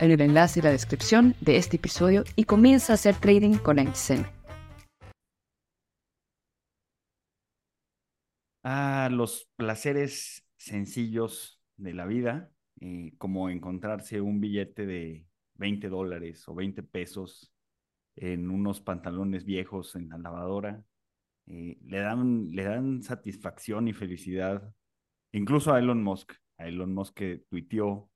en 0.00 0.10
el 0.10 0.20
enlace 0.20 0.60
y 0.60 0.62
la 0.62 0.70
descripción 0.70 1.34
de 1.40 1.56
este 1.56 1.76
episodio 1.76 2.24
y 2.36 2.44
comienza 2.44 2.92
a 2.92 2.94
hacer 2.94 3.14
trading 3.16 3.58
con 3.58 3.78
XM. 3.78 4.24
Ah, 8.64 9.08
los 9.10 9.48
placeres 9.56 10.46
sencillos 10.56 11.60
de 11.76 11.94
la 11.94 12.06
vida, 12.06 12.52
eh, 12.80 13.12
como 13.18 13.50
encontrarse 13.50 14.20
un 14.20 14.40
billete 14.40 14.86
de 14.86 15.26
20 15.54 15.88
dólares 15.88 16.48
o 16.48 16.54
20 16.54 16.82
pesos 16.84 17.52
en 18.14 18.50
unos 18.50 18.80
pantalones 18.80 19.44
viejos 19.44 19.96
en 19.96 20.10
la 20.10 20.18
lavadora, 20.18 20.84
eh, 21.46 21.76
le, 21.82 21.98
dan, 21.98 22.50
le 22.52 22.62
dan 22.62 23.02
satisfacción 23.02 23.88
y 23.88 23.92
felicidad, 23.92 24.72
incluso 25.32 25.72
a 25.72 25.80
Elon 25.80 26.02
Musk. 26.02 26.34
A 26.58 26.68
Elon 26.68 26.94
Musk 26.94 27.14
que 27.14 27.38
tuiteó 27.48 28.11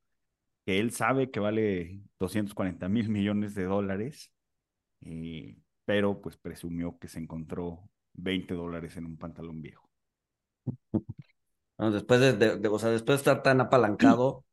que 0.66 0.80
él 0.80 0.90
sabe 0.90 1.30
que 1.30 1.38
vale 1.38 2.00
240 2.18 2.88
mil 2.88 3.08
millones 3.08 3.54
de 3.54 3.64
dólares, 3.64 4.32
eh, 5.00 5.56
pero 5.84 6.20
pues 6.20 6.36
presumió 6.36 6.98
que 6.98 7.06
se 7.06 7.20
encontró 7.20 7.88
20 8.14 8.54
dólares 8.54 8.96
en 8.96 9.06
un 9.06 9.16
pantalón 9.16 9.62
viejo. 9.62 9.88
después 11.78 12.20
de, 12.20 12.68
o 12.68 12.78
sea, 12.80 12.90
después 12.90 13.18
de 13.18 13.20
estar 13.20 13.42
tan 13.44 13.60
apalancado 13.60 14.44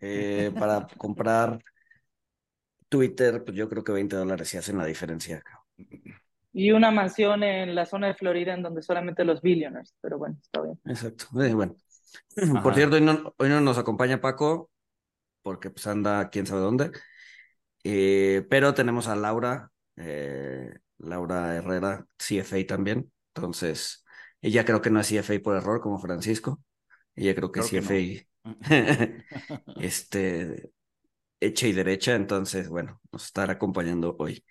eh, 0.00 0.52
para 0.58 0.86
comprar 0.98 1.58
Twitter, 2.90 3.42
pues 3.42 3.56
yo 3.56 3.66
creo 3.70 3.82
que 3.82 3.92
20 3.92 4.16
dólares 4.16 4.48
sí 4.48 4.58
hacen 4.58 4.76
la 4.76 4.84
diferencia. 4.84 5.42
Y 6.52 6.72
una 6.72 6.90
mansión 6.90 7.42
en 7.42 7.74
la 7.74 7.86
zona 7.86 8.08
de 8.08 8.14
Florida 8.14 8.52
en 8.52 8.62
donde 8.62 8.82
solamente 8.82 9.24
los 9.24 9.40
billionaires, 9.40 9.94
pero 10.02 10.18
bueno, 10.18 10.36
está 10.42 10.60
bien. 10.60 10.78
Exacto. 10.84 11.26
bueno. 11.32 11.74
Por 12.62 12.74
cierto, 12.74 12.96
hoy 12.96 13.02
no, 13.02 13.34
hoy 13.38 13.48
no 13.48 13.62
nos 13.62 13.78
acompaña 13.78 14.20
Paco, 14.20 14.70
porque 15.44 15.70
pues 15.70 15.86
anda 15.86 16.30
quién 16.30 16.46
sabe 16.46 16.62
dónde. 16.62 16.90
Eh, 17.84 18.44
pero 18.48 18.74
tenemos 18.74 19.06
a 19.08 19.14
Laura, 19.14 19.70
eh, 19.96 20.72
Laura 20.98 21.54
Herrera, 21.54 22.06
CFA 22.16 22.66
también. 22.66 23.12
Entonces, 23.34 24.04
ella 24.40 24.64
creo 24.64 24.80
que 24.80 24.90
no 24.90 25.00
es 25.00 25.08
CFA 25.08 25.34
por 25.42 25.56
error, 25.56 25.80
como 25.80 26.00
Francisco. 26.00 26.62
Ella 27.14 27.34
creo 27.34 27.52
que 27.52 27.60
es 27.60 27.70
CFA 27.70 28.26
este, 29.80 30.70
hecha 31.38 31.66
y 31.66 31.72
derecha. 31.72 32.14
Entonces, 32.14 32.68
bueno, 32.70 33.00
nos 33.12 33.26
estará 33.26 33.52
acompañando 33.52 34.16
hoy. 34.18 34.44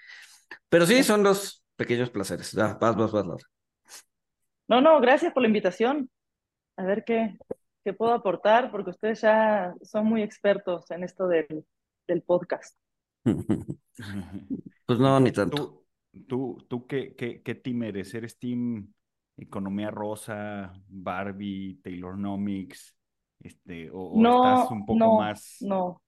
Pero 0.69 0.85
sí, 0.85 1.03
son 1.03 1.23
los 1.23 1.65
pequeños 1.75 2.11
placeres. 2.11 2.53
vas, 2.53 2.79
vas, 2.79 2.95
vas, 2.95 3.13
Laura. 3.13 3.45
No, 4.67 4.79
no, 4.79 5.01
gracias 5.01 5.33
por 5.33 5.41
la 5.41 5.47
invitación. 5.47 6.09
A 6.77 6.83
ver 6.83 7.03
qué, 7.03 7.37
que 7.83 7.93
puedo 7.93 8.13
aportar, 8.13 8.71
porque 8.71 8.91
ustedes 8.91 9.21
ya 9.21 9.73
son 9.81 10.05
muy 10.05 10.21
expertos 10.21 10.89
en 10.91 11.03
esto 11.03 11.27
del, 11.27 11.65
del 12.07 12.21
podcast. 12.21 12.77
Pues 14.85 14.99
no, 14.99 15.17
ni 15.21 15.31
tanto. 15.31 15.85
¿Tú, 16.11 16.25
tú, 16.27 16.65
tú 16.67 16.87
qué, 16.87 17.15
qué, 17.15 17.41
qué 17.41 17.55
team 17.55 17.83
eres? 17.83 18.13
¿Eres 18.13 18.37
team 18.37 18.91
Economía 19.37 19.91
Rosa, 19.91 20.73
Barbie, 20.89 21.79
Taylonomics? 21.81 22.93
Este, 23.39 23.89
o, 23.91 24.11
no, 24.15 24.55
estás 24.55 24.71
un 24.71 24.85
poco 24.85 25.19
más. 25.19 25.57
No, 25.61 26.03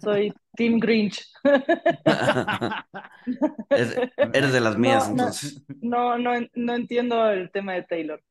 soy 0.00 0.32
Team 0.56 0.78
Grinch. 0.78 1.26
eres, 3.70 4.52
de 4.52 4.60
las 4.60 4.76
mías, 4.76 5.08
entonces. 5.08 5.64
No, 5.80 6.18
no, 6.18 6.32
no, 6.54 6.74
entiendo 6.74 7.30
el 7.30 7.50
tema 7.50 7.74
de 7.74 7.84
Taylor. 7.84 8.22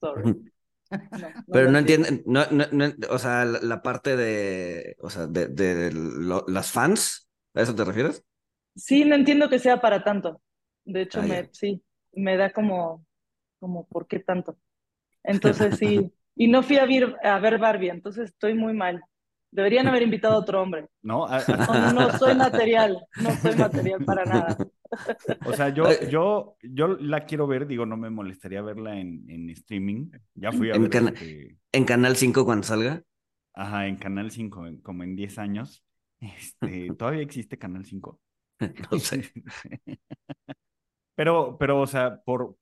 Sorry. 0.00 0.24
Pero 1.52 1.70
no 1.70 1.78
entienden, 1.78 2.22
no, 2.26 2.44
no, 2.50 2.64
o 3.10 3.18
sea, 3.18 3.44
la, 3.44 3.82
parte 3.82 4.16
de, 4.16 4.96
o 5.00 5.10
sea, 5.10 5.26
de, 5.26 5.48
de 5.48 5.92
las 6.48 6.70
fans, 6.70 7.28
¿a 7.54 7.62
eso 7.62 7.74
te 7.74 7.84
refieres? 7.84 8.24
Sí, 8.76 9.04
no 9.04 9.14
entiendo 9.14 9.48
que 9.48 9.58
sea 9.58 9.80
para 9.80 10.02
tanto. 10.04 10.40
De 10.84 11.02
hecho, 11.02 11.20
ah, 11.20 11.26
me, 11.26 11.48
sí, 11.52 11.82
me 12.12 12.36
da 12.36 12.52
como, 12.52 13.04
como, 13.60 13.86
¿por 13.86 14.06
qué 14.06 14.20
tanto? 14.20 14.56
Entonces 15.24 15.78
sí, 15.78 16.12
y 16.34 16.48
no 16.48 16.62
fui 16.62 16.78
a 16.78 16.86
ver, 16.86 17.16
a 17.22 17.38
ver 17.38 17.58
Barbie, 17.58 17.90
entonces 17.90 18.30
estoy 18.30 18.54
muy 18.54 18.72
mal. 18.72 19.02
Deberían 19.50 19.86
haber 19.86 20.02
invitado 20.02 20.34
a 20.34 20.38
otro 20.38 20.62
hombre. 20.62 20.88
No, 21.02 21.28
no, 21.28 21.92
no 21.92 22.18
soy 22.18 22.34
material, 22.36 22.98
no 23.20 23.30
soy 23.36 23.54
material 23.54 24.04
para 24.04 24.24
nada. 24.24 24.56
O 25.46 25.52
sea, 25.52 25.70
yo, 25.70 25.86
yo, 26.08 26.56
yo 26.62 26.88
la 26.88 27.24
quiero 27.24 27.46
ver, 27.46 27.66
digo, 27.66 27.86
no 27.86 27.96
me 27.96 28.10
molestaría 28.10 28.62
verla 28.62 28.98
en, 28.98 29.28
en 29.28 29.50
streaming. 29.50 30.10
Ya 30.34 30.52
fui 30.52 30.70
a 30.70 30.74
en 30.74 30.88
ver. 30.88 31.14
Este 31.14 31.58
¿En 31.72 31.84
Canal 31.84 32.16
5 32.16 32.44
cuando 32.44 32.66
salga? 32.66 33.02
Ajá, 33.54 33.86
en 33.86 33.96
Canal 33.96 34.30
5, 34.30 34.64
como 34.82 35.02
en 35.02 35.16
10 35.16 35.38
años. 35.38 35.84
Este, 36.20 36.88
¿Todavía 36.98 37.22
existe 37.22 37.58
Canal 37.58 37.84
5? 37.84 38.20
no 38.90 38.98
sé. 38.98 39.30
pero, 41.14 41.56
pero, 41.58 41.80
o 41.80 41.86
sea, 41.86 42.22
por, 42.22 42.56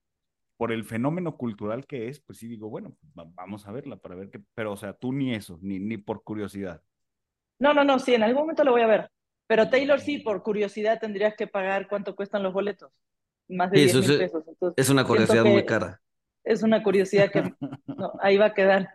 por 0.56 0.72
el 0.72 0.84
fenómeno 0.84 1.36
cultural 1.36 1.86
que 1.86 2.08
es, 2.08 2.20
pues 2.20 2.38
sí 2.38 2.48
digo, 2.48 2.68
bueno, 2.68 2.96
vamos 3.14 3.66
a 3.66 3.72
verla 3.72 3.96
para 3.96 4.14
ver 4.14 4.30
qué. 4.30 4.40
Pero, 4.54 4.72
o 4.72 4.76
sea, 4.76 4.92
tú 4.92 5.12
ni 5.12 5.34
eso, 5.34 5.58
ni, 5.62 5.78
ni 5.78 5.96
por 5.98 6.22
curiosidad. 6.22 6.82
No, 7.58 7.74
no, 7.74 7.84
no, 7.84 7.98
sí, 7.98 8.14
en 8.14 8.22
algún 8.22 8.42
momento 8.42 8.64
lo 8.64 8.72
voy 8.72 8.82
a 8.82 8.86
ver. 8.86 9.10
Pero 9.50 9.68
Taylor 9.68 10.00
sí, 10.00 10.18
por 10.18 10.44
curiosidad 10.44 11.00
tendrías 11.00 11.34
que 11.34 11.48
pagar 11.48 11.88
cuánto 11.88 12.14
cuestan 12.14 12.44
los 12.44 12.52
boletos. 12.52 12.92
Más 13.48 13.68
de 13.72 13.80
10 13.80 13.94
mil 13.96 14.18
pesos. 14.18 14.44
es 14.76 14.90
una 14.90 15.02
curiosidad 15.02 15.44
muy 15.44 15.66
cara. 15.66 16.00
Es 16.44 16.62
una 16.62 16.84
curiosidad 16.84 17.32
que 17.32 17.52
ahí 18.22 18.36
va 18.36 18.44
a 18.44 18.54
quedar. 18.54 18.88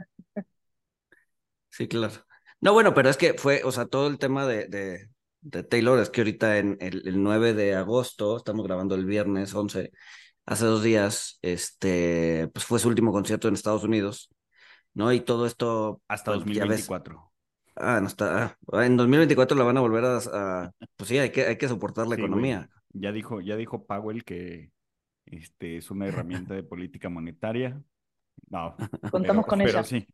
Sí, 1.67 1.89
claro. 1.89 2.13
No, 2.61 2.71
bueno, 2.71 2.93
pero 2.93 3.09
es 3.09 3.17
que 3.17 3.33
fue, 3.33 3.63
o 3.65 3.71
sea, 3.73 3.87
todo 3.87 4.07
el 4.07 4.17
tema 4.17 4.47
de, 4.47 5.09
de, 5.41 5.63
Taylor 5.63 5.99
es 5.99 6.09
que 6.09 6.21
ahorita 6.21 6.57
en 6.57 6.77
el, 6.79 7.05
el, 7.05 7.21
9 7.21 7.53
de 7.53 7.75
agosto, 7.75 8.37
estamos 8.37 8.65
grabando 8.65 8.95
el 8.95 9.03
viernes 9.03 9.53
11, 9.53 9.91
hace 10.45 10.65
dos 10.65 10.81
días, 10.81 11.37
este, 11.41 12.49
pues 12.53 12.63
fue 12.63 12.79
su 12.79 12.87
último 12.87 13.11
concierto 13.11 13.49
en 13.49 13.55
Estados 13.55 13.83
Unidos, 13.83 14.33
¿no? 14.93 15.11
Y 15.11 15.19
todo 15.19 15.47
esto... 15.47 16.01
Hasta 16.07 16.31
2024. 16.31 17.34
Ah, 17.75 17.99
no 17.99 18.07
está. 18.07 18.57
Ah, 18.71 18.85
en 18.85 18.97
2024 18.97 19.57
la 19.57 19.63
van 19.63 19.77
a 19.77 19.81
volver 19.81 20.05
a, 20.05 20.71
pues 20.95 21.09
sí, 21.09 21.17
hay 21.17 21.31
que, 21.31 21.45
hay 21.45 21.57
que 21.57 21.67
soportar 21.67 22.07
la 22.07 22.15
economía. 22.15 22.69
Ya 22.93 23.11
dijo, 23.11 23.41
ya 23.41 23.55
dijo 23.55 23.85
Powell 23.85 24.23
que 24.23 24.71
este 25.25 25.77
es 25.77 25.91
una 25.91 26.07
herramienta 26.07 26.53
de 26.53 26.63
política 26.63 27.09
monetaria. 27.09 27.81
No. 28.49 28.75
Contamos 29.11 29.45
con 29.45 29.61
ella. 29.61 29.83
Sí. 29.83 30.07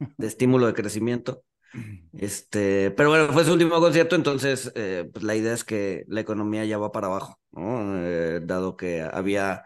De 0.16 0.26
estímulo 0.26 0.66
de 0.66 0.74
crecimiento. 0.74 1.44
Este, 2.12 2.90
pero 2.90 3.08
bueno, 3.08 3.32
fue 3.32 3.44
su 3.44 3.52
último 3.52 3.80
concierto, 3.80 4.14
entonces 4.14 4.70
eh, 4.74 5.08
pues 5.12 5.24
la 5.24 5.34
idea 5.34 5.54
es 5.54 5.64
que 5.64 6.04
la 6.06 6.20
economía 6.20 6.64
ya 6.64 6.76
va 6.76 6.92
para 6.92 7.06
abajo, 7.06 7.38
¿no? 7.50 7.98
Eh, 7.98 8.40
dado 8.42 8.76
que 8.76 9.02
había 9.02 9.64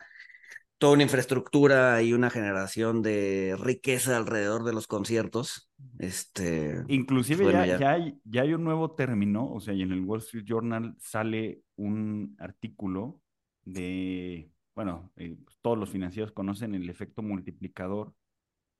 toda 0.78 0.92
una 0.92 1.02
infraestructura 1.02 2.02
y 2.02 2.12
una 2.12 2.30
generación 2.30 3.02
de 3.02 3.56
riqueza 3.58 4.16
alrededor 4.16 4.64
de 4.64 4.72
los 4.72 4.86
conciertos. 4.86 5.65
Este, 5.98 6.82
Inclusive 6.88 7.44
pues, 7.44 7.54
ya, 7.54 7.78
ya... 7.78 7.90
hay, 7.92 8.18
ya 8.24 8.42
hay 8.42 8.54
un 8.54 8.64
nuevo 8.64 8.92
término, 8.92 9.50
o 9.50 9.60
sea, 9.60 9.74
y 9.74 9.82
en 9.82 9.92
el 9.92 10.00
Wall 10.00 10.20
Street 10.20 10.44
Journal 10.44 10.94
sale 10.98 11.62
un 11.76 12.34
artículo 12.38 13.20
de, 13.64 14.50
bueno, 14.74 15.12
eh, 15.16 15.36
pues, 15.44 15.58
todos 15.60 15.78
los 15.78 15.90
financieros 15.90 16.32
conocen 16.32 16.74
el 16.74 16.88
efecto 16.88 17.22
multiplicador, 17.22 18.14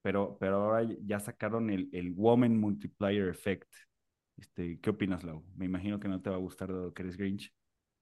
pero, 0.03 0.37
pero 0.39 0.57
ahora 0.57 0.89
ya 1.05 1.21
sacaron 1.21 1.71
el, 1.71 1.89
el 1.93 2.13
Woman 2.13 2.59
Multiplier 2.59 3.29
Effect. 3.29 3.71
Este, 4.37 4.79
¿Qué 4.81 4.91
opinas, 4.91 5.25
Lau? 5.25 5.45
Me 5.57 5.65
imagino 5.65 5.99
que 5.99 6.09
no 6.09 6.21
te 6.21 6.31
va 6.31 6.37
a 6.37 6.41
gustar 6.41 6.69
dado 6.69 6.95
que 6.95 7.03
eres 7.03 7.17
Grinch. 7.17 7.53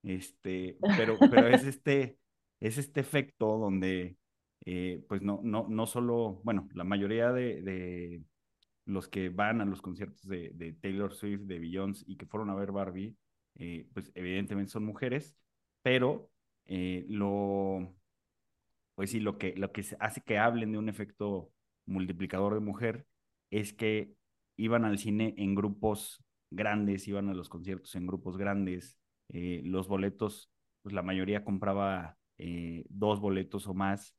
Este, 0.02 0.76
pero, 0.99 1.17
pero 1.19 1.49
es 1.49 1.64
este 1.64 2.19
es 2.61 2.79
este 2.79 3.00
efecto 3.00 3.58
donde 3.58 4.17
eh, 4.64 5.05
pues 5.08 5.23
no, 5.23 5.40
no, 5.43 5.67
no 5.69 5.87
solo, 5.87 6.40
bueno, 6.44 6.69
la 6.73 6.85
mayoría 6.85 7.32
de, 7.32 8.23
los 8.86 9.08
que 9.08 9.28
van 9.28 9.60
a 9.60 9.64
los 9.64 9.82
conciertos 9.82 10.26
de, 10.26 10.76
Taylor 10.81 11.14
Swift, 11.14 11.42
de 11.42 11.58
Beyoncé 11.58 12.04
y 12.06 12.16
que 12.16 12.26
fueron 12.26 12.50
a 12.50 12.54
ver 12.54 12.72
Barbie, 12.72 13.16
eh, 13.56 13.88
pues 13.92 14.10
evidentemente 14.14 14.72
son 14.72 14.84
mujeres, 14.84 15.36
pero 15.82 16.31
eh, 16.66 17.04
lo, 17.08 17.94
pues 18.94 19.10
sí, 19.10 19.20
lo 19.20 19.38
que, 19.38 19.54
lo 19.56 19.72
que 19.72 19.84
hace 20.00 20.20
que 20.22 20.38
hablen 20.38 20.72
de 20.72 20.78
un 20.78 20.88
efecto 20.88 21.50
multiplicador 21.86 22.54
de 22.54 22.60
mujer 22.60 23.06
es 23.50 23.72
que 23.72 24.14
iban 24.56 24.84
al 24.84 24.98
cine 24.98 25.34
en 25.38 25.54
grupos 25.54 26.22
grandes, 26.50 27.08
iban 27.08 27.28
a 27.28 27.34
los 27.34 27.48
conciertos 27.48 27.94
en 27.96 28.06
grupos 28.06 28.37
grandes, 28.37 28.98
los 29.28 29.88
boletos, 29.88 30.50
pues 30.82 30.94
la 30.94 31.02
mayoría 31.02 31.44
compraba 31.44 32.16
dos 32.88 33.20
boletos 33.20 33.66
o 33.66 33.75
más 33.75 34.14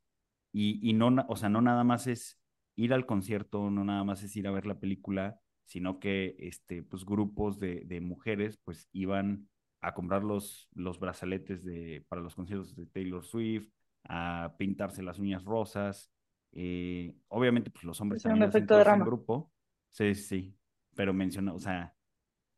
y, 0.57 0.93
no, 0.93 1.13
o 1.27 1.35
sea, 1.35 1.49
no 1.49 1.61
nada 1.61 1.83
más 1.83 2.07
es 2.07 2.39
ir 2.75 2.93
al 2.93 3.05
concierto, 3.05 3.69
no 3.69 3.83
nada 3.83 4.03
más 4.03 4.23
es 4.23 4.35
ir 4.35 4.47
a 4.47 4.51
ver 4.51 4.65
la 4.65 4.79
película, 4.79 5.39
sino 5.65 5.99
que 5.99 6.35
este, 6.39 6.83
pues, 6.83 7.05
grupos 7.05 7.59
de, 7.59 7.83
de 7.85 8.01
mujeres 8.01 8.57
pues 8.63 8.87
iban 8.91 9.49
a 9.81 9.93
comprar 9.93 10.23
los, 10.23 10.67
los 10.73 10.99
brazaletes 10.99 11.63
de, 11.63 12.05
para 12.07 12.21
los 12.21 12.35
conciertos 12.35 12.75
de 12.75 12.85
Taylor 12.87 13.23
Swift, 13.23 13.69
a 14.07 14.55
pintarse 14.57 15.03
las 15.03 15.19
uñas 15.19 15.43
rosas. 15.43 16.11
Eh, 16.51 17.13
obviamente, 17.27 17.69
pues 17.71 17.83
los 17.83 17.99
hombres 18.01 18.23
también 18.23 18.43
un 18.43 18.49
efecto 18.49 18.77
de 18.77 18.83
grupo. 18.99 19.51
Sí, 19.89 20.15
sí, 20.15 20.55
pero 20.95 21.13
menciona, 21.13 21.53
o 21.53 21.59
sea, 21.59 21.93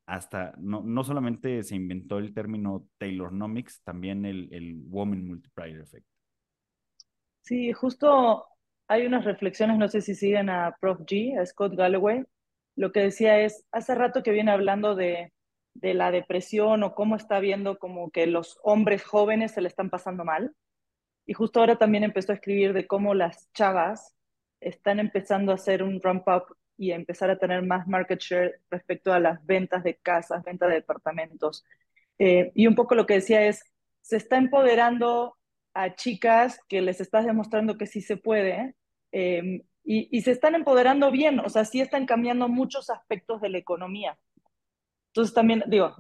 hasta, 0.06 0.54
no, 0.58 0.82
no 0.82 1.04
solamente 1.04 1.64
se 1.64 1.76
inventó 1.76 2.18
el 2.18 2.34
término 2.34 2.88
Taylornomics, 2.98 3.82
también 3.84 4.26
el, 4.26 4.48
el 4.54 4.76
Woman 4.86 5.26
Multiplier 5.26 5.82
Effect. 5.82 6.08
Sí, 7.42 7.74
justo 7.74 8.46
hay 8.88 9.06
unas 9.06 9.26
reflexiones, 9.26 9.78
no 9.78 9.88
sé 9.88 10.02
si 10.02 10.16
siguen 10.16 10.50
a 10.50 10.76
Prof. 10.80 11.00
G, 11.02 11.40
a 11.40 11.46
Scott 11.46 11.76
Galloway. 11.76 12.24
Lo 12.76 12.92
que 12.92 13.02
decía 13.02 13.40
es, 13.40 13.66
hace 13.72 13.96
rato 13.96 14.24
que 14.24 14.32
viene 14.32 14.52
hablando 14.52 14.96
de, 14.96 15.34
de 15.74 15.94
la 15.94 16.12
depresión 16.12 16.84
o 16.84 16.96
cómo 16.96 17.16
está 17.16 17.40
viendo 17.40 17.80
como 17.80 18.12
que 18.12 18.28
los 18.28 18.60
hombres 18.64 19.04
jóvenes 19.04 19.52
se 19.52 19.62
le 19.62 19.68
están 19.68 19.90
pasando 19.90 20.24
mal. 20.24 20.54
Y 21.26 21.34
justo 21.34 21.60
ahora 21.60 21.78
también 21.78 22.04
empezó 22.04 22.32
a 22.32 22.36
escribir 22.36 22.74
de 22.74 22.88
cómo 22.88 23.14
las 23.14 23.52
chavas 23.54 24.16
están 24.62 25.00
empezando 25.00 25.52
a 25.52 25.56
hacer 25.56 25.84
un 25.84 26.02
ramp 26.02 26.28
up 26.28 26.56
y 26.78 26.92
a 26.92 26.96
empezar 26.96 27.30
a 27.30 27.38
tener 27.38 27.64
más 27.64 27.88
market 27.88 28.20
share 28.20 28.62
respecto 28.70 29.12
a 29.12 29.20
las 29.20 29.46
ventas 29.46 29.84
de 29.84 29.96
casas, 29.98 30.44
ventas 30.44 30.70
de 30.70 30.76
departamentos. 30.76 31.66
Eh, 32.20 32.52
y 32.56 32.68
un 32.68 32.76
poco 32.76 32.96
lo 32.96 33.06
que 33.06 33.16
decía 33.16 33.46
es, 33.46 33.64
se 34.02 34.18
está 34.18 34.38
empoderando 34.38 35.36
a 35.74 35.96
chicas 35.96 36.60
que 36.68 36.82
les 36.82 37.02
estás 37.02 37.26
demostrando 37.26 37.78
que 37.78 37.88
sí 37.88 38.02
se 38.02 38.18
puede 38.18 38.77
em, 39.12 39.62
y, 39.84 40.22
se 40.22 40.32
están 40.32 40.56
empoderando 40.56 41.12
bien, 41.12 41.40
o 41.40 41.50
sea, 41.50 41.64
sí 41.64 41.80
están 41.80 42.06
cambiando 42.06 42.50
muchos 42.50 42.90
aspectos 42.90 43.40
de 43.42 43.50
la 43.50 43.58
economía. 43.58 44.20
Entonces 45.12 45.34
también, 45.34 45.64
digo, 45.68 45.96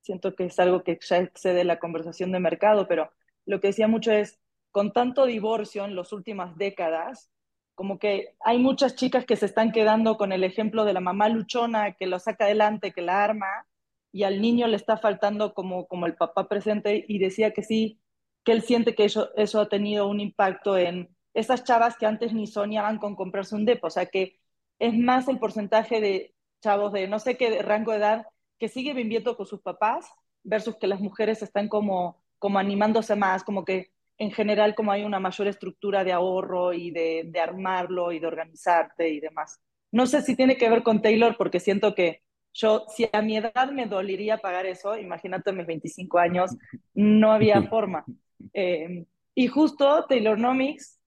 siento 0.00 0.36
que 0.36 0.44
es 0.44 0.58
algo 0.60 0.84
que 0.84 0.98
ya 1.00 1.18
excede 1.18 1.64
la 1.64 1.80
conversación 1.80 2.30
de 2.30 2.38
mercado, 2.38 2.86
pero 2.86 3.10
lo 3.46 3.60
que 3.60 3.68
decía 3.68 3.88
mucho 3.88 4.12
es, 4.12 4.40
con 4.70 4.92
tanto 4.92 5.26
divorcio 5.26 5.84
en 5.84 5.96
las 5.96 6.12
últimas 6.12 6.56
décadas, 6.56 7.30
como 7.74 7.98
que 7.98 8.36
hay 8.40 8.58
muchas 8.58 8.94
chicas 8.94 9.24
que 9.24 9.36
se 9.36 9.46
están 9.46 9.72
quedando 9.72 10.16
con 10.16 10.32
el 10.32 10.44
ejemplo 10.44 10.84
de 10.84 10.92
la 10.92 11.00
mamá 11.00 11.28
luchona 11.28 11.94
que 11.94 12.06
lo 12.06 12.18
saca 12.18 12.44
adelante, 12.44 12.92
que 12.92 13.02
la 13.02 13.24
arma, 13.24 13.66
y 14.12 14.22
al 14.22 14.40
niño 14.40 14.68
le 14.68 14.76
está 14.76 14.96
faltando 14.96 15.54
como, 15.54 15.86
como 15.88 16.06
el 16.06 16.14
papá 16.14 16.48
presente, 16.48 17.04
y 17.08 17.18
decía 17.18 17.52
que 17.52 17.62
sí, 17.62 18.00
que 18.44 18.52
él 18.52 18.62
siente 18.62 18.94
que 18.94 19.06
eso, 19.06 19.34
eso 19.36 19.60
ha 19.60 19.68
tenido 19.68 20.06
un 20.06 20.20
impacto 20.20 20.78
en 20.78 21.13
esas 21.34 21.64
chavas 21.64 21.96
que 21.96 22.06
antes 22.06 22.32
ni 22.32 22.46
soñaban 22.46 22.98
con 22.98 23.16
comprarse 23.16 23.54
un 23.54 23.64
depo, 23.64 23.88
o 23.88 23.90
sea 23.90 24.06
que 24.06 24.40
es 24.78 24.94
más 24.96 25.28
el 25.28 25.38
porcentaje 25.38 26.00
de 26.00 26.34
chavos 26.62 26.92
de 26.92 27.08
no 27.08 27.18
sé 27.18 27.36
qué 27.36 27.62
rango 27.62 27.92
de 27.92 27.98
edad 27.98 28.26
que 28.58 28.68
sigue 28.68 28.94
viviendo 28.94 29.36
con 29.36 29.46
sus 29.46 29.60
papás 29.60 30.06
versus 30.42 30.76
que 30.76 30.86
las 30.86 31.00
mujeres 31.00 31.42
están 31.42 31.68
como, 31.68 32.22
como 32.38 32.58
animándose 32.58 33.16
más, 33.16 33.42
como 33.44 33.64
que 33.64 33.90
en 34.18 34.30
general 34.30 34.74
como 34.74 34.92
hay 34.92 35.02
una 35.02 35.20
mayor 35.20 35.48
estructura 35.48 36.04
de 36.04 36.12
ahorro 36.12 36.72
y 36.72 36.90
de, 36.90 37.24
de 37.26 37.40
armarlo 37.40 38.12
y 38.12 38.20
de 38.20 38.26
organizarte 38.26 39.08
y 39.08 39.20
demás. 39.20 39.60
No 39.90 40.06
sé 40.06 40.22
si 40.22 40.36
tiene 40.36 40.56
que 40.56 40.70
ver 40.70 40.82
con 40.82 41.02
Taylor 41.02 41.36
porque 41.36 41.60
siento 41.60 41.94
que 41.94 42.22
yo, 42.52 42.84
si 42.88 43.08
a 43.12 43.20
mi 43.20 43.36
edad 43.36 43.70
me 43.72 43.86
dolería 43.86 44.38
pagar 44.38 44.66
eso, 44.66 44.96
imagínate 44.96 45.52
mis 45.52 45.66
25 45.66 46.18
años, 46.18 46.56
no 46.94 47.32
había 47.32 47.62
forma. 47.68 48.04
Eh, 48.52 49.04
y 49.34 49.48
justo 49.48 50.06
Taylornomics, 50.08 51.00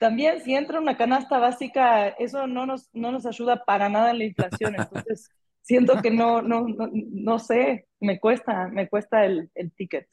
también 0.00 0.42
si 0.42 0.54
entra 0.54 0.80
una 0.80 0.96
canasta 0.96 1.38
básica, 1.38 2.08
eso 2.08 2.46
no 2.46 2.64
nos, 2.64 2.88
no 2.94 3.12
nos 3.12 3.26
ayuda 3.26 3.64
para 3.66 3.90
nada 3.90 4.10
en 4.10 4.18
la 4.18 4.24
inflación. 4.24 4.74
Entonces, 4.78 5.28
siento 5.60 6.00
que 6.00 6.10
no, 6.10 6.40
no, 6.40 6.66
no, 6.90 7.38
sé, 7.38 7.86
me 8.00 8.18
cuesta, 8.18 8.68
me 8.68 8.88
cuesta 8.88 9.26
el, 9.26 9.50
el 9.54 9.70
ticket. 9.72 10.08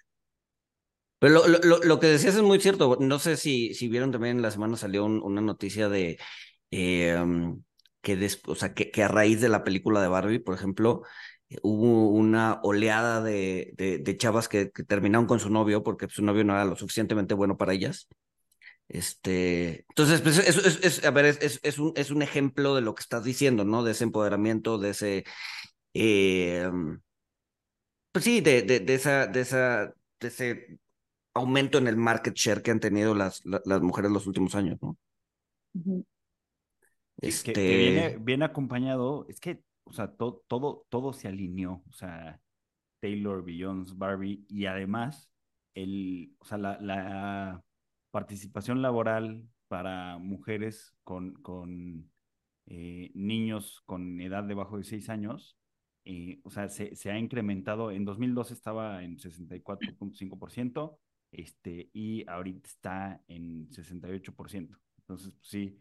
Pero 1.19 1.47
lo, 1.47 1.59
lo, 1.63 1.79
lo, 1.79 1.99
que 2.01 2.07
decías 2.07 2.35
es 2.35 2.41
muy 2.41 2.59
cierto. 2.59 2.97
No 2.99 3.17
sé 3.17 3.37
si, 3.37 3.73
si 3.73 3.87
vieron 3.87 4.11
también 4.11 4.35
en 4.35 4.43
la 4.43 4.51
semana 4.51 4.75
salió 4.75 5.05
una 5.05 5.39
noticia 5.39 5.87
de 5.87 6.19
eh, 6.69 7.17
um, 7.17 7.63
que, 8.01 8.29
o 8.45 8.55
sea, 8.55 8.73
que, 8.73 8.91
que, 8.91 9.03
a 9.03 9.07
raíz 9.07 9.39
de 9.39 9.47
la 9.47 9.63
película 9.63 10.01
de 10.01 10.09
Barbie, 10.09 10.39
por 10.39 10.53
ejemplo, 10.53 11.03
hubo 11.63 12.09
una 12.09 12.59
oleada 12.61 13.21
de, 13.21 13.73
de, 13.77 14.17
chavas 14.17 14.49
que, 14.49 14.65
terminaron 14.65 15.27
con 15.27 15.39
su 15.39 15.49
novio 15.49 15.81
porque 15.81 16.07
su 16.09 16.23
novio 16.23 16.43
no 16.43 16.53
era 16.53 16.65
lo 16.65 16.75
suficientemente 16.75 17.33
bueno 17.33 17.55
para 17.57 17.73
ellas. 17.73 18.09
Este, 18.89 19.85
entonces, 19.89 20.21
pues 20.21 20.37
es, 20.39 20.83
es, 20.83 21.05
a 21.05 21.11
ver, 21.11 21.25
es, 21.25 21.59
es, 21.61 21.79
un, 21.79 21.93
es 21.95 22.09
un 22.09 22.21
ejemplo 22.21 22.73
de 22.73 22.81
lo 22.81 22.95
que 22.95 23.01
estás 23.01 23.23
diciendo, 23.23 23.65
¿no? 23.65 23.83
De 23.83 23.91
ese 23.91 24.05
empoderamiento, 24.05 24.77
de 24.77 24.89
ese, 24.91 25.23
eh, 25.93 26.69
pues 28.11 28.23
sí, 28.23 28.41
de, 28.41 28.61
de, 28.61 28.79
de, 28.79 28.93
esa, 28.93 29.27
de, 29.27 29.41
esa, 29.41 29.93
de 30.19 30.27
ese 30.27 30.79
aumento 31.33 31.77
en 31.77 31.87
el 31.87 31.97
market 31.97 32.33
share 32.33 32.61
que 32.61 32.71
han 32.71 32.79
tenido 32.79 33.13
las, 33.13 33.43
las, 33.45 33.81
mujeres 33.81 34.11
los 34.11 34.25
últimos 34.25 34.55
años, 34.55 34.77
¿no? 34.81 34.97
Este... 37.17 37.53
Que, 37.53 37.77
viene, 37.77 38.17
viene 38.19 38.45
acompañado, 38.45 39.25
es 39.27 39.39
que 39.39 39.61
o 39.87 39.93
sea, 39.93 40.11
todo, 40.11 40.85
todo 40.89 41.13
se 41.13 41.27
alineó, 41.27 41.83
o 41.89 41.93
sea, 41.93 42.41
Taylor, 42.99 43.43
Beyoncé, 43.43 43.93
Barbie, 43.95 44.45
y 44.49 44.65
además, 44.65 45.29
el, 45.73 46.35
o 46.39 46.45
sea, 46.45 46.57
la, 46.57 47.63
participación 48.17 48.81
laboral 48.81 49.47
para 49.67 50.17
mujeres 50.17 50.95
con, 51.03 51.33
con 51.43 52.09
eh, 52.65 53.11
niños 53.13 53.83
con 53.85 54.19
edad 54.21 54.43
debajo 54.43 54.79
de 54.79 54.85
6 54.85 55.09
años, 55.09 55.55
eh, 56.03 56.39
o 56.41 56.49
sea, 56.49 56.67
se, 56.67 56.95
se, 56.95 57.11
ha 57.11 57.19
incrementado, 57.19 57.91
en 57.91 58.05
2012 58.05 58.55
estaba 58.55 59.03
en 59.03 59.17
64.5%, 59.17 60.97
este, 61.31 61.91
y 61.93 62.27
ahorita 62.27 62.67
está 62.67 63.21
en 63.27 63.69
68%. 63.69 64.79
Entonces, 64.97 65.33
pues 65.33 65.47
sí, 65.47 65.79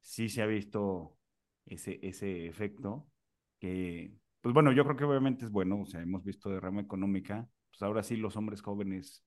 sí 0.00 0.28
se 0.28 0.40
ha 0.40 0.46
visto 0.46 1.18
ese, 1.66 1.98
ese 2.00 2.46
efecto 2.46 3.08
que, 3.58 4.14
pues 4.40 4.54
bueno, 4.54 4.70
yo 4.70 4.84
creo 4.84 4.96
que 4.96 5.04
obviamente 5.04 5.46
es 5.46 5.50
bueno, 5.50 5.80
o 5.80 5.86
sea, 5.86 6.00
hemos 6.00 6.22
visto 6.22 6.48
de 6.48 6.60
rama 6.60 6.80
económica, 6.80 7.48
pues 7.70 7.82
ahora 7.82 8.04
sí 8.04 8.14
los 8.14 8.36
hombres 8.36 8.62
jóvenes, 8.62 9.24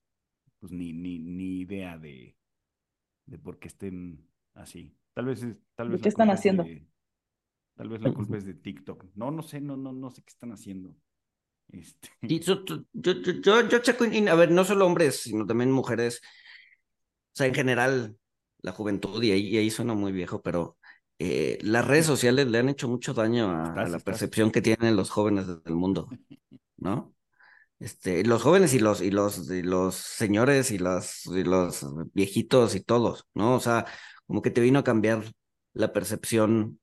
pues 0.58 0.72
ni, 0.72 0.94
ni, 0.94 1.18
ni 1.18 1.60
idea 1.60 1.98
de, 1.98 2.35
de 3.26 3.38
por 3.38 3.58
qué 3.58 3.68
estén 3.68 4.26
así. 4.54 4.96
Tal 5.12 5.26
vez, 5.26 5.44
tal 5.74 5.90
vez. 5.90 6.02
¿Qué 6.02 6.08
están 6.08 6.30
haciendo? 6.30 6.64
tal 7.74 7.88
vez 7.90 8.00
la 8.00 8.12
culpa 8.12 8.38
es 8.38 8.46
de 8.46 8.54
TikTok. 8.54 9.04
No, 9.14 9.30
no 9.30 9.42
sé, 9.42 9.60
no, 9.60 9.76
no, 9.76 9.92
no 9.92 10.10
sé 10.10 10.22
qué 10.22 10.30
están 10.30 10.52
haciendo. 10.52 10.94
Este... 11.68 12.08
yo, 12.22 12.64
yo, 12.92 13.12
yo, 13.12 13.68
yo 13.68 13.78
checo, 13.80 14.04
a 14.04 14.34
ver, 14.34 14.50
no 14.50 14.64
solo 14.64 14.86
hombres, 14.86 15.22
sino 15.22 15.46
también 15.46 15.70
mujeres. 15.70 16.22
O 16.22 17.36
sea, 17.36 17.46
en 17.46 17.54
general, 17.54 18.16
la 18.62 18.72
juventud, 18.72 19.22
y 19.22 19.32
ahí, 19.32 19.48
y 19.48 19.58
ahí 19.58 19.70
suena 19.70 19.94
muy 19.94 20.12
viejo, 20.12 20.42
pero 20.42 20.78
eh, 21.18 21.58
las 21.62 21.86
redes 21.86 22.06
sociales 22.06 22.46
le 22.46 22.58
han 22.58 22.68
hecho 22.68 22.88
mucho 22.88 23.14
daño 23.14 23.50
a, 23.50 23.88
la 23.88 23.98
percepción 23.98 24.50
que 24.50 24.62
tienen 24.62 24.96
los 24.96 25.10
jóvenes 25.10 25.46
del 25.46 25.74
mundo, 25.74 26.08
¿no? 26.76 27.15
Este, 27.78 28.24
los 28.24 28.42
jóvenes 28.42 28.72
y 28.74 28.78
los, 28.78 29.02
y 29.02 29.10
los, 29.10 29.48
los 29.48 29.94
señores 29.94 30.70
y 30.70 30.78
los, 30.78 31.26
y 31.26 31.44
los 31.44 31.84
viejitos 32.14 32.74
y 32.74 32.80
todos, 32.80 33.26
¿no? 33.34 33.54
O 33.54 33.60
sea, 33.60 33.86
como 34.26 34.40
que 34.42 34.50
te 34.50 34.62
vino 34.62 34.78
a 34.78 34.84
cambiar 34.84 35.24
la 35.74 35.92
percepción, 35.92 36.80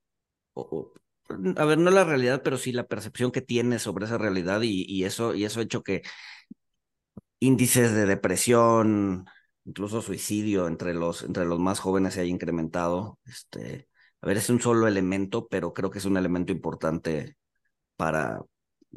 o, 0.53 0.93
a 1.57 1.65
ver, 1.65 1.77
no 1.79 1.91
la 1.91 2.03
realidad, 2.03 2.41
pero 2.43 2.57
sí 2.57 2.71
la 2.71 2.87
percepción 2.87 3.31
que 3.31 3.41
tienes 3.41 3.81
sobre 3.83 4.05
esa 4.05 4.17
realidad 4.19 4.61
y, 4.61 4.85
y 4.87 5.05
eso, 5.05 5.33
y 5.35 5.45
eso 5.45 5.59
ha 5.59 5.63
hecho 5.63 5.83
que 5.83 6.03
índices 7.39 7.93
de 7.93 8.05
depresión, 8.05 9.25
incluso 9.65 10.01
suicidio 10.01 10.67
entre 10.67 10.93
los, 10.93 11.23
entre 11.23 11.45
los 11.45 11.59
más 11.59 11.79
jóvenes 11.79 12.13
se 12.13 12.21
haya 12.21 12.29
incrementado, 12.31 13.19
este, 13.25 13.87
a 14.21 14.27
ver, 14.27 14.37
es 14.37 14.49
un 14.49 14.61
solo 14.61 14.87
elemento, 14.87 15.47
pero 15.47 15.73
creo 15.73 15.91
que 15.91 15.99
es 15.99 16.05
un 16.05 16.17
elemento 16.17 16.51
importante 16.51 17.37
para, 17.97 18.41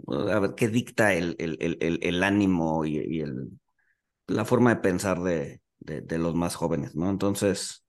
a 0.06 0.38
ver, 0.40 0.54
qué 0.56 0.68
dicta 0.68 1.14
el, 1.14 1.36
el, 1.38 1.56
el, 1.60 1.98
el 2.02 2.22
ánimo 2.22 2.84
y, 2.84 3.20
el, 3.20 3.50
la 4.26 4.44
forma 4.44 4.74
de 4.74 4.80
pensar 4.80 5.20
de, 5.20 5.60
de, 5.80 6.18
los 6.18 6.34
más 6.34 6.54
jóvenes, 6.54 6.94
¿no? 6.94 7.10
Entonces. 7.10 7.86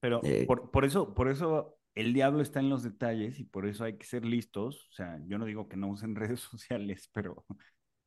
Pero 0.00 0.20
eh, 0.24 0.44
por, 0.46 0.70
por, 0.70 0.84
eso, 0.84 1.14
por 1.14 1.28
eso 1.28 1.78
el 1.94 2.12
diablo 2.14 2.40
está 2.40 2.60
en 2.60 2.70
los 2.70 2.82
detalles 2.82 3.38
y 3.38 3.44
por 3.44 3.66
eso 3.66 3.84
hay 3.84 3.96
que 3.96 4.06
ser 4.06 4.24
listos. 4.24 4.86
O 4.90 4.92
sea, 4.92 5.18
yo 5.26 5.38
no 5.38 5.44
digo 5.44 5.68
que 5.68 5.76
no 5.76 5.88
usen 5.88 6.14
redes 6.16 6.40
sociales, 6.40 7.10
pero 7.12 7.44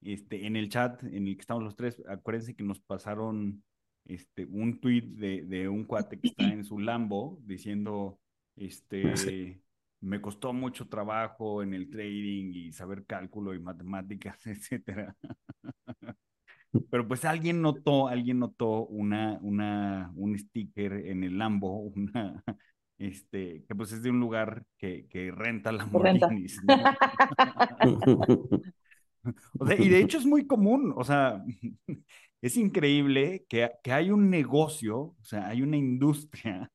este, 0.02 0.46
en 0.46 0.56
el 0.56 0.70
chat 0.70 1.04
en 1.04 1.28
el 1.28 1.36
que 1.36 1.42
estamos 1.42 1.64
los 1.64 1.76
tres, 1.76 2.02
acuérdense 2.08 2.56
que 2.56 2.64
nos 2.64 2.80
pasaron 2.80 3.64
este, 4.06 4.46
un 4.46 4.80
tweet 4.80 5.04
de, 5.16 5.44
de 5.44 5.70
un 5.70 5.86
cuate 5.86 6.20
que 6.20 6.30
está 6.30 6.46
en 6.46 6.66
su 6.66 6.80
Lambo 6.80 7.40
diciendo, 7.44 8.20
este, 8.56 9.62
me 10.04 10.22
costó 10.22 10.54
mucho 10.54 10.88
trabajo 10.88 11.64
en 11.64 11.74
el 11.74 11.90
trading 11.90 12.52
y 12.54 12.72
saber 12.74 13.06
cálculo 13.06 13.54
y 13.54 13.60
matemáticas, 13.60 14.38
etcétera. 14.46 15.16
Pero 16.90 17.08
pues 17.08 17.24
alguien 17.24 17.62
notó, 17.62 18.08
alguien 18.08 18.40
notó 18.40 18.88
una, 18.88 19.38
una, 19.42 20.12
un 20.16 20.38
sticker 20.38 20.94
en 20.94 21.24
el 21.24 21.38
Lambo, 21.38 21.80
una, 21.96 22.44
este, 22.98 23.64
que 23.66 23.76
pues 23.76 23.94
es 23.94 24.04
de 24.04 24.10
un 24.10 24.20
lugar 24.20 24.66
que, 24.78 25.08
que 25.08 25.32
renta 25.32 25.72
Lamborghinis. 25.72 26.60
o 29.60 29.66
sea, 29.66 29.80
y 29.80 29.88
de 29.88 30.00
hecho 30.00 30.18
es 30.18 30.26
muy 30.26 30.46
común, 30.48 30.94
o 30.98 31.04
sea, 31.06 31.42
es 32.42 32.58
increíble 32.58 33.46
que, 33.48 33.72
que 33.82 33.94
hay 33.94 34.12
un 34.12 34.30
negocio, 34.30 35.00
o 35.00 35.24
sea, 35.24 35.48
hay 35.48 35.62
una 35.62 35.78
industria. 35.78 36.70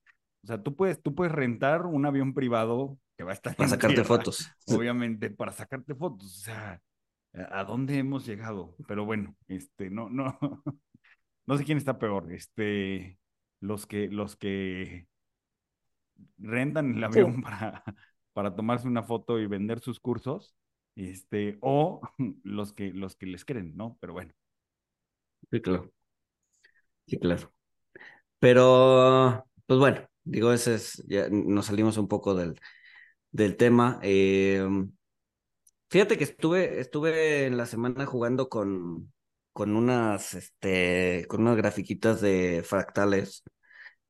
O 0.45 0.47
sea, 0.47 0.63
tú 0.63 0.77
puedes, 0.77 1.03
tú 1.03 1.15
puedes 1.15 1.33
rentar 1.33 1.85
un 1.85 2.07
avión 2.07 2.33
privado 2.33 2.97
que 3.19 3.25
va 3.25 3.33
a 3.33 3.35
estar. 3.35 3.57
Para 3.57 3.69
sacarte 3.69 4.05
fotos. 4.05 4.49
Obviamente, 4.69 5.29
para 5.29 5.51
sacarte 5.51 5.93
fotos. 5.97 6.25
O 6.25 6.45
sea, 6.45 6.81
¿a 7.51 7.65
dónde 7.65 7.99
hemos 7.99 8.25
llegado? 8.25 8.77
Pero 8.87 9.05
bueno, 9.05 9.37
este, 9.49 9.91
no, 9.91 10.09
no, 10.09 10.39
no 11.47 11.59
sé 11.59 11.65
quién 11.65 11.79
está 11.79 11.99
peor. 11.99 12.33
Este, 12.33 13.19
los 13.59 13.87
que, 13.87 14.07
los 14.09 14.37
que 14.37 15.09
rentan 16.39 16.95
el 16.95 17.03
avión 17.03 17.43
para, 17.43 17.83
para 18.33 18.55
tomarse 18.55 18.87
una 18.87 19.03
foto 19.03 19.41
y 19.41 19.49
vender 19.49 19.81
sus 19.81 19.99
cursos, 19.99 20.55
este, 20.95 21.59
o 21.61 22.01
los 22.45 22.73
que, 22.73 22.93
los 22.93 23.17
que 23.17 23.27
les 23.27 23.45
creen, 23.45 23.77
¿no? 23.77 23.99
Pero 24.01 24.13
bueno. 24.13 24.33
Sí, 25.51 25.61
claro. 25.61 25.93
Sí, 27.09 27.19
claro. 27.19 27.53
Pero, 28.39 29.45
pues 29.67 29.81
bueno, 29.81 30.07
digo, 30.23 30.53
ese 30.53 30.77
es, 30.77 31.03
ya 31.09 31.29
nos 31.31 31.67
salimos 31.67 31.97
un 31.97 32.07
poco 32.07 32.37
del, 32.37 32.61
del 33.33 33.57
tema. 33.57 33.99
Em, 34.03 34.93
fíjate 35.91 36.19
que 36.19 36.25
estuve, 36.25 36.81
estuve 36.81 37.47
en 37.47 37.57
la 37.57 37.67
semana 37.67 38.07
jugando 38.07 38.49
con, 38.49 39.13
con 39.53 39.77
unas, 39.77 40.35
este, 40.35 41.27
con 41.29 41.43
unas 41.43 41.57
grafiquitas 41.57 42.21
de 42.21 42.63
fractales, 42.65 43.43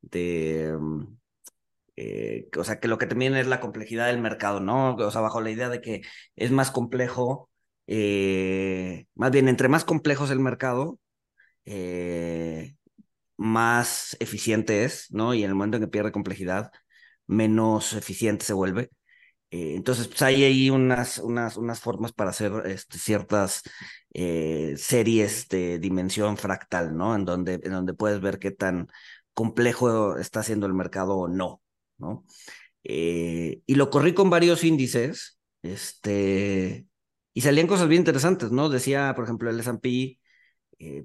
de, 0.01 0.77
eh, 1.97 2.49
o 2.57 2.65
sea, 2.65 2.79
que 2.81 2.89
lo 2.89 2.99
que 2.99 3.07
también 3.07 3.35
es 3.35 3.47
la 3.49 3.61
complejidad 3.61 4.07
del 4.07 4.21
mercado, 4.21 4.61
¿no? 4.61 4.95
O 4.97 5.11
sea, 5.11 5.21
bajo 5.21 5.41
la 5.41 5.51
idea 5.51 5.69
de 5.69 5.81
que 5.81 6.03
es 6.37 6.51
más 6.53 6.71
complejo, 6.71 7.51
eh, 7.87 9.07
más 9.15 9.31
bien, 9.33 9.49
entre 9.49 9.69
más 9.69 9.85
complejo 9.85 10.25
es 10.25 10.31
el 10.31 10.39
mercado, 10.41 11.01
eh, 11.67 12.77
más 13.37 14.17
eficiente 14.21 14.85
es, 14.85 15.09
¿no? 15.13 15.35
Y 15.35 15.45
en 15.45 15.51
el 15.51 15.57
momento 15.57 15.79
en 15.79 15.85
que 15.85 15.89
pierde 15.89 16.13
complejidad, 16.13 16.73
menos 17.27 17.95
eficiente 17.95 18.45
se 18.45 18.55
vuelve. 18.55 18.91
Eh, 19.51 19.75
entonces, 19.77 20.09
pues 20.09 20.21
hay 20.23 20.45
ahí 20.45 20.71
unas, 20.71 21.19
unas, 21.19 21.57
unas 21.57 21.81
formas 21.81 22.13
para 22.13 22.31
hacer 22.31 22.53
este, 22.67 22.99
ciertas 22.99 23.63
eh, 24.13 24.75
series 24.77 25.49
de 25.49 25.79
dimensión 25.79 26.37
fractal, 26.37 26.97
¿no? 26.97 27.15
En 27.15 27.25
donde, 27.25 27.55
en 27.63 27.73
donde 27.73 27.95
puedes 27.95 28.21
ver 28.21 28.39
qué 28.39 28.51
tan 28.51 28.89
complejo 29.35 30.17
está 30.19 30.41
haciendo 30.41 30.67
el 30.67 30.75
mercado 30.75 31.17
o 31.17 31.29
no, 31.29 31.63
¿no? 31.99 32.25
Eh, 32.85 33.63
y 33.67 33.75
lo 33.77 33.91
corrí 33.91 34.15
con 34.15 34.31
varios 34.31 34.65
índices, 34.65 35.39
este, 35.63 36.87
y 37.35 37.41
salían 37.43 37.67
cosas 37.67 37.89
bien 37.89 38.03
interesantes, 38.03 38.51
¿no? 38.53 38.69
Decía, 38.69 39.15
por 39.15 39.25
ejemplo, 39.25 39.51
el 39.51 39.61
S&P 39.61 40.19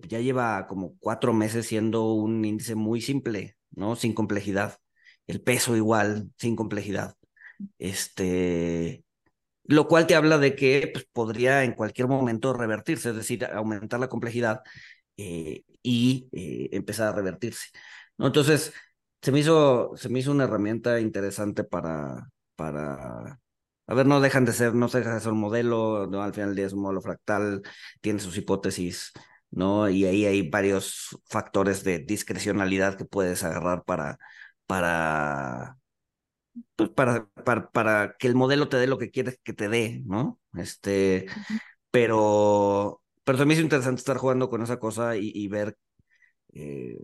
ya 0.08 0.20
lleva 0.20 0.68
como 0.68 0.98
cuatro 1.00 1.34
meses 1.34 1.66
siendo 1.68 2.14
un 2.14 2.46
índice 2.46 2.76
muy 2.76 3.02
simple, 3.02 3.58
¿no? 3.72 3.96
Sin 3.96 4.14
complejidad. 4.14 4.78
El 5.28 5.42
peso 5.42 5.76
igual, 5.78 6.32
sin 6.38 6.56
complejidad. 6.56 7.16
Este, 7.78 9.04
lo 9.66 9.88
cual 9.88 10.08
te 10.08 10.16
habla 10.16 10.38
de 10.38 10.56
que 10.56 10.90
pues, 10.94 11.06
podría 11.12 11.64
en 11.64 11.74
cualquier 11.74 12.08
momento 12.08 12.54
revertirse, 12.54 13.10
es 13.10 13.16
decir, 13.16 13.46
aumentar 13.46 14.00
la 14.00 14.10
complejidad 14.10 14.62
eh, 15.18 15.64
y 15.82 16.30
eh, 16.32 16.70
empezar 16.74 17.10
a 17.10 17.16
revertirse. 17.16 17.68
¿no? 18.18 18.28
Entonces, 18.28 18.74
se 19.22 19.32
me, 19.32 19.40
hizo, 19.40 19.94
se 19.96 20.10
me 20.10 20.20
hizo 20.20 20.32
una 20.32 20.46
herramienta 20.46 21.00
interesante 21.00 21.64
para, 21.64 22.30
para, 22.56 23.40
a 23.88 23.94
ver, 23.96 24.06
no 24.06 24.22
dejan 24.22 24.46
de 24.46 24.54
ser, 24.54 24.76
no 24.76 24.90
se 24.90 25.00
deja 25.00 25.20
de 25.20 25.30
un 25.30 25.40
modelo, 25.40 26.08
¿no? 26.08 26.24
al 26.24 26.34
final 26.34 26.58
es 26.60 26.74
un 26.74 26.82
modelo 26.82 27.02
fractal, 27.02 27.62
tiene 28.02 28.20
sus 28.20 28.38
hipótesis, 28.38 29.12
¿no? 29.52 29.90
Y 29.90 30.06
ahí 30.06 30.26
hay 30.26 30.50
varios 30.50 31.18
factores 31.26 31.84
de 31.84 32.00
discrecionalidad 32.00 32.98
que 32.98 33.06
puedes 33.06 33.44
agarrar 33.44 33.84
para, 33.86 34.18
para 34.66 35.78
pues 36.76 36.90
para, 36.90 37.28
para, 37.46 37.70
para, 37.72 38.16
que 38.18 38.28
el 38.28 38.36
modelo 38.36 38.70
te 38.70 38.78
dé 38.78 38.88
lo 38.88 38.98
que 38.98 39.12
quieres 39.12 39.40
que 39.44 39.54
te 39.54 39.70
dé, 39.70 40.02
¿no? 40.06 40.40
Este, 40.56 41.26
pero, 41.92 43.02
pero 43.24 43.38
también 43.38 43.60
es 43.60 43.64
interesante 43.64 44.00
estar 44.00 44.18
jugando 44.18 44.50
con 44.50 44.62
esa 44.64 44.80
cosa 44.80 45.16
y, 45.18 45.48
ver, 45.48 45.78
eh, 46.54 46.98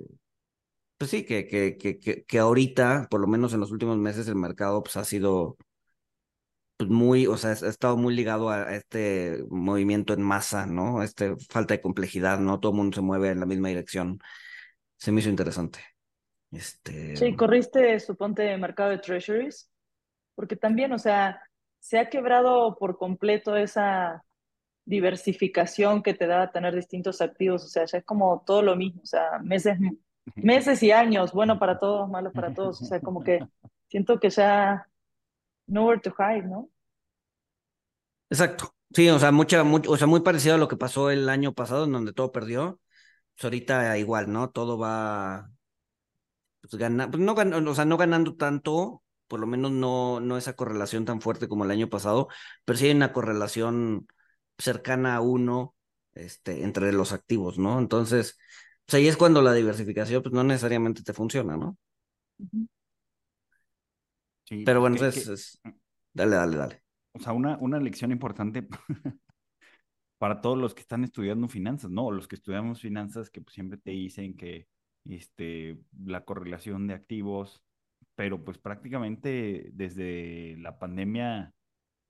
pues 0.98 1.12
sí, 1.12 1.26
que, 1.26 1.48
que, 1.48 1.78
que, 1.78 2.26
que, 2.26 2.40
ahorita, 2.40 3.08
por 3.10 3.22
lo 3.22 3.28
menos 3.28 3.54
en 3.54 3.62
los 3.62 3.72
últimos 3.72 3.98
meses, 3.98 4.28
el 4.28 4.36
mercado 4.36 4.84
pues 4.84 4.98
ha 4.98 5.06
sido 5.06 5.58
pues 6.78 6.90
muy, 6.90 7.28
o 7.28 7.38
sea, 7.38 7.52
ha 7.52 7.54
estado 7.54 7.98
muy 7.98 8.16
ligado 8.16 8.50
a, 8.50 8.74
este 8.76 9.44
movimiento 9.50 10.14
en 10.14 10.22
masa, 10.22 10.66
¿no? 10.66 11.04
Este 11.04 11.36
falta 11.50 11.74
de 11.74 11.82
complejidad, 11.82 12.40
¿no? 12.40 12.60
Todo 12.60 12.72
el 12.72 12.78
mundo 12.78 12.96
se 12.96 13.02
mueve 13.02 13.30
en 13.32 13.42
la 13.42 13.46
misma 13.46 13.68
dirección. 13.70 14.20
Se 14.98 15.12
me 15.12 15.22
hizo 15.22 15.30
interesante. 15.30 15.80
Este... 16.52 17.16
Sí, 17.16 17.36
corriste, 17.36 18.00
suponte, 18.00 18.56
mercado 18.58 18.90
de 18.90 18.98
treasuries, 18.98 19.70
porque 20.36 20.56
también, 20.56 20.92
o 20.92 21.00
sea, 21.00 21.42
se 21.80 22.00
ha 22.00 22.10
quebrado 22.10 22.76
por 22.78 22.98
completo 22.98 23.56
esa 23.56 24.24
diversificación 24.86 26.02
que 26.02 26.14
te 26.14 26.26
da 26.26 26.52
tener 26.52 26.76
distintos 26.76 27.22
activos, 27.22 27.64
o 27.64 27.68
sea, 27.68 27.86
ya 27.86 28.00
es 28.00 28.06
como 28.06 28.44
todo 28.46 28.62
lo 28.62 28.76
mismo, 28.76 29.02
o 29.04 29.06
sea, 29.06 29.40
meses, 29.44 29.78
meses 30.36 30.82
y 30.82 30.92
años, 30.92 31.32
bueno 31.32 31.60
para 31.60 31.78
todos, 31.78 32.10
malo 32.10 32.32
para 32.32 32.54
todos, 32.54 32.82
o 32.82 32.86
sea, 32.86 33.00
como 33.00 33.24
que 33.24 33.40
siento 33.88 34.20
que 34.20 34.30
ya 34.30 34.88
nowhere 35.68 36.02
to 36.02 36.14
hide, 36.18 36.48
¿no? 36.48 36.70
Exacto. 38.30 38.74
Sí, 38.92 39.08
o 39.10 39.20
sea, 39.20 39.32
mucha, 39.32 39.62
o 39.62 39.98
sea, 39.98 40.08
muy 40.08 40.22
parecido 40.22 40.56
a 40.56 40.58
lo 40.58 40.68
que 40.68 40.76
pasó 40.76 41.12
el 41.12 41.30
año 41.30 41.54
pasado, 41.54 41.86
en 41.86 41.92
donde 41.92 42.14
todo 42.14 42.32
perdió. 42.32 42.80
Pues 43.36 43.44
ahorita 43.44 43.98
igual, 44.00 44.32
¿no? 44.32 44.50
Todo 44.50 44.80
va 44.80 45.52
pues, 46.70 46.80
gana, 46.80 47.10
pues 47.10 47.22
no, 47.22 47.34
o 47.34 47.76
sea, 47.76 47.86
no 47.86 47.98
ganando 47.98 48.36
tanto, 48.36 49.04
por 49.28 49.40
lo 49.40 49.48
menos 49.48 49.72
no, 49.72 50.20
no 50.20 50.38
esa 50.38 50.56
correlación 50.56 51.06
tan 51.06 51.22
fuerte 51.22 51.48
como 51.48 51.66
el 51.66 51.72
año 51.72 51.90
pasado, 51.90 52.28
pero 52.66 52.78
sí 52.78 52.86
hay 52.86 52.92
una 52.92 53.14
correlación 53.14 54.08
cercana 54.58 55.16
a 55.16 55.22
uno 55.22 55.76
este, 56.14 56.64
entre 56.64 56.92
los 56.94 57.14
activos, 57.14 57.58
¿no? 57.58 57.80
Entonces, 57.80 58.38
pues 58.86 58.96
ahí 58.96 59.08
es 59.08 59.18
cuando 59.18 59.42
la 59.42 59.54
diversificación 59.54 60.22
pues 60.24 60.34
no 60.34 60.44
necesariamente 60.44 61.04
te 61.04 61.14
funciona, 61.14 61.58
¿no? 61.58 61.78
Sí, 64.46 64.64
pero 64.66 64.82
bueno, 64.82 64.96
entonces, 64.96 65.60
dale, 66.14 66.36
dale, 66.36 66.58
dale. 66.58 66.84
O 67.12 67.20
sea, 67.20 67.34
una, 67.34 67.58
una 67.60 67.80
lección 67.80 68.12
importante 68.12 68.68
para 70.18 70.42
todos 70.42 70.58
los 70.58 70.74
que 70.74 70.82
están 70.82 71.04
estudiando 71.04 71.48
finanzas, 71.48 71.92
¿no? 71.92 72.12
Los 72.12 72.28
que 72.28 72.36
estudiamos 72.36 72.82
finanzas 72.82 73.30
que 73.30 73.42
pues, 73.42 73.54
siempre 73.54 73.78
te 73.78 73.92
dicen 73.92 74.36
que 74.36 74.68
este, 75.06 75.80
la 76.06 76.26
correlación 76.26 76.88
de 76.88 76.94
activos, 76.94 77.64
pero 78.16 78.44
pues 78.44 78.58
prácticamente 78.58 79.70
desde 79.74 80.58
la 80.58 80.78
pandemia 80.80 81.54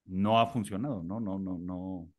no 0.05 0.39
ha 0.39 0.47
funcionado, 0.47 1.03
¿no? 1.03 1.19
No, 1.19 1.37
no, 1.39 1.57
no. 1.57 2.09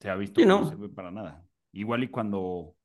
Se 0.00 0.10
ha 0.10 0.16
visto 0.16 0.40
que 0.40 0.46
no. 0.46 0.68
se 0.68 0.76
ve 0.76 0.88
para 0.88 1.10
nada. 1.10 1.46
Igual 1.72 2.04
y 2.04 2.08
cuando 2.08 2.76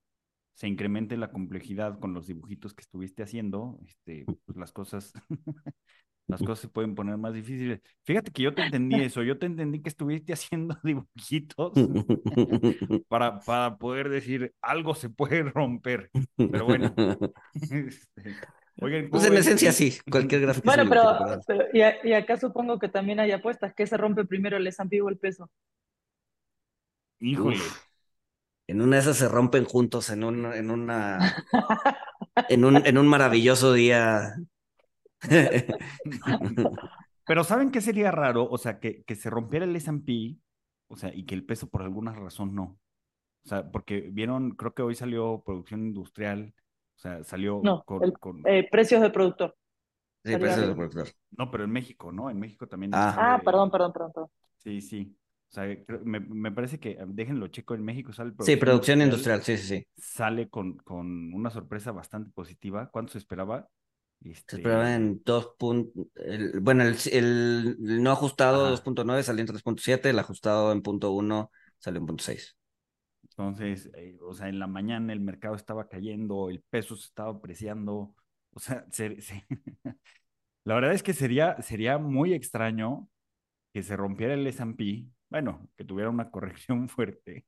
se 0.56 0.68
incremente 0.68 1.16
la 1.16 1.32
complejidad 1.32 2.00
con 2.00 2.14
los 2.14 2.28
dibujitos 2.28 2.74
que 2.74 2.82
estuviste 2.82 3.24
haciendo, 3.24 3.80
este, 3.86 4.26
pues 4.46 4.58
las 4.58 4.74
cosas 4.74 5.14
las 6.30 6.42
cosas 6.42 6.60
se 6.60 6.68
pueden 6.68 6.94
poner 6.94 7.18
más 7.18 7.34
difíciles. 7.34 7.82
Fíjate 8.04 8.32
que 8.32 8.44
yo 8.44 8.54
te 8.54 8.62
entendí 8.62 8.96
eso, 9.02 9.24
yo 9.24 9.38
te 9.38 9.48
entendí 9.48 9.82
que 9.82 9.90
estuviste 9.90 10.34
haciendo 10.34 10.78
dibujitos 10.84 11.74
para, 13.10 13.40
para 13.40 13.78
poder 13.78 14.10
decir 14.10 14.54
algo 14.62 14.94
se 14.94 15.10
puede 15.10 15.44
romper, 15.44 16.10
pero 16.38 16.66
bueno. 16.66 16.96
Este, 17.54 18.36
oigan, 18.80 19.10
pues 19.10 19.26
en 19.26 19.34
esencia 19.38 19.72
sí, 19.72 19.98
cualquier 20.10 20.42
gráfico. 20.42 20.66
Bueno, 20.66 20.88
pero, 20.88 21.68
y, 21.74 22.14
acá 22.14 22.38
supongo 22.38 22.78
que 22.78 22.90
también 22.90 23.20
hay 23.20 23.32
apuestas, 23.32 23.74
¿qué 23.74 23.88
se 23.88 23.98
rompe 23.98 24.24
primero 24.24 24.58
el 24.58 24.68
S&P 24.68 25.02
o 25.02 25.10
el 25.10 25.18
peso? 25.18 25.50
Híjole. 27.20 27.58
en 28.68 28.82
una 28.82 28.98
de 28.98 29.02
esas 29.02 29.18
se 29.18 29.28
rompen 29.28 29.66
juntos 29.66 30.12
en 30.12 30.24
un, 30.24 30.46
en 30.54 30.70
una, 30.70 31.44
en 32.50 32.66
un, 32.66 32.86
en 32.86 32.98
un 33.00 33.08
maravilloso 33.08 33.74
día. 33.74 34.36
Pero 37.26 37.44
¿saben 37.44 37.72
qué 37.72 37.82
sería 37.82 38.12
raro? 38.12 38.48
O 38.50 38.58
sea, 38.58 38.80
que, 38.80 39.04
que 39.04 39.16
se 39.16 39.30
rompiera 39.30 39.66
el 39.66 39.76
S&P, 39.76 40.38
o 40.88 40.96
sea, 40.96 41.14
y 41.14 41.26
que 41.26 41.36
el 41.36 41.46
peso 41.46 41.70
por 41.70 41.84
alguna 41.84 42.12
razón 42.14 42.56
no. 42.56 42.80
O 43.44 43.48
sea, 43.48 43.72
porque 43.72 44.10
vieron, 44.12 44.52
creo 44.52 44.74
que 44.74 44.82
hoy 44.82 44.96
salió 44.96 45.44
producción 45.46 45.82
industrial, 45.82 46.54
o 46.96 47.00
sea, 47.00 47.24
salió 47.24 47.62
con... 47.86 48.44
Eh, 48.46 48.68
precios 48.70 49.02
de 49.02 49.10
productor. 49.10 49.56
Sí, 50.24 50.36
precios 50.38 50.68
de 50.68 50.76
productor. 50.76 51.08
No, 51.38 51.50
pero 51.50 51.64
en 51.64 51.72
México, 51.72 52.12
¿no? 52.12 52.30
En 52.30 52.40
México 52.40 52.68
también. 52.68 52.94
Ah, 52.94 53.36
ah 53.36 53.42
perdón, 53.44 53.72
perdón, 53.72 53.94
perdón, 53.94 54.28
Sí, 54.58 54.82
sí. 54.82 55.16
O 55.50 55.52
sea, 55.52 55.66
me, 56.04 56.20
me, 56.20 56.52
parece 56.52 56.80
que, 56.80 56.98
déjenlo 57.08 57.48
checo, 57.48 57.74
en 57.74 57.84
México 57.84 58.12
sale 58.12 58.32
producción 58.32 58.56
Sí, 58.56 58.60
producción 58.60 59.02
industrial, 59.02 59.42
sí, 59.42 59.58
sí, 59.58 59.68
sí. 59.68 59.88
Sale 59.98 60.50
con, 60.50 60.78
con 60.78 61.34
una 61.34 61.50
sorpresa 61.50 61.92
bastante 61.92 62.30
positiva. 62.32 62.90
¿Cuánto 62.92 63.14
se 63.14 63.18
esperaba? 63.18 63.68
Este... 64.22 64.56
Se 64.56 64.58
esperaba 64.58 64.94
en 64.96 65.22
2. 65.24 65.56
bueno, 66.62 66.84
el, 66.84 66.98
el, 67.12 68.04
no 68.04 68.12
ajustado 68.12 68.70
2.9 68.70 69.24
salió 69.24 69.42
en 69.42 69.48
3.7, 69.48 70.10
el 70.10 70.20
ajustado 70.20 70.72
en 70.72 70.82
punto 70.82 71.14
.1 71.14 71.50
salió 71.78 72.00
en 72.00 72.06
punto 72.06 72.24
.6. 72.24 72.56
Entonces, 73.24 73.90
eh, 73.96 74.18
o 74.22 74.34
sea, 74.34 74.50
en 74.50 74.60
la 74.60 74.68
mañana 74.68 75.14
el 75.14 75.22
mercado 75.22 75.56
estaba 75.56 75.88
cayendo, 75.88 76.50
el 76.50 76.62
peso 76.70 76.98
se 76.98 77.06
estaba 77.06 77.32
apreciando, 77.32 78.14
o 78.52 78.60
sea, 78.60 78.86
la 80.66 80.76
verdad 80.76 80.94
es 80.94 81.04
que 81.04 81.14
sería, 81.14 81.62
sería 81.62 81.98
muy 81.98 82.34
extraño 82.34 83.08
que 83.74 83.82
se 83.82 83.96
rompiera 83.96 84.34
el 84.34 84.46
S&P, 84.46 85.06
bueno, 85.30 85.70
que 85.78 85.86
tuviera 85.86 86.10
una 86.10 86.32
corrección 86.32 86.90
fuerte 86.90 87.46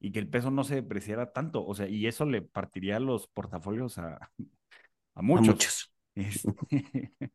y 0.00 0.12
que 0.12 0.20
el 0.20 0.28
peso 0.28 0.50
no 0.50 0.64
se 0.64 0.76
depreciara 0.76 1.32
tanto, 1.32 1.66
o 1.66 1.74
sea, 1.74 1.86
y 1.86 2.06
eso 2.06 2.24
le 2.24 2.40
partiría 2.40 2.98
los 2.98 3.28
portafolios 3.28 3.98
a, 3.98 4.30
a 5.14 5.22
muchos. 5.22 5.48
A 5.48 5.52
muchos. 5.52 5.95
Este, 6.16 6.52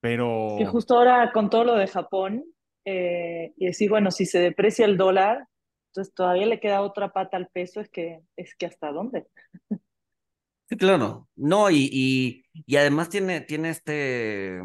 pero... 0.00 0.56
Que 0.58 0.66
justo 0.66 0.96
ahora 0.96 1.30
con 1.32 1.48
todo 1.50 1.64
lo 1.64 1.74
de 1.76 1.86
Japón, 1.86 2.44
eh, 2.84 3.52
y 3.56 3.66
decir, 3.66 3.90
bueno, 3.90 4.10
si 4.10 4.26
se 4.26 4.40
deprecia 4.40 4.86
el 4.86 4.96
dólar, 4.96 5.46
entonces 5.90 6.14
todavía 6.14 6.46
le 6.46 6.60
queda 6.60 6.82
otra 6.82 7.12
pata 7.12 7.36
al 7.36 7.48
peso, 7.48 7.80
es 7.80 7.90
que, 7.90 8.22
es 8.36 8.54
que 8.54 8.66
hasta 8.66 8.90
dónde. 8.90 9.26
Sí, 10.68 10.76
claro. 10.76 11.28
No, 11.34 11.68
y, 11.70 12.44
y, 12.54 12.76
además 12.76 13.08
tiene, 13.08 13.40
tiene 13.40 13.70
este 13.70 14.60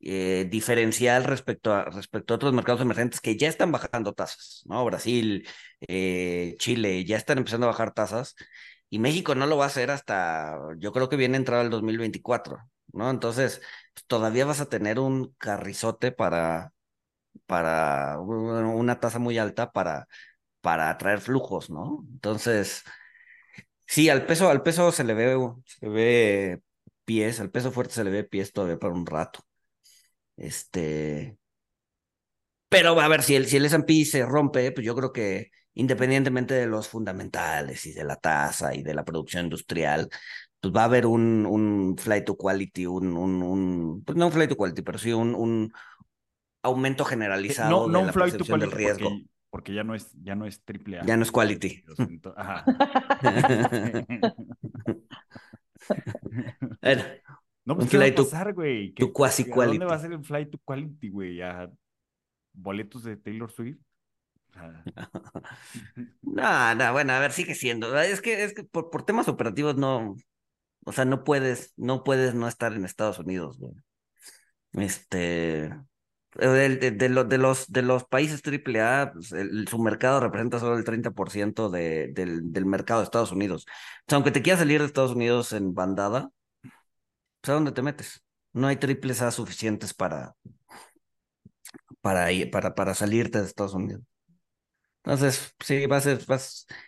eh, 0.00 0.46
diferencial 0.50 1.24
respecto 1.24 1.72
a, 1.72 1.84
respecto 1.86 2.34
a 2.34 2.36
otros 2.36 2.52
mercados 2.52 2.82
emergentes 2.82 3.20
que 3.20 3.36
ya 3.38 3.48
están 3.48 3.72
bajando 3.72 4.12
tasas, 4.12 4.62
¿no? 4.66 4.84
Brasil, 4.84 5.48
eh, 5.88 6.56
Chile, 6.58 7.04
ya 7.06 7.16
están 7.16 7.38
empezando 7.38 7.66
a 7.66 7.70
bajar 7.70 7.94
tasas, 7.94 8.36
y 8.90 8.98
México 9.00 9.34
no 9.34 9.46
lo 9.46 9.56
va 9.56 9.64
a 9.64 9.68
hacer 9.68 9.90
hasta, 9.90 10.58
yo 10.78 10.92
creo 10.92 11.08
que 11.08 11.16
viene 11.16 11.36
entrado 11.38 11.62
el 11.62 11.70
2024, 11.70 12.58
¿no? 12.92 13.10
Entonces, 13.10 13.62
pues, 13.94 14.06
todavía 14.06 14.44
vas 14.46 14.60
a 14.60 14.68
tener 14.68 14.98
un 15.00 15.34
carrizote 15.38 16.12
para, 16.12 16.72
para 17.46 18.18
una 18.20 19.00
tasa 19.00 19.18
muy 19.18 19.38
alta 19.38 19.72
para 19.72 20.08
para 20.62 20.90
atraer 20.90 21.20
flujos, 21.20 21.70
¿no? 21.70 22.06
Entonces, 22.12 22.84
sí, 23.86 24.08
al 24.08 24.26
peso, 24.26 24.48
al 24.50 24.62
peso 24.62 24.92
se 24.92 25.04
le 25.04 25.14
ve, 25.14 25.36
se 25.66 25.88
ve 25.88 26.62
pies, 27.04 27.40
al 27.40 27.50
peso 27.50 27.72
fuerte 27.72 27.94
se 27.94 28.04
le 28.04 28.10
ve 28.10 28.24
pies 28.24 28.52
todavía 28.52 28.78
para 28.78 28.94
un 28.94 29.06
rato. 29.06 29.40
Este, 30.36 31.38
pero 32.68 32.98
a 33.00 33.08
ver, 33.08 33.22
si 33.22 33.34
el, 33.34 33.46
si 33.46 33.56
el 33.56 33.66
S&P 33.66 34.04
se 34.04 34.24
rompe, 34.24 34.70
pues 34.72 34.86
yo 34.86 34.94
creo 34.94 35.12
que 35.12 35.50
independientemente 35.80 36.54
de 36.54 36.66
los 36.66 36.88
fundamentales 36.88 37.86
y 37.86 37.92
de 37.92 38.04
la 38.04 38.16
tasa 38.16 38.74
y 38.74 38.82
de 38.82 38.94
la 38.94 39.04
producción 39.04 39.44
industrial, 39.44 40.08
pues 40.60 40.74
va 40.74 40.82
a 40.82 40.84
haber 40.84 41.06
un, 41.06 41.46
un 41.46 41.96
flight 41.96 42.26
to 42.26 42.36
quality, 42.36 42.86
un, 42.86 43.16
un, 43.16 43.42
un 43.42 44.04
pues 44.04 44.16
no 44.16 44.26
un 44.26 44.32
flight 44.32 44.50
to 44.50 44.56
quality, 44.56 44.82
pero 44.82 44.98
sí 44.98 45.12
un, 45.12 45.34
un 45.34 45.72
aumento 46.62 47.04
generalizado 47.06 47.88
de 47.88 48.02
la 48.04 48.12
percepción 48.12 48.60
del 48.60 48.70
riesgo 48.70 49.10
porque 49.48 49.74
ya 49.74 49.82
no 49.82 49.96
es, 49.96 50.12
ya 50.22 50.36
no 50.36 50.46
es 50.46 50.62
triple 50.62 51.00
A. 51.00 51.04
Ya 51.04 51.16
no 51.16 51.24
es 51.24 51.32
quality. 51.32 51.82
Ajá. 52.36 52.64
no, 57.64 57.76
pues, 57.76 57.90
¿qué 57.90 57.98
va 57.98 58.06
a 58.06 58.14
pasar, 58.14 58.54
güey? 58.54 58.92
Tu 58.92 59.12
quasi 59.12 59.44
quality. 59.44 59.78
¿Dónde 59.78 59.90
va 59.90 59.96
a 59.96 60.00
ser 60.00 60.12
el 60.12 60.22
flight 60.24 60.50
to 60.50 60.58
quality, 60.64 61.08
güey? 61.08 61.42
¿A 61.42 61.68
boletos 62.52 63.02
de 63.02 63.16
Taylor 63.16 63.50
Swift? 63.50 63.80
no, 66.22 66.74
no, 66.74 66.92
bueno, 66.92 67.12
a 67.12 67.18
ver, 67.18 67.32
sigue 67.32 67.54
siendo. 67.54 67.98
Es 68.00 68.20
que, 68.20 68.44
es 68.44 68.54
que 68.54 68.64
por, 68.64 68.90
por 68.90 69.04
temas 69.04 69.28
operativos 69.28 69.76
no, 69.76 70.16
o 70.84 70.92
sea, 70.92 71.04
no 71.04 71.24
puedes, 71.24 71.74
no 71.76 72.04
puedes 72.04 72.34
no 72.34 72.48
estar 72.48 72.72
en 72.72 72.84
Estados 72.84 73.18
Unidos, 73.18 73.58
güey. 73.58 73.74
Este, 74.72 75.70
de, 76.34 76.76
de, 76.76 76.90
de, 76.92 77.38
los, 77.38 77.72
de 77.72 77.82
los 77.82 78.04
países 78.04 78.42
AAA, 78.42 79.12
pues, 79.12 79.28
su 79.68 79.78
mercado 79.78 80.20
representa 80.20 80.58
solo 80.60 80.76
el 80.76 80.84
30% 80.84 81.70
de, 81.70 82.08
del, 82.14 82.52
del 82.52 82.66
mercado 82.66 83.00
de 83.00 83.04
Estados 83.04 83.32
Unidos. 83.32 83.66
O 84.10 84.14
aunque 84.14 84.30
te 84.30 84.42
quieras 84.42 84.60
salir 84.60 84.80
de 84.80 84.86
Estados 84.86 85.12
Unidos 85.12 85.52
en 85.52 85.74
bandada, 85.74 86.30
pues 87.40 87.50
¿a 87.50 87.54
dónde 87.54 87.72
te 87.72 87.82
metes? 87.82 88.22
No 88.52 88.66
hay 88.68 88.76
triples 88.76 89.22
A 89.22 89.30
suficientes 89.30 89.94
para, 89.94 90.34
para, 92.00 92.28
para, 92.52 92.74
para 92.74 92.94
salirte 92.94 93.38
de 93.40 93.46
Estados 93.46 93.74
Unidos. 93.74 94.02
Entonces, 95.02 95.54
sí, 95.60 95.86
va 95.86 95.96
a 95.96 96.00
ser, 96.00 96.20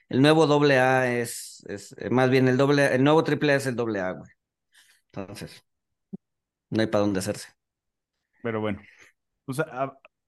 el 0.09 0.23
nuevo 0.23 0.47
doble 0.47 0.79
A 0.79 1.13
es, 1.13 1.65
eh, 1.97 2.11
más 2.11 2.29
bien 2.31 2.47
el 2.49 2.57
doble, 2.57 2.95
el 2.95 3.03
nuevo 3.03 3.25
triple 3.25 3.53
A 3.53 3.57
es 3.57 3.67
el 3.67 3.77
doble 3.77 4.01
A, 4.01 4.13
güey. 4.13 4.31
Entonces, 5.13 5.65
no 6.71 6.81
hay 6.81 6.87
para 6.87 7.03
dónde 7.03 7.21
hacerse. 7.21 7.49
Pero 8.43 8.61
bueno, 8.61 8.81
pues, 9.45 9.63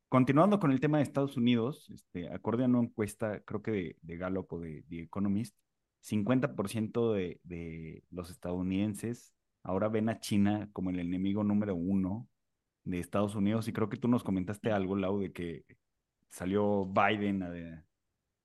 continuando 0.08 0.58
con 0.60 0.72
el 0.72 0.80
tema 0.80 0.98
de 0.98 1.04
Estados 1.04 1.36
Unidos, 1.36 1.90
este, 1.90 2.32
acorde 2.32 2.64
a 2.64 2.68
una 2.68 2.80
encuesta, 2.80 3.40
creo 3.40 3.62
que 3.62 3.70
de, 3.70 3.96
de 4.00 4.16
Gallup 4.16 4.52
o 4.52 4.60
de 4.60 4.84
The 4.88 5.02
Economist, 5.02 5.54
50% 6.00 7.12
de, 7.12 7.40
de 7.44 8.04
los 8.10 8.30
estadounidenses 8.30 9.34
ahora 9.64 9.88
ven 9.88 10.08
a 10.08 10.20
China 10.20 10.68
como 10.72 10.90
el 10.90 11.00
enemigo 11.00 11.42
número 11.42 11.74
uno 11.74 12.28
de 12.84 13.00
Estados 13.00 13.34
Unidos. 13.34 13.66
Y 13.66 13.72
creo 13.72 13.88
que 13.88 13.96
tú 13.96 14.08
nos 14.08 14.22
comentaste 14.22 14.70
algo, 14.70 14.96
Lau, 14.96 15.18
de 15.18 15.32
que 15.32 15.64
salió 16.34 16.84
Biden 16.84 17.42
a 17.42 17.84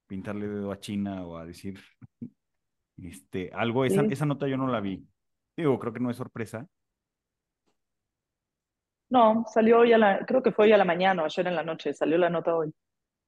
pintarle 0.08 0.48
dedo 0.48 0.72
a 0.72 0.80
China 0.80 1.26
o 1.26 1.38
a 1.38 1.46
decir 1.46 1.80
este, 3.02 3.50
algo. 3.54 3.86
Esa, 3.86 4.04
esa 4.06 4.26
nota 4.26 4.48
yo 4.48 4.58
no 4.58 4.68
la 4.68 4.80
vi. 4.80 5.04
Digo, 5.58 5.78
creo 5.80 5.92
que 5.94 6.00
no 6.00 6.10
es 6.10 6.18
sorpresa, 6.18 6.68
no, 9.10 9.46
salió 9.52 9.80
hoy 9.80 9.94
a 9.94 9.98
la, 9.98 10.26
creo 10.26 10.44
que 10.44 10.52
fue 10.52 10.66
hoy 10.66 10.72
a 10.72 10.78
la 10.78 10.86
mañana 10.86 11.24
o 11.24 11.26
ayer 11.26 11.48
en 11.48 11.56
la 11.56 11.64
noche, 11.64 11.94
salió 11.94 12.18
la 12.18 12.30
nota 12.30 12.56
hoy, 12.56 12.72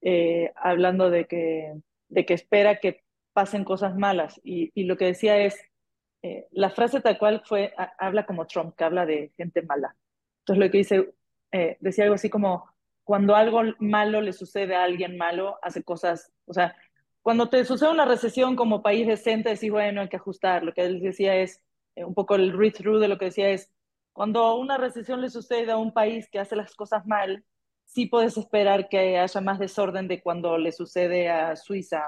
eh, 0.02 0.52
hablando 0.56 1.10
de 1.10 1.26
que, 1.26 1.74
de 2.08 2.26
que 2.26 2.36
espera 2.36 2.80
que 2.80 3.04
pasen 3.34 3.64
cosas 3.64 3.96
malas. 3.98 4.40
Y, 4.44 4.72
y 4.76 4.84
lo 4.84 4.96
que 4.96 5.06
decía 5.06 5.38
es, 5.40 5.60
eh, 6.22 6.48
la 6.52 6.70
frase 6.70 7.02
tal 7.02 7.18
cual 7.18 7.42
fue, 7.46 7.74
habla 7.98 8.28
como 8.28 8.46
Trump, 8.46 8.76
que 8.76 8.84
habla 8.84 9.08
de 9.08 9.32
gente 9.38 9.64
mala. 9.64 9.96
Entonces 10.42 10.66
lo 10.66 10.72
que 10.72 10.78
dice, 10.78 11.14
eh, 11.52 11.78
decía 11.80 12.04
algo 12.04 12.16
así 12.16 12.30
como, 12.30 12.71
cuando 13.12 13.36
algo 13.36 13.62
malo 13.80 14.22
le 14.22 14.32
sucede 14.32 14.74
a 14.74 14.86
alguien 14.86 15.18
malo, 15.18 15.60
hace 15.62 15.84
cosas, 15.84 16.32
o 16.46 16.54
sea, 16.54 16.78
cuando 17.22 17.50
te 17.50 17.66
sucede 17.66 17.92
una 17.92 18.06
recesión 18.06 18.56
como 18.56 18.82
país 18.82 19.06
decente, 19.06 19.50
decís, 19.50 19.70
bueno, 19.70 20.00
hay 20.00 20.08
que 20.08 20.16
ajustar. 20.16 20.64
Lo 20.64 20.74
que 20.74 20.86
él 20.86 21.02
decía 21.02 21.36
es, 21.36 21.62
un 21.98 22.14
poco 22.14 22.36
el 22.36 22.58
read-through 22.58 23.02
de 23.02 23.10
lo 23.10 23.18
que 23.18 23.26
decía 23.26 23.50
es, 23.50 23.70
cuando 24.14 24.56
una 24.56 24.78
recesión 24.78 25.20
le 25.20 25.30
sucede 25.30 25.74
a 25.74 25.78
un 25.78 25.92
país 25.92 26.30
que 26.30 26.40
hace 26.40 26.56
las 26.56 26.74
cosas 26.74 27.06
mal, 27.06 27.44
sí 27.84 28.06
puedes 28.06 28.38
esperar 28.38 28.88
que 28.88 29.18
haya 29.20 29.42
más 29.42 29.60
desorden 29.60 30.08
de 30.08 30.22
cuando 30.22 30.58
le 30.58 30.72
sucede 30.72 31.30
a 31.30 31.58
Suiza 31.58 32.06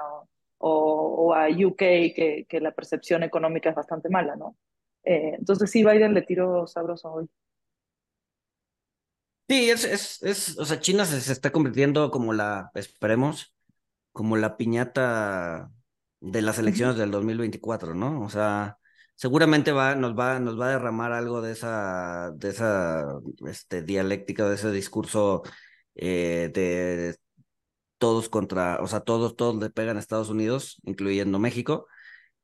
o, 0.56 1.34
a 1.34 1.48
UK, 1.50 1.76
que, 1.76 2.46
que, 2.48 2.60
la 2.62 2.72
percepción 2.72 3.22
económica 3.24 3.68
es 3.68 3.76
bastante 3.76 4.08
mala, 4.08 4.36
¿no? 4.36 4.56
Eh, 5.04 5.34
entonces 5.38 5.70
sí, 5.70 5.84
Biden 5.84 6.14
le 6.14 6.22
tiró 6.22 6.66
sabroso 6.66 7.12
hoy. 7.12 7.28
Sí, 9.48 9.68
es, 9.70 9.84
es, 9.84 10.22
es 10.22 10.58
o 10.58 10.64
sea, 10.64 10.80
China 10.80 11.04
se, 11.04 11.20
se, 11.20 11.32
está 11.32 11.52
convirtiendo 11.52 12.10
como 12.10 12.32
la, 12.32 12.70
esperemos, 12.74 13.54
como 14.12 14.36
la 14.38 14.56
piñata 14.56 15.70
de 16.20 16.42
las 16.42 16.58
elecciones 16.58 16.96
del 16.96 17.10
2024, 17.10 17.94
¿no? 17.94 18.22
O 18.22 18.30
sea, 18.30 18.78
seguramente 19.16 19.72
va, 19.72 19.94
nos, 19.96 20.18
va, 20.18 20.40
nos 20.40 20.58
va 20.58 20.68
a 20.68 20.70
derramar 20.70 21.12
algo 21.12 21.42
de 21.42 21.52
esa, 21.52 22.32
de 22.36 22.50
esa 22.50 23.04
este, 23.46 23.82
dialéctica, 23.82 24.48
de 24.48 24.54
ese 24.54 24.70
discurso 24.72 25.42
eh, 25.94 26.50
de 26.54 27.16
todos 27.98 28.28
contra, 28.30 28.80
o 28.82 28.86
sea, 28.88 29.00
todos, 29.00 29.36
todos 29.36 29.56
le 29.62 29.70
pegan 29.70 29.96
a 29.98 30.00
Estados 30.00 30.30
Unidos, 30.30 30.80
incluyendo 30.84 31.38
México. 31.38 31.86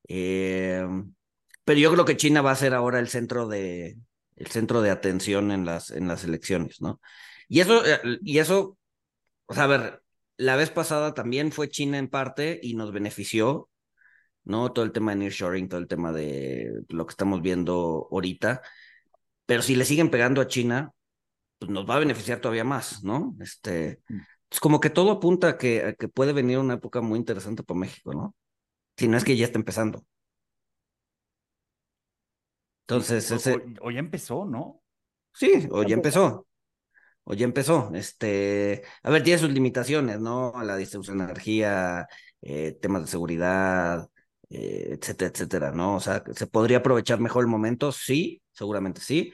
Eh, 0.08 0.86
pero 1.64 1.80
yo 1.80 1.92
creo 1.92 2.04
que 2.04 2.16
China 2.16 2.42
va 2.42 2.52
a 2.52 2.56
ser 2.56 2.74
ahora 2.74 2.98
el 3.00 3.08
centro 3.08 3.48
de, 3.48 3.96
el 4.40 4.46
centro 4.48 4.83
de 4.83 4.90
atención 4.90 5.53
en 5.53 5.64
las, 5.64 5.90
en 5.90 6.09
las 6.09 6.24
elecciones, 6.24 6.81
¿no? 6.81 7.00
Y 7.48 7.61
eso, 7.61 7.85
eh, 7.87 8.00
y 8.22 8.38
eso, 8.38 8.76
o 9.46 9.55
sea, 9.55 9.64
a 9.64 9.68
ver, 9.68 10.03
la 10.37 10.57
vez 10.57 10.70
pasada 10.70 11.14
también 11.14 11.53
fue 11.53 11.68
China 11.68 11.98
en 11.98 12.09
parte 12.09 12.59
y 12.62 12.74
nos 12.74 12.92
benefició 12.92 13.70
¿no? 14.44 14.72
Todo 14.72 14.85
el 14.85 14.92
tema 14.92 15.12
de 15.12 15.18
nearshoring, 15.18 15.68
todo 15.68 15.81
el 15.81 15.88
tema 15.88 16.12
de 16.12 16.83
lo 16.88 17.07
que 17.07 17.12
estamos 17.12 17.42
viendo 17.42 18.09
ahorita. 18.11 18.62
Pero 19.46 19.62
si 19.62 19.76
le 19.76 19.85
siguen 19.85 20.11
pegando 20.11 20.40
a 20.40 20.46
China, 20.46 20.92
pues 21.59 21.70
nos 21.70 21.88
va 21.88 21.96
a 21.96 22.00
beneficiar 22.00 22.40
todavía 22.40 22.64
más, 22.64 23.03
¿no? 23.05 23.37
Este, 23.40 24.00
mm. 24.09 24.18
es 24.50 24.61
como 24.61 24.81
que 24.81 24.90
todo 24.90 25.11
apunta 25.12 25.50
a 25.50 25.59
que, 25.59 25.94
que 25.98 26.09
puede 26.09 26.33
venir 26.33 26.59
una 26.59 26.74
época 26.74 27.00
muy 27.00 27.18
interesante 27.18 27.62
para 27.62 27.81
México, 27.81 28.12
¿no? 28.14 28.35
Si 28.96 29.09
no 29.09 29.16
es 29.16 29.24
que 29.24 29.37
ya 29.37 29.46
está 29.46 29.59
empezando. 29.59 30.05
Entonces, 32.90 33.31
ese... 33.31 33.57
o, 33.81 33.90
ya 33.90 34.00
empezó, 34.00 34.44
¿no? 34.44 34.83
Sí, 35.33 35.68
o 35.70 35.85
ya 35.85 35.94
empezó. 35.94 36.48
O 37.22 37.35
ya 37.35 37.44
empezó. 37.44 37.90
Este, 37.94 38.83
a 39.03 39.11
ver, 39.11 39.22
tiene 39.22 39.38
sus 39.38 39.50
limitaciones, 39.50 40.18
¿no? 40.18 40.53
La 40.64 40.76
distribución 40.76 41.18
de 41.18 41.24
energía, 41.24 42.09
eh, 42.42 42.72
temas 42.81 43.03
de 43.03 43.09
seguridad, 43.09 44.11
eh, 44.48 44.98
etcétera, 45.00 45.31
etcétera, 45.31 45.70
¿no? 45.70 45.96
O 45.96 46.00
sea, 46.00 46.24
¿se 46.35 46.46
podría 46.48 46.79
aprovechar 46.79 47.20
mejor 47.20 47.44
el 47.44 47.48
momento? 47.48 47.92
Sí, 47.92 48.42
seguramente 48.50 49.00
sí, 49.00 49.33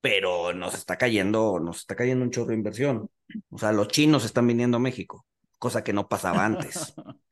pero 0.00 0.52
nos 0.52 0.74
está 0.74 0.96
cayendo, 0.96 1.60
nos 1.60 1.78
está 1.78 1.94
cayendo 1.94 2.24
un 2.24 2.30
chorro 2.30 2.48
de 2.48 2.54
inversión. 2.54 3.10
O 3.50 3.58
sea, 3.58 3.72
los 3.72 3.88
chinos 3.88 4.24
están 4.24 4.46
viniendo 4.46 4.78
a 4.78 4.80
México, 4.80 5.26
cosa 5.58 5.84
que 5.84 5.92
no 5.92 6.08
pasaba 6.08 6.44
antes. 6.44 6.94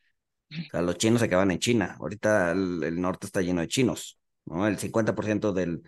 O 0.49 0.71
sea, 0.71 0.81
los 0.81 0.97
chinos 0.97 1.21
se 1.21 1.29
quedaban 1.29 1.51
en 1.51 1.59
China. 1.59 1.97
Ahorita 1.99 2.53
el, 2.53 3.01
norte 3.01 3.27
está 3.27 3.43
lleno 3.43 3.62
de 3.62 3.67
chinos, 3.67 4.21
¿no? 4.47 4.67
El 4.67 4.79
50% 4.79 5.53
del, 5.53 5.83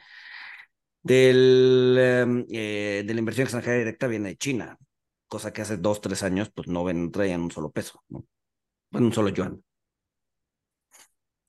del, 1.03 1.97
em, 1.99 2.47
eh, 2.51 3.05
de 3.07 3.15
la 3.15 3.19
inversión 3.21 3.45
extranjera 3.45 3.79
directa 3.79 4.07
viene 4.07 4.31
de 4.31 4.37
China, 4.37 4.79
cosa 5.29 5.53
que 5.53 5.63
hace 5.63 5.77
dos, 5.77 6.01
tres 6.01 6.23
años, 6.23 6.51
pues 6.55 6.69
no, 6.69 6.85
ven, 6.85 7.11
traían 7.11 7.43
un 7.43 7.51
solo 7.51 7.71
peso, 7.71 8.03
¿no? 8.09 8.25
Bueno, 8.91 9.09
un 9.09 9.13
solo 9.13 9.31
yuan. 9.31 9.63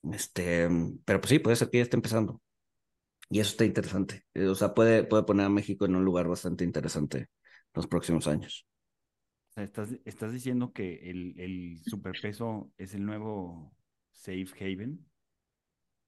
Este, 0.04 0.70
pero 1.06 1.20
pues 1.22 1.30
sí, 1.30 1.40
puede 1.40 1.56
ser 1.56 1.70
que 1.70 1.78
ya 1.78 1.84
esté 1.84 1.98
empezando. 1.98 2.42
Y 3.30 3.40
eso 3.40 3.52
está 3.52 3.66
interesante. 3.66 4.24
Eh, 4.34 4.48
o 4.48 4.56
sea, 4.56 4.74
puede, 4.74 5.04
puede 5.04 5.24
poner 5.24 5.46
a 5.46 5.50
México 5.50 5.86
en 5.86 5.96
un 5.96 6.04
lugar 6.04 6.28
bastante 6.28 6.64
interesante 6.64 7.28
los 7.74 7.88
próximos 7.88 8.28
años. 8.28 8.66
Estás, 9.56 9.90
estás 10.06 10.32
diciendo 10.32 10.72
que 10.72 11.10
el, 11.10 11.40
el 11.40 11.82
superpeso 11.84 12.72
es 12.78 12.94
el 12.94 13.06
nuevo 13.06 13.74
safe 14.12 14.48
haven. 14.60 15.06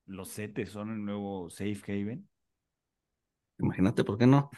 Los 0.05 0.29
CETES 0.29 0.69
son 0.69 0.91
el 0.91 1.05
nuevo 1.05 1.49
safe 1.49 1.81
haven. 1.87 2.27
Imagínate, 3.59 4.03
¿por 4.03 4.17
qué 4.17 4.27
no? 4.27 4.49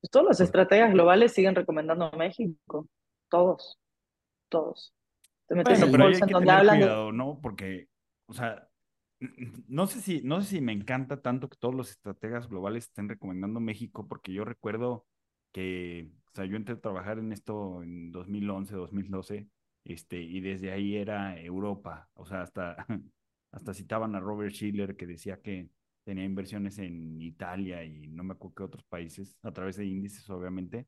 Pues 0.00 0.10
todas 0.10 0.28
las 0.28 0.40
estrategias 0.40 0.92
globales 0.92 1.32
siguen 1.32 1.54
recomendando 1.54 2.06
a 2.06 2.16
México. 2.16 2.88
Todos. 3.28 3.78
Todos. 4.48 4.94
Te 5.46 5.54
metes 5.54 5.82
en 5.82 5.92
bolsa 5.92 6.24
en 6.24 6.30
donde 6.30 6.50
hablan 6.50 6.78
cuidado, 6.78 7.12
¿no? 7.12 7.40
Porque, 7.42 7.88
o 8.26 8.32
sea, 8.32 8.68
no 9.68 9.86
sé 9.86 10.00
si, 10.00 10.22
no 10.22 10.40
sé 10.40 10.48
si 10.48 10.60
me 10.60 10.72
encanta 10.72 11.20
tanto 11.20 11.48
que 11.48 11.58
todos 11.58 11.74
los 11.74 11.90
estrategas 11.90 12.48
globales 12.48 12.84
estén 12.84 13.08
recomendando 13.08 13.60
México, 13.60 14.08
porque 14.08 14.32
yo 14.32 14.44
recuerdo 14.44 15.06
que, 15.52 16.10
o 16.26 16.30
sea, 16.34 16.46
yo 16.46 16.56
entré 16.56 16.76
a 16.76 16.80
trabajar 16.80 17.18
en 17.18 17.32
esto 17.32 17.82
en 17.82 18.12
2011, 18.12 18.74
2012, 18.74 19.48
este, 19.84 20.20
y 20.20 20.40
desde 20.40 20.72
ahí 20.72 20.96
era 20.96 21.40
Europa, 21.40 22.08
o 22.14 22.26
sea, 22.26 22.42
hasta, 22.42 22.86
hasta 23.52 23.74
citaban 23.74 24.14
a 24.14 24.20
Robert 24.20 24.52
Schiller 24.52 24.96
que 24.96 25.06
decía 25.06 25.40
que 25.40 25.68
tenía 26.04 26.24
inversiones 26.24 26.78
en 26.78 27.20
Italia 27.20 27.84
y 27.84 28.08
no 28.08 28.24
me 28.24 28.32
acuerdo 28.32 28.54
qué 28.54 28.62
otros 28.64 28.84
países, 28.84 29.38
a 29.42 29.52
través 29.52 29.76
de 29.76 29.86
índices, 29.86 30.28
obviamente, 30.30 30.86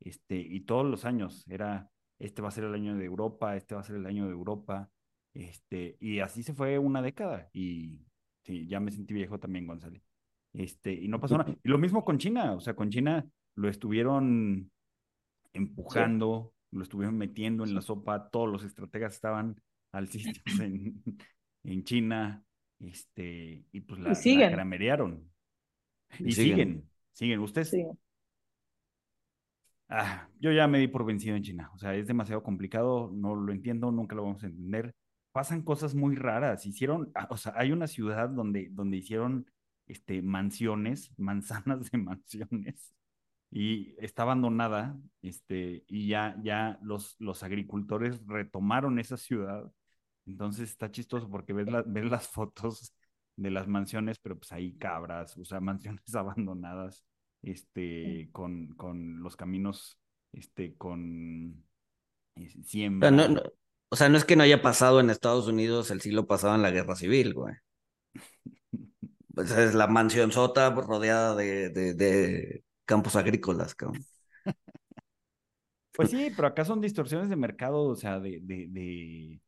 este, 0.00 0.36
y 0.36 0.60
todos 0.60 0.86
los 0.86 1.04
años 1.04 1.46
era, 1.48 1.90
este 2.18 2.42
va 2.42 2.48
a 2.48 2.52
ser 2.52 2.64
el 2.64 2.74
año 2.74 2.96
de 2.96 3.04
Europa, 3.04 3.56
este 3.56 3.74
va 3.74 3.80
a 3.80 3.84
ser 3.84 3.96
el 3.96 4.06
año 4.06 4.26
de 4.26 4.32
Europa, 4.32 4.90
este, 5.34 5.96
y 6.00 6.20
así 6.20 6.42
se 6.42 6.54
fue 6.54 6.78
una 6.78 7.02
década 7.02 7.50
y 7.52 8.06
sí, 8.44 8.66
ya 8.66 8.80
me 8.80 8.90
sentí 8.90 9.14
viejo 9.14 9.38
también, 9.38 9.66
González. 9.66 10.02
Este, 10.52 10.92
y 10.92 11.08
no 11.08 11.20
pasó 11.20 11.36
nada. 11.36 11.52
Y 11.62 11.68
lo 11.68 11.78
mismo 11.78 12.04
con 12.04 12.18
China, 12.18 12.52
o 12.52 12.60
sea, 12.60 12.74
con 12.74 12.88
China 12.88 13.26
lo 13.56 13.68
estuvieron 13.68 14.70
empujando, 15.52 16.53
lo 16.74 16.82
estuvieron 16.82 17.16
metiendo 17.16 17.64
en 17.64 17.74
la 17.74 17.80
sopa, 17.80 18.28
todos 18.28 18.50
los 18.50 18.64
estrategas 18.64 19.14
estaban 19.14 19.60
al 19.92 20.08
sitio 20.08 20.42
en, 20.60 21.02
en 21.64 21.84
China, 21.84 22.44
este, 22.80 23.64
y 23.72 23.80
pues 23.80 24.00
la, 24.00 24.12
y 24.12 24.14
siguen. 24.14 24.52
Y, 26.18 26.32
siguen. 26.32 26.88
siguen, 27.12 27.40
¿Ustedes? 27.40 27.70
Sí. 27.70 27.84
Ah, 29.88 30.28
yo 30.40 30.50
ya 30.50 30.66
me 30.66 30.78
di 30.78 30.88
por 30.88 31.04
vencido 31.04 31.36
en 31.36 31.42
China. 31.42 31.70
O 31.74 31.78
sea, 31.78 31.94
es 31.94 32.06
demasiado 32.06 32.42
complicado, 32.42 33.10
no 33.12 33.34
lo 33.34 33.52
entiendo, 33.52 33.90
nunca 33.90 34.14
lo 34.14 34.24
vamos 34.24 34.42
a 34.42 34.46
entender. 34.46 34.94
Pasan 35.32 35.62
cosas 35.62 35.94
muy 35.94 36.16
raras. 36.16 36.66
Hicieron, 36.66 37.10
ah, 37.14 37.28
o 37.30 37.36
sea, 37.36 37.52
hay 37.56 37.72
una 37.72 37.86
ciudad 37.86 38.28
donde, 38.28 38.68
donde 38.70 38.96
hicieron 38.96 39.46
este, 39.86 40.22
mansiones, 40.22 41.12
manzanas 41.18 41.90
de 41.90 41.98
mansiones, 41.98 42.94
y 43.54 43.94
está 44.04 44.24
abandonada, 44.24 44.98
este, 45.22 45.84
y 45.86 46.08
ya, 46.08 46.36
ya 46.42 46.78
los, 46.82 47.16
los 47.20 47.42
agricultores 47.42 48.20
retomaron 48.26 48.98
esa 48.98 49.16
ciudad 49.16 49.72
entonces 50.26 50.70
está 50.70 50.90
chistoso 50.90 51.28
porque 51.28 51.52
ves, 51.52 51.66
ves 51.86 52.04
las 52.04 52.28
fotos 52.28 52.94
de 53.36 53.50
las 53.50 53.66
mansiones, 53.66 54.18
pero 54.18 54.38
pues 54.38 54.52
ahí 54.52 54.76
cabras, 54.76 55.36
o 55.36 55.44
sea, 55.44 55.60
mansiones 55.60 56.14
abandonadas, 56.14 57.04
este, 57.42 58.28
con, 58.32 58.68
con 58.74 59.22
los 59.22 59.36
caminos, 59.36 59.98
este, 60.32 60.74
con 60.76 61.64
eh, 62.36 62.48
siembra. 62.64 63.10
o 63.90 63.96
sea, 63.96 64.08
no 64.08 64.16
es 64.16 64.24
que 64.24 64.36
no 64.36 64.44
haya 64.44 64.62
pasado 64.62 65.00
en 65.00 65.10
Estados 65.10 65.46
Unidos 65.46 65.90
el 65.90 66.00
siglo 66.00 66.26
pasado 66.26 66.54
en 66.54 66.62
la 66.62 66.70
guerra 66.70 66.96
civil, 66.96 67.34
güey. 67.34 67.54
Pues 69.34 69.50
es 69.50 69.74
la 69.74 69.88
mansión 69.88 70.30
sota 70.30 70.70
rodeada 70.70 71.34
de, 71.34 71.68
de, 71.68 72.63
campos 72.84 73.16
agrícolas, 73.16 73.74
cabrón. 73.74 74.04
Pues 75.96 76.10
sí, 76.10 76.32
pero 76.34 76.48
acá 76.48 76.64
son 76.64 76.80
distorsiones 76.80 77.28
de 77.28 77.36
mercado, 77.36 77.84
o 77.84 77.94
sea, 77.94 78.18
de, 78.18 78.40
de, 78.42 79.40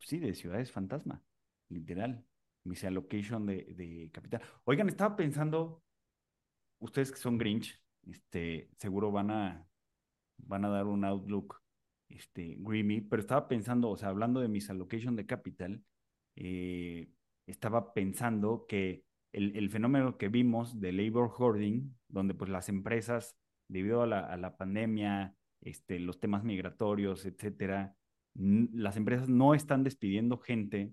sí, 0.00 0.18
de 0.18 0.34
ciudades 0.34 0.72
fantasma, 0.72 1.22
literal. 1.68 2.26
Misallocation 2.64 3.46
de, 3.46 3.72
de 3.76 4.10
capital. 4.12 4.42
Oigan, 4.64 4.88
estaba 4.88 5.14
pensando, 5.14 5.80
ustedes 6.80 7.12
que 7.12 7.18
son 7.18 7.38
Grinch, 7.38 7.80
este, 8.08 8.70
seguro 8.76 9.12
van 9.12 9.30
a, 9.30 9.68
van 10.38 10.64
a 10.64 10.68
dar 10.68 10.86
un 10.86 11.04
outlook 11.04 11.62
este, 12.08 12.56
Greamy, 12.58 13.00
pero 13.00 13.20
estaba 13.20 13.48
pensando, 13.48 13.90
o 13.90 13.96
sea, 13.96 14.08
hablando 14.08 14.40
de 14.40 14.48
misallocation 14.48 15.16
de 15.16 15.26
capital, 15.26 15.82
eh, 16.36 17.08
estaba 17.46 17.92
pensando 17.94 18.66
que 18.68 19.04
el, 19.32 19.70
fenómeno 19.70 20.18
que 20.18 20.28
vimos 20.28 20.80
de 20.80 20.92
labor 20.92 21.30
hoarding, 21.36 21.94
donde 22.08 22.34
pues 22.34 22.50
las 22.50 22.68
empresas, 22.68 23.36
debido 23.68 24.02
a 24.02 24.06
la, 24.06 24.20
a 24.20 24.36
la 24.36 24.56
pandemia, 24.56 25.34
este, 25.62 25.98
los 25.98 26.20
temas 26.20 26.44
migratorios, 26.44 27.24
etcétera, 27.24 27.94
las 28.34 28.96
empresas 28.96 29.28
no 29.28 29.54
están 29.54 29.84
despidiendo 29.84 30.38
gente 30.38 30.92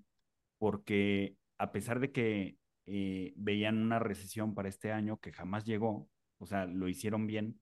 porque 0.57 1.35
a 1.57 1.71
pesar 1.71 1.99
de 1.99 2.11
que 2.11 2.57
eh, 2.85 3.33
veían 3.35 3.77
una 3.77 3.99
recesión 3.99 4.55
para 4.55 4.69
este 4.69 4.91
año 4.91 5.17
que 5.17 5.31
jamás 5.31 5.65
llegó, 5.65 6.09
o 6.37 6.45
sea, 6.45 6.65
lo 6.65 6.87
hicieron 6.87 7.27
bien, 7.27 7.59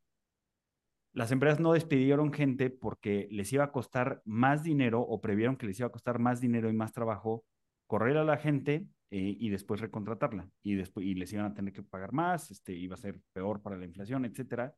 las 1.14 1.32
empresas 1.32 1.60
no 1.60 1.74
despidieron 1.74 2.32
gente 2.32 2.70
porque 2.70 3.28
les 3.32 3.52
iba 3.52 3.64
a 3.64 3.72
costar 3.72 4.22
más 4.26 4.64
dinero 4.64 5.02
o 5.02 5.20
previeron 5.20 5.58
que 5.58 5.66
les 5.66 5.80
iba 5.80 5.88
a 5.88 5.92
costar 5.92 6.20
más 6.20 6.42
dinero 6.42 6.70
y 6.70 6.74
más 6.74 6.92
trabajo 6.92 7.44
correr 7.88 8.18
a 8.18 8.24
la 8.24 8.38
gente 8.38 8.88
eh, 9.12 9.36
y 9.40 9.50
después 9.50 9.82
recontratarla 9.82 10.50
y 10.64 10.76
después 10.76 11.06
y 11.06 11.16
les 11.16 11.32
iban 11.34 11.46
a 11.46 11.54
tener 11.54 11.74
que 11.74 11.84
pagar 11.84 12.14
más, 12.14 12.52
este 12.52 12.74
iba 12.74 12.96
a 12.96 12.98
ser 12.98 13.22
peor 13.34 13.62
para 13.62 13.78
la 13.78 13.86
inflación, 13.86 14.26
etcétera. 14.26 14.76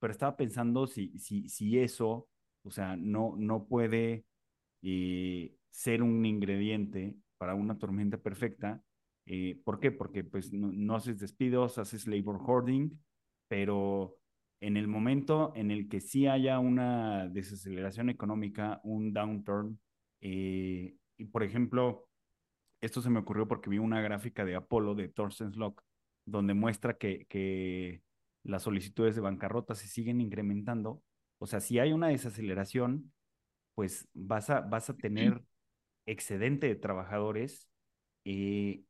Pero 0.00 0.12
estaba 0.12 0.36
pensando 0.36 0.86
si 0.86 1.18
si 1.18 1.48
si 1.48 1.78
eso, 1.78 2.28
o 2.64 2.70
sea, 2.70 2.96
no 2.96 3.34
no 3.38 3.66
puede 3.66 4.24
y 4.82 5.56
ser 5.70 6.02
un 6.02 6.24
ingrediente 6.26 7.16
para 7.38 7.54
una 7.54 7.78
tormenta 7.78 8.18
perfecta. 8.18 8.82
Eh, 9.26 9.60
¿Por 9.64 9.78
qué? 9.80 9.92
Porque 9.92 10.24
pues 10.24 10.52
no, 10.52 10.96
haces 10.96 11.18
despidos, 11.18 11.78
haces 11.78 12.06
labor 12.06 12.40
hoarding, 12.44 12.98
pero 13.48 14.16
en 14.60 14.76
el 14.76 14.88
momento 14.88 15.52
en 15.54 15.70
el 15.70 15.88
que 15.88 16.00
sí 16.00 16.26
haya 16.26 16.58
una 16.58 17.28
desaceleración 17.28 18.10
económica, 18.10 18.80
un 18.84 19.12
downturn, 19.12 19.78
eh, 20.20 20.96
y 21.16 21.24
por 21.26 21.42
ejemplo, 21.42 22.08
esto 22.80 23.00
se 23.02 23.10
me 23.10 23.20
ocurrió 23.20 23.48
porque 23.48 23.70
vi 23.70 23.78
una 23.78 24.00
gráfica 24.00 24.44
de 24.44 24.54
Apolo 24.54 24.94
de 24.94 25.08
Thorsten 25.08 25.52
Slock, 25.52 25.82
donde 26.24 26.54
muestra 26.54 26.96
que, 26.96 27.26
que 27.26 28.02
las 28.42 28.62
solicitudes 28.62 29.14
de 29.14 29.20
bancarrota 29.20 29.74
se 29.74 29.88
siguen 29.88 30.20
incrementando. 30.20 31.02
O 31.38 31.46
sea, 31.46 31.60
si 31.60 31.78
hay 31.78 31.92
una 31.92 32.08
desaceleración, 32.08 33.12
pues 33.74 34.08
vas 34.14 34.50
a, 34.50 34.60
vas 34.60 34.90
a 34.90 34.96
tener 34.96 35.42
excedente 36.06 36.66
de 36.66 36.76
trabajadores 36.76 37.68
eh, 38.24 38.82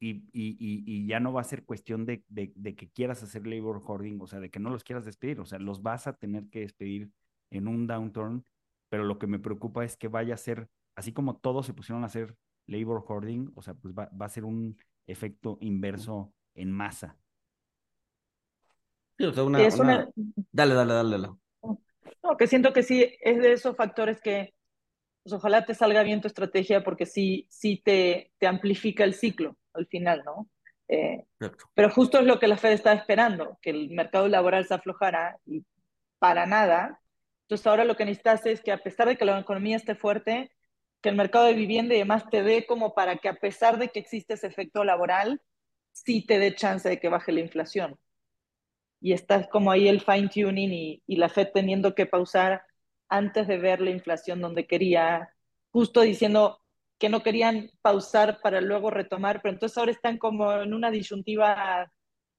y, 0.00 0.24
y, 0.32 1.06
ya 1.06 1.18
no 1.18 1.32
va 1.32 1.40
a 1.40 1.44
ser 1.44 1.64
cuestión 1.64 2.04
de, 2.04 2.24
de, 2.28 2.74
que 2.74 2.90
quieras 2.90 3.22
hacer 3.22 3.46
labor 3.46 3.80
hoarding, 3.82 4.20
o 4.20 4.26
sea, 4.26 4.40
de 4.40 4.50
que 4.50 4.60
no 4.60 4.68
los 4.68 4.84
quieras 4.84 5.06
despedir, 5.06 5.40
o 5.40 5.46
sea, 5.46 5.58
los 5.58 5.82
vas 5.82 6.06
a 6.06 6.14
tener 6.14 6.48
que 6.50 6.60
despedir 6.60 7.10
en 7.50 7.68
un 7.68 7.86
downturn, 7.86 8.44
pero 8.90 9.04
lo 9.04 9.18
que 9.18 9.26
me 9.26 9.38
preocupa 9.38 9.84
es 9.84 9.96
que 9.96 10.08
vaya 10.08 10.34
a 10.34 10.38
ser 10.38 10.68
así 10.94 11.12
como 11.12 11.36
todos 11.36 11.66
se 11.66 11.74
pusieron 11.74 12.02
a 12.02 12.06
hacer 12.06 12.36
labor 12.66 13.04
hoarding, 13.06 13.52
o 13.54 13.62
sea, 13.62 13.74
pues 13.74 13.94
va, 13.94 14.08
va 14.20 14.26
a 14.26 14.30
ser 14.30 14.44
un 14.44 14.76
efecto 15.06 15.58
inverso 15.60 16.32
en 16.54 16.70
masa. 16.70 17.16
Dale, 20.52 20.74
dale, 20.74 20.94
dale, 20.94 21.10
dale. 21.10 21.28
No, 22.22 22.36
que 22.36 22.46
siento 22.46 22.72
que 22.72 22.82
sí 22.82 23.16
es 23.20 23.38
de 23.38 23.52
esos 23.52 23.76
factores 23.76 24.20
que 24.20 24.54
pues 25.22 25.32
ojalá 25.32 25.64
te 25.64 25.74
salga 25.74 26.02
bien 26.02 26.20
tu 26.20 26.28
estrategia 26.28 26.84
porque 26.84 27.06
sí, 27.06 27.46
sí 27.48 27.80
te, 27.82 28.32
te 28.38 28.46
amplifica 28.46 29.04
el 29.04 29.14
ciclo 29.14 29.56
al 29.72 29.86
final, 29.86 30.22
¿no? 30.24 30.48
Eh, 30.88 31.24
pero 31.74 31.90
justo 31.90 32.18
es 32.18 32.26
lo 32.26 32.38
que 32.38 32.46
la 32.46 32.58
Fed 32.58 32.72
está 32.72 32.92
esperando, 32.92 33.58
que 33.62 33.70
el 33.70 33.90
mercado 33.90 34.28
laboral 34.28 34.66
se 34.66 34.74
aflojara 34.74 35.38
y 35.46 35.64
para 36.18 36.46
nada. 36.46 37.00
Entonces 37.44 37.66
ahora 37.66 37.84
lo 37.84 37.96
que 37.96 38.04
necesitas 38.04 38.44
es 38.46 38.60
que 38.62 38.72
a 38.72 38.82
pesar 38.82 39.08
de 39.08 39.16
que 39.16 39.24
la 39.24 39.38
economía 39.38 39.76
esté 39.76 39.94
fuerte, 39.94 40.50
que 41.04 41.10
el 41.10 41.16
mercado 41.16 41.44
de 41.44 41.52
vivienda 41.52 41.94
y 41.94 41.98
demás 41.98 42.24
te 42.30 42.42
dé 42.42 42.64
como 42.64 42.94
para 42.94 43.18
que 43.18 43.28
a 43.28 43.34
pesar 43.34 43.78
de 43.78 43.90
que 43.90 43.98
existe 43.98 44.32
ese 44.32 44.46
efecto 44.46 44.84
laboral, 44.84 45.42
sí 45.92 46.24
te 46.26 46.38
dé 46.38 46.54
chance 46.54 46.88
de 46.88 46.98
que 46.98 47.10
baje 47.10 47.30
la 47.30 47.40
inflación. 47.40 47.98
Y 49.02 49.12
está 49.12 49.46
como 49.50 49.70
ahí 49.70 49.86
el 49.86 50.00
fine 50.00 50.30
tuning 50.30 50.72
y, 50.72 51.02
y 51.06 51.16
la 51.16 51.28
Fed 51.28 51.48
teniendo 51.52 51.94
que 51.94 52.06
pausar 52.06 52.62
antes 53.10 53.46
de 53.46 53.58
ver 53.58 53.82
la 53.82 53.90
inflación 53.90 54.40
donde 54.40 54.66
quería, 54.66 55.28
justo 55.72 56.00
diciendo 56.00 56.62
que 56.98 57.10
no 57.10 57.22
querían 57.22 57.70
pausar 57.82 58.40
para 58.40 58.62
luego 58.62 58.88
retomar, 58.88 59.42
pero 59.42 59.52
entonces 59.52 59.76
ahora 59.76 59.92
están 59.92 60.16
como 60.16 60.54
en 60.54 60.72
una 60.72 60.90
disyuntiva 60.90 61.92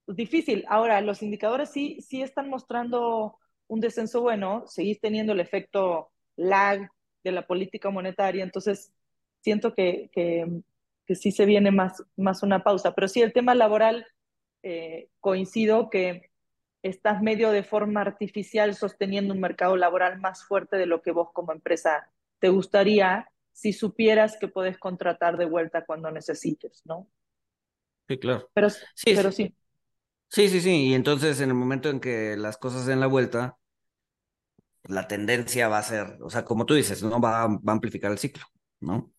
difícil. 0.07 0.65
Ahora, 0.69 1.01
los 1.01 1.21
indicadores 1.21 1.69
sí, 1.69 2.01
sí 2.01 2.23
están 2.23 2.49
mostrando 2.49 3.37
un 3.67 3.79
descenso 3.79 4.21
bueno, 4.21 4.63
seguís 4.65 4.99
teniendo 4.99 5.33
el 5.33 5.39
efecto 5.39 6.09
lag 6.35 6.89
de 7.25 7.31
la 7.33 7.45
política 7.47 7.89
monetaria, 7.89 8.43
entonces 8.43 8.93
siento 9.41 9.73
que, 9.73 10.09
que, 10.13 10.61
que 11.05 11.15
sí 11.15 11.31
se 11.31 11.45
viene 11.45 11.71
más, 11.71 12.03
más 12.15 12.43
una 12.43 12.63
pausa. 12.63 12.93
Pero 12.93 13.07
sí, 13.07 13.21
el 13.21 13.33
tema 13.33 13.55
laboral, 13.55 14.05
eh, 14.63 15.09
coincido 15.19 15.89
que 15.89 16.29
estás 16.83 17.21
medio 17.21 17.49
de 17.51 17.63
forma 17.63 18.01
artificial 18.01 18.75
sosteniendo 18.75 19.33
un 19.33 19.41
mercado 19.41 19.75
laboral 19.75 20.19
más 20.19 20.45
fuerte 20.45 20.77
de 20.77 20.85
lo 20.85 21.01
que 21.01 21.11
vos 21.11 21.31
como 21.33 21.51
empresa 21.51 22.09
te 22.39 22.49
gustaría 22.49 23.27
si 23.51 23.73
supieras 23.73 24.37
que 24.39 24.47
puedes 24.47 24.77
contratar 24.77 25.37
de 25.37 25.45
vuelta 25.45 25.83
cuando 25.85 26.11
necesites, 26.11 26.81
¿no? 26.85 27.07
Sí, 28.07 28.19
claro. 28.19 28.49
Pero 28.53 28.69
sí. 28.69 28.79
Pero 29.03 29.31
sí. 29.31 29.55
Sí, 30.29 30.49
sí, 30.49 30.61
sí. 30.61 30.89
Y 30.89 30.93
entonces 30.93 31.41
en 31.41 31.49
el 31.49 31.55
momento 31.55 31.89
en 31.89 31.99
que 31.99 32.35
las 32.37 32.57
cosas 32.57 32.85
den 32.85 32.99
la 32.99 33.07
vuelta, 33.07 33.57
la 34.87 35.07
tendencia 35.07 35.67
va 35.67 35.79
a 35.79 35.83
ser, 35.83 36.17
o 36.21 36.29
sea, 36.29 36.45
como 36.45 36.65
tú 36.65 36.73
dices, 36.75 37.03
¿no? 37.03 37.19
Va, 37.21 37.47
va 37.47 37.59
a 37.67 37.71
amplificar 37.71 38.11
el 38.11 38.17
ciclo, 38.19 38.45
¿no? 38.79 39.11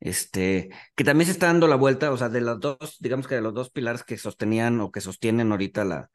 Este, 0.00 0.70
que 0.94 1.04
también 1.04 1.26
se 1.26 1.32
está 1.32 1.46
dando 1.46 1.66
la 1.68 1.76
vuelta, 1.76 2.12
o 2.12 2.16
sea, 2.16 2.28
de 2.28 2.40
los 2.40 2.60
dos, 2.60 2.98
digamos 3.00 3.26
que 3.26 3.34
de 3.34 3.40
los 3.40 3.54
dos 3.54 3.70
pilares 3.70 4.04
que 4.04 4.16
sostenían 4.16 4.80
o 4.80 4.92
que 4.92 5.00
sostienen 5.00 5.50
ahorita 5.50 5.84
la, 5.84 6.10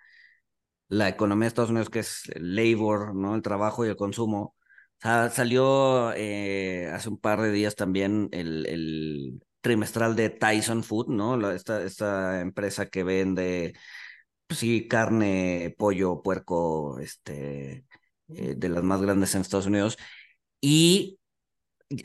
la 0.87 1.09
economía 1.09 1.45
de 1.45 1.47
Estados 1.49 1.71
Unidos, 1.71 1.89
que 1.89 1.99
es 1.99 2.29
el 2.33 2.55
labor, 2.55 3.15
¿no? 3.15 3.35
El 3.35 3.41
trabajo 3.41 3.85
y 3.85 3.89
el 3.89 3.95
consumo. 3.97 4.55
salió 5.01 6.13
eh, 6.15 6.89
hace 6.93 7.09
un 7.09 7.19
par 7.19 7.41
de 7.41 7.51
días 7.51 7.75
también 7.75 8.29
el, 8.31 8.65
el 8.67 9.43
trimestral 9.61 10.15
de 10.15 10.29
Tyson 10.29 10.83
Food, 10.83 11.07
¿no? 11.09 11.51
esta, 11.51 11.83
esta 11.83 12.41
empresa 12.41 12.87
que 12.87 13.03
vende, 13.03 13.73
pues 14.47 14.59
sí, 14.59 14.87
carne, 14.87 15.75
pollo, 15.77 16.21
puerco, 16.21 16.99
este, 16.99 17.85
eh, 18.35 18.55
de 18.57 18.69
las 18.69 18.83
más 18.83 19.01
grandes 19.01 19.35
en 19.35 19.41
Estados 19.41 19.67
Unidos. 19.67 19.97
Y 20.61 21.19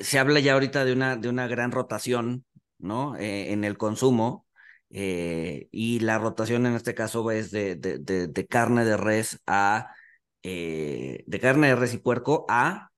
se 0.00 0.18
habla 0.18 0.40
ya 0.40 0.54
ahorita 0.54 0.84
de 0.84 0.92
una, 0.92 1.16
de 1.16 1.28
una 1.28 1.46
gran 1.46 1.72
rotación, 1.72 2.44
¿no? 2.78 3.16
Eh, 3.16 3.52
en 3.52 3.64
el 3.64 3.78
consumo 3.78 4.46
eh, 4.90 5.68
y 5.70 6.00
la 6.00 6.18
rotación 6.18 6.66
en 6.66 6.74
este 6.74 6.94
caso 6.94 7.30
es 7.30 7.50
de, 7.50 7.76
de, 7.76 7.98
de, 7.98 8.46
carne 8.46 8.84
de 8.84 8.96
res 8.96 9.40
a, 9.46 9.94
de 10.42 11.38
carne 11.40 11.68
de 11.68 11.76
res 11.76 11.94
y 11.94 11.98
puerco 11.98 12.46
a 12.48 12.90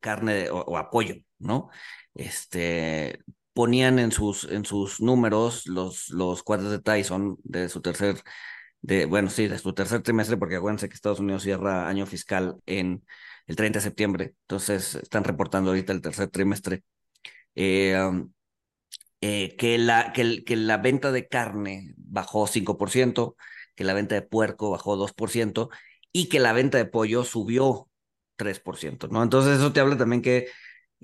carne 0.00 0.50
o, 0.50 0.58
o, 0.60 0.76
a 0.76 0.90
¿no? 1.38 1.70
Este, 2.14 3.20
ponían 3.54 3.98
en 3.98 4.12
sus, 4.12 4.44
en 4.44 4.64
sus 4.66 5.00
números 5.00 5.66
los, 5.66 6.10
los 6.10 6.42
cuadros 6.42 6.70
de 6.70 6.80
Tyson 6.80 7.38
de 7.44 7.68
su 7.68 7.80
tercer, 7.80 8.20
de, 8.84 9.06
bueno, 9.06 9.30
sí, 9.30 9.48
de 9.48 9.58
su 9.58 9.72
tercer 9.72 10.02
trimestre, 10.02 10.36
porque 10.36 10.56
acuérdense 10.56 10.88
que 10.90 10.94
Estados 10.94 11.18
Unidos 11.18 11.42
cierra 11.42 11.88
año 11.88 12.04
fiscal 12.04 12.56
en 12.66 13.02
el 13.46 13.56
30 13.56 13.78
de 13.78 13.82
septiembre, 13.82 14.34
entonces 14.42 14.96
están 14.96 15.24
reportando 15.24 15.70
ahorita 15.70 15.92
el 15.94 16.02
tercer 16.02 16.28
trimestre. 16.28 16.84
Eh, 17.54 17.96
eh, 19.22 19.56
que, 19.56 19.78
la, 19.78 20.12
que, 20.12 20.56
la 20.56 20.76
venta 20.76 21.12
de 21.12 21.26
carne 21.28 21.94
bajó 21.96 22.46
5%, 22.46 23.36
que 23.74 23.84
la 23.84 23.94
venta 23.94 24.16
de 24.16 24.22
puerco 24.22 24.70
bajó 24.70 24.96
2% 24.96 25.70
y 26.12 26.28
que 26.28 26.38
la 26.38 26.52
venta 26.52 26.76
de 26.76 26.84
pollo 26.84 27.24
subió 27.24 27.88
3%, 28.36 29.08
¿no? 29.08 29.22
Entonces 29.22 29.56
eso 29.56 29.72
te 29.72 29.80
habla 29.80 29.96
también 29.96 30.20
que 30.20 30.48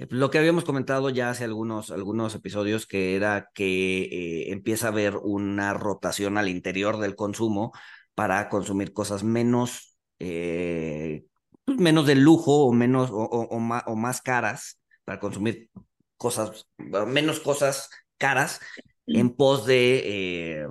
lo 0.09 0.31
que 0.31 0.39
habíamos 0.39 0.65
comentado 0.65 1.11
ya 1.11 1.31
hace 1.31 1.45
algunos, 1.45 1.91
algunos 1.91 2.35
episodios, 2.35 2.87
que 2.87 3.17
era 3.17 3.51
que 3.55 4.03
eh, 4.03 4.53
empieza 4.53 4.87
a 4.87 4.91
haber 4.91 5.17
una 5.17 5.75
rotación 5.75 6.39
al 6.39 6.49
interior 6.49 6.99
del 6.99 7.17
consumo 7.17 7.73
para 8.15 8.49
consumir 8.49 8.93
cosas 8.93 9.25
menos, 9.25 9.97
eh, 10.19 11.25
pues 11.65 11.79
menos 11.79 12.07
de 12.07 12.15
lujo 12.15 12.65
o, 12.67 12.73
menos, 12.73 13.11
o, 13.11 13.17
o, 13.17 13.43
o, 13.49 13.59
más, 13.59 13.83
o 13.87 13.97
más 13.97 14.23
caras, 14.23 14.81
para 15.05 15.21
consumir 15.21 15.71
cosas, 16.17 16.67
menos 17.07 17.41
cosas 17.41 17.91
caras 18.19 18.61
en 19.07 19.31
pos 19.31 19.67
de, 19.67 20.03
eh, 20.05 20.67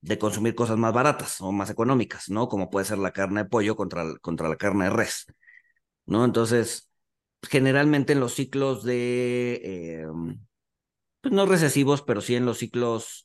de 0.00 0.18
consumir 0.18 0.54
cosas 0.54 0.76
más 0.76 0.92
baratas 0.92 1.40
o 1.40 1.52
más 1.52 1.70
económicas, 1.70 2.28
¿no? 2.28 2.48
Como 2.48 2.70
puede 2.70 2.86
ser 2.86 2.98
la 2.98 3.12
carne 3.12 3.44
de 3.44 3.48
pollo 3.48 3.76
contra, 3.76 4.04
contra 4.20 4.48
la 4.48 4.56
carne 4.56 4.84
de 4.84 4.90
res, 4.90 5.26
¿no? 6.06 6.24
Entonces, 6.24 6.87
generalmente 7.42 8.12
en 8.12 8.20
los 8.20 8.34
ciclos 8.34 8.84
de, 8.84 9.60
eh, 9.64 10.06
pues 11.20 11.32
no 11.34 11.46
recesivos, 11.46 12.02
pero 12.02 12.20
sí 12.20 12.34
en 12.34 12.46
los 12.46 12.58
ciclos 12.58 13.24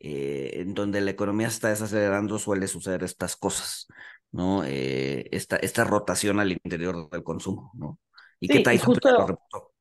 eh, 0.00 0.60
en 0.60 0.74
donde 0.74 1.00
la 1.00 1.10
economía 1.10 1.48
se 1.48 1.54
está 1.54 1.68
desacelerando, 1.68 2.38
suele 2.38 2.66
suceder 2.66 3.04
estas 3.04 3.36
cosas, 3.36 3.86
¿no? 4.30 4.64
Eh, 4.64 5.28
esta, 5.30 5.56
esta 5.56 5.84
rotación 5.84 6.40
al 6.40 6.52
interior 6.52 7.08
del 7.10 7.22
consumo, 7.22 7.70
¿no? 7.74 7.98
Y 8.40 8.48
sí, 8.48 8.62
que 8.62 8.78
justo... 8.78 9.10
lo 9.10 9.72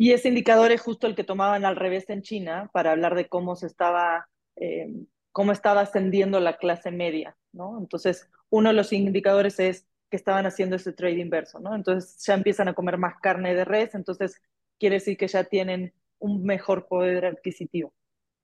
y 0.00 0.12
ese 0.12 0.28
indicador 0.28 0.70
es 0.70 0.80
justo 0.80 1.08
el 1.08 1.16
que 1.16 1.24
tomaban 1.24 1.64
al 1.64 1.74
revés 1.74 2.08
en 2.08 2.22
China 2.22 2.70
para 2.72 2.92
hablar 2.92 3.16
de 3.16 3.28
cómo 3.28 3.56
se 3.56 3.66
estaba, 3.66 4.28
eh, 4.54 4.86
cómo 5.32 5.50
estaba 5.50 5.80
ascendiendo 5.80 6.38
la 6.38 6.56
clase 6.56 6.92
media, 6.92 7.36
¿no? 7.52 7.78
Entonces, 7.80 8.30
uno 8.48 8.68
de 8.68 8.76
los 8.76 8.92
indicadores 8.92 9.58
es 9.58 9.88
que 10.10 10.16
estaban 10.16 10.46
haciendo 10.46 10.76
ese 10.76 10.92
trade 10.92 11.18
inverso, 11.18 11.60
¿no? 11.60 11.74
Entonces 11.74 12.22
ya 12.24 12.34
empiezan 12.34 12.68
a 12.68 12.74
comer 12.74 12.98
más 12.98 13.18
carne 13.20 13.54
de 13.54 13.64
res, 13.64 13.94
entonces 13.94 14.40
quiere 14.78 14.96
decir 14.96 15.16
que 15.16 15.28
ya 15.28 15.44
tienen 15.44 15.92
un 16.18 16.44
mejor 16.44 16.88
poder 16.88 17.26
adquisitivo. 17.26 17.94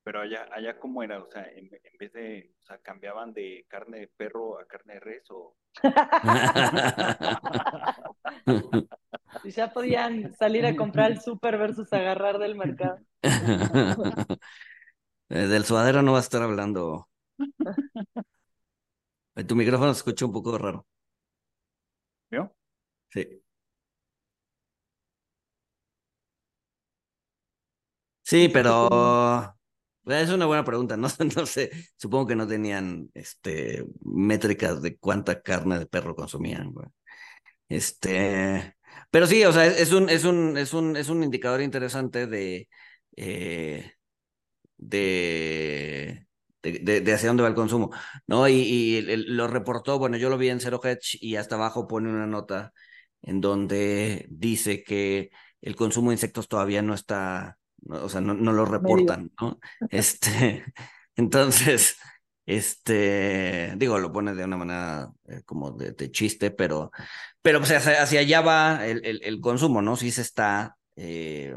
Pero 0.03 0.20
allá, 0.20 0.46
allá 0.53 0.79
cómo 0.79 1.03
era, 1.03 1.22
o 1.22 1.27
sea, 1.27 1.44
en, 1.44 1.70
en 1.72 1.98
vez 1.98 2.12
de, 2.12 2.53
o 2.62 2.66
sea, 2.66 2.79
cambiaban 2.79 3.33
de 3.33 3.64
carne 3.68 4.00
de 4.00 4.09
perro 4.09 4.61
a 4.61 4.66
carne 4.66 4.94
de 4.94 5.00
res 5.00 5.31
o... 5.31 5.57
Y 9.42 9.50
ya 9.50 9.72
podían 9.72 10.33
salir 10.35 10.64
a 10.64 10.77
comprar 10.77 11.11
el 11.11 11.20
súper 11.20 11.59
versus 11.59 11.92
agarrar 11.92 12.38
del 12.38 12.55
mercado. 12.55 12.98
Eh, 15.31 15.46
del 15.46 15.64
suadero 15.64 16.03
no 16.03 16.12
va 16.12 16.18
a 16.18 16.20
estar 16.20 16.42
hablando. 16.42 17.09
Eh, 19.37 19.44
tu 19.44 19.55
micrófono 19.57 19.92
se 19.94 19.98
escucha 19.98 20.27
un 20.27 20.33
poco 20.33 20.57
raro. 20.59 20.87
¿Vio? 22.35 22.53
Sí. 23.11 23.42
Sí, 28.23 28.49
pero 28.49 29.55
es 30.07 30.31
una 30.31 30.47
buena 30.47 30.64
pregunta. 30.64 30.97
No, 30.97 31.09
no 31.37 31.47
sé, 31.47 31.70
supongo 31.97 32.27
que 32.29 32.37
no 32.37 32.47
tenían 32.47 33.11
este, 33.14 33.85
métricas 34.05 34.81
de 34.83 34.97
cuánta 34.99 35.42
carne 35.42 35.79
de 35.79 35.87
perro 35.87 36.14
consumían. 36.14 36.73
Este, 37.68 38.77
pero 39.11 39.27
sí, 39.27 39.44
o 39.44 39.53
sea, 39.53 39.66
es 39.66 39.92
un, 39.92 40.09
es 40.11 40.25
un, 40.25 40.57
es 40.59 40.75
un, 40.75 40.97
es 40.97 41.09
un 41.11 41.25
indicador 41.25 41.62
interesante 41.62 42.27
de, 42.27 42.68
eh, 43.16 43.92
de, 44.79 46.24
de, 46.72 47.00
de, 47.00 47.12
hacia 47.12 47.29
dónde 47.29 47.42
va 47.42 47.48
el 47.48 47.55
consumo, 47.55 47.90
¿no? 48.27 48.48
Y, 48.48 48.55
y 48.55 49.03
lo 49.03 49.48
reportó, 49.48 49.98
bueno, 49.98 50.16
yo 50.16 50.31
lo 50.31 50.38
vi 50.38 50.48
en 50.48 50.61
Zero 50.61 50.81
Hedge 50.83 51.18
y 51.20 51.37
hasta 51.37 51.57
abajo 51.57 51.87
pone 51.87 52.11
una 52.11 52.27
nota 52.27 52.72
en 53.22 53.40
donde 53.40 54.27
dice 54.31 54.83
que 54.83 55.31
el 55.61 55.77
consumo 55.77 56.11
de 56.11 56.14
insectos 56.14 56.48
todavía 56.48 56.83
no 56.83 56.94
está, 56.94 57.59
o 57.88 58.09
sea, 58.09 58.20
no, 58.20 58.35
no 58.35 58.53
lo 58.53 58.64
reportan, 58.64 59.33
¿no? 59.40 59.59
Este, 59.90 60.64
entonces, 61.16 61.96
este, 62.46 63.72
digo, 63.77 63.98
lo 63.98 64.12
pone 64.12 64.35
de 64.35 64.44
una 64.44 64.57
manera 64.57 65.12
eh, 65.29 65.42
como 65.44 65.70
de, 65.72 65.92
de, 65.92 66.11
chiste, 66.11 66.50
pero, 66.50 66.90
pero 67.40 67.61
pues 67.61 67.72
hacia, 67.72 68.03
hacia 68.03 68.20
allá 68.20 68.40
va 68.42 68.87
el, 68.87 69.05
el, 69.05 69.20
el, 69.24 69.40
consumo, 69.40 69.81
¿no? 69.81 69.96
Sí 69.96 70.11
se 70.11 70.22
está 70.22 70.77
eh, 70.96 71.55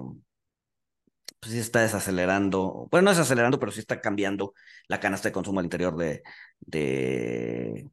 pues 1.39 1.53
sí 1.53 1.59
está 1.59 1.81
desacelerando, 1.81 2.87
bueno, 2.91 3.05
no 3.05 3.11
desacelerando, 3.11 3.59
pero 3.59 3.71
sí 3.71 3.79
está 3.79 4.01
cambiando 4.01 4.53
la 4.87 4.99
canasta 4.99 5.29
de 5.29 5.33
consumo 5.33 5.59
al 5.59 5.65
interior 5.65 5.95
de, 5.95 6.23
de, 6.59 7.89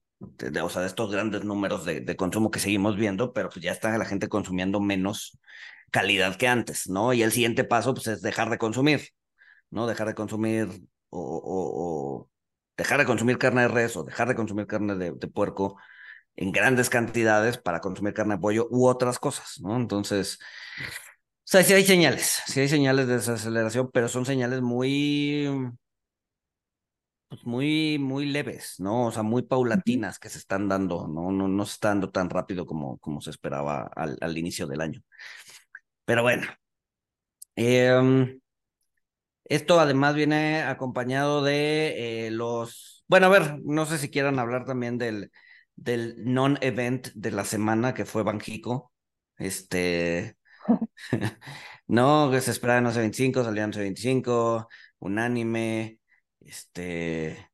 o 0.63 0.69
sea, 0.69 0.83
de 0.83 0.89
estos 0.89 1.11
grandes 1.11 1.45
números 1.45 1.85
de, 1.85 2.01
de, 2.01 2.17
consumo 2.17 2.51
que 2.51 2.59
seguimos 2.59 2.97
viendo, 2.97 3.33
pero 3.33 3.51
pues 3.51 3.63
ya 3.63 3.73
está 3.73 3.97
la 3.99 4.05
gente 4.05 4.29
consumiendo 4.29 4.81
menos 4.81 5.39
calidad 5.91 6.37
que 6.37 6.49
antes, 6.49 6.89
¿no? 6.89 7.13
Y 7.13 7.23
el 7.23 7.33
siguiente 7.33 7.65
paso, 7.65 7.95
pues 7.95 8.07
es 8.09 8.23
dejar 8.23 8.51
de 8.51 8.59
consumir, 8.59 9.11
¿no? 9.71 9.87
Dejar 9.87 10.09
de 10.09 10.15
consumir 10.15 10.69
o, 11.11 11.41
o, 11.45 12.31
dejar 12.77 12.99
de 12.99 13.05
consumir 13.07 13.39
carne 13.39 13.63
de 13.63 13.69
res 13.69 13.97
o 13.97 14.05
dejar 14.05 14.29
de 14.29 14.35
consumir 14.35 14.67
carne 14.67 14.97
de, 14.97 15.13
de 15.13 15.29
puerco 15.29 15.77
en 16.37 16.51
grandes 16.53 16.91
cantidades 16.91 17.59
para 17.59 17.81
consumir 17.81 18.15
carne 18.15 18.35
de 18.35 18.41
pollo 18.41 18.67
u 18.71 18.89
otras 18.89 19.19
cosas, 19.19 19.61
¿no? 19.61 19.77
Entonces, 19.77 20.39
o 20.79 21.14
sea, 21.45 21.63
sí 21.63 21.73
hay 21.75 21.85
señales, 21.85 22.43
sí 22.47 22.61
hay 22.61 22.69
señales 22.69 23.07
de 23.07 23.15
desaceleración, 23.17 23.91
pero 23.93 24.09
son 24.09 24.27
señales 24.27 24.61
muy, 24.63 25.49
pues 27.29 27.45
muy, 27.45 27.99
muy 27.99 28.27
leves, 28.27 28.77
¿no? 28.79 29.07
O 29.07 29.13
sea, 29.13 29.23
muy 29.23 29.43
paulatinas 29.43 30.19
que 30.19 30.29
se 30.29 30.39
están 30.39 30.69
dando, 30.69 31.09
¿no? 31.09 31.33
No, 31.33 31.49
no 31.49 31.65
se 31.67 31.73
está 31.75 31.89
dando 31.89 32.11
tan 32.11 32.31
rápido 32.31 32.67
como, 32.67 32.99
como 32.99 33.21
se 33.21 33.31
esperaba 33.31 33.91
al, 33.97 34.17
al 34.21 34.39
inicio 34.39 34.67
del 34.67 34.81
año. 34.81 35.03
Pero 36.05 36.23
bueno. 36.23 36.47
Em, 37.57 38.41
esto 39.45 39.79
además 39.81 40.15
viene 40.15 40.63
acompañado 40.63 41.43
de 41.43 42.27
eh, 42.27 42.31
los. 42.31 43.05
Bueno, 43.09 43.27
a 43.27 43.29
ver, 43.31 43.61
no 43.65 43.87
sé 43.87 43.99
si 43.99 44.11
quieran 44.11 44.39
hablar 44.39 44.65
también 44.65 44.99
del, 44.99 45.31
del 45.77 46.15
non-event 46.25 47.09
de 47.15 47.31
la 47.31 47.45
semana 47.45 47.95
que 47.95 48.05
fue 48.07 48.23
Banjico. 48.23 48.93
Este. 49.37 50.37
no, 51.87 52.31
que 52.31 52.41
se 52.41 52.51
esperaba 52.51 52.79
en 52.79 52.95
25 52.95 53.45
salían 53.45 53.71
25 53.71 54.69
unánime. 54.99 55.99
Este. 56.41 57.51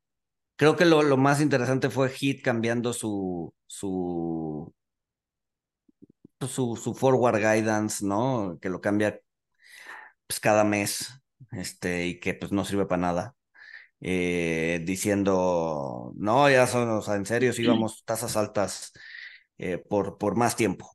Creo 0.57 0.77
que 0.77 0.85
lo, 0.85 1.03
lo 1.03 1.17
más 1.17 1.41
interesante 1.41 1.91
fue 1.91 2.11
Hit 2.11 2.43
cambiando 2.43 2.93
su. 2.93 3.55
su. 3.67 4.75
Pues, 6.39 6.53
su, 6.53 6.77
su 6.77 6.95
forward 6.95 7.39
guidance, 7.39 8.05
¿no? 8.05 8.59
Que 8.61 8.71
lo 8.71 8.81
cambia 8.81 9.21
pues, 10.27 10.41
cada 10.41 10.65
mes. 10.65 11.21
Este, 11.53 12.07
y 12.07 12.21
que 12.21 12.35
pues 12.35 12.53
no 12.53 12.65
sirve 12.65 12.87
para 12.87 13.03
nada. 13.03 13.37
Eh, 14.01 14.83
diciendo, 14.85 16.13
no, 16.17 16.49
ya 16.51 16.67
son, 16.67 16.89
o 16.91 17.03
sea, 17.03 17.17
en 17.17 17.27
serio, 17.27 17.53
si 17.53 17.63
íbamos 17.63 18.05
tasas 18.05 18.37
altas 18.37 18.93
eh, 19.59 19.79
por, 19.79 20.19
por 20.19 20.37
más 20.37 20.57
tiempo. 20.57 20.91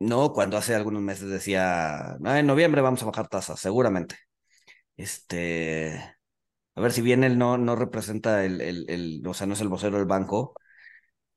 No, 0.00 0.32
cuando 0.32 0.56
hace 0.56 0.74
algunos 0.74 1.02
meses 1.02 1.28
decía, 1.28 2.16
en 2.24 2.46
noviembre 2.46 2.82
vamos 2.82 3.02
a 3.02 3.06
bajar 3.06 3.28
tasas, 3.28 3.58
seguramente. 3.58 4.16
Este, 4.96 6.00
a 6.74 6.80
ver, 6.80 6.92
si 6.92 7.02
bien 7.02 7.24
él 7.24 7.38
no, 7.38 7.58
no 7.58 7.74
representa 7.74 8.44
el, 8.44 8.60
el, 8.60 8.88
el, 8.88 9.26
o 9.26 9.34
sea, 9.34 9.46
no 9.46 9.54
es 9.54 9.60
el 9.60 9.68
vocero 9.68 9.96
del 9.96 10.06
banco, 10.06 10.54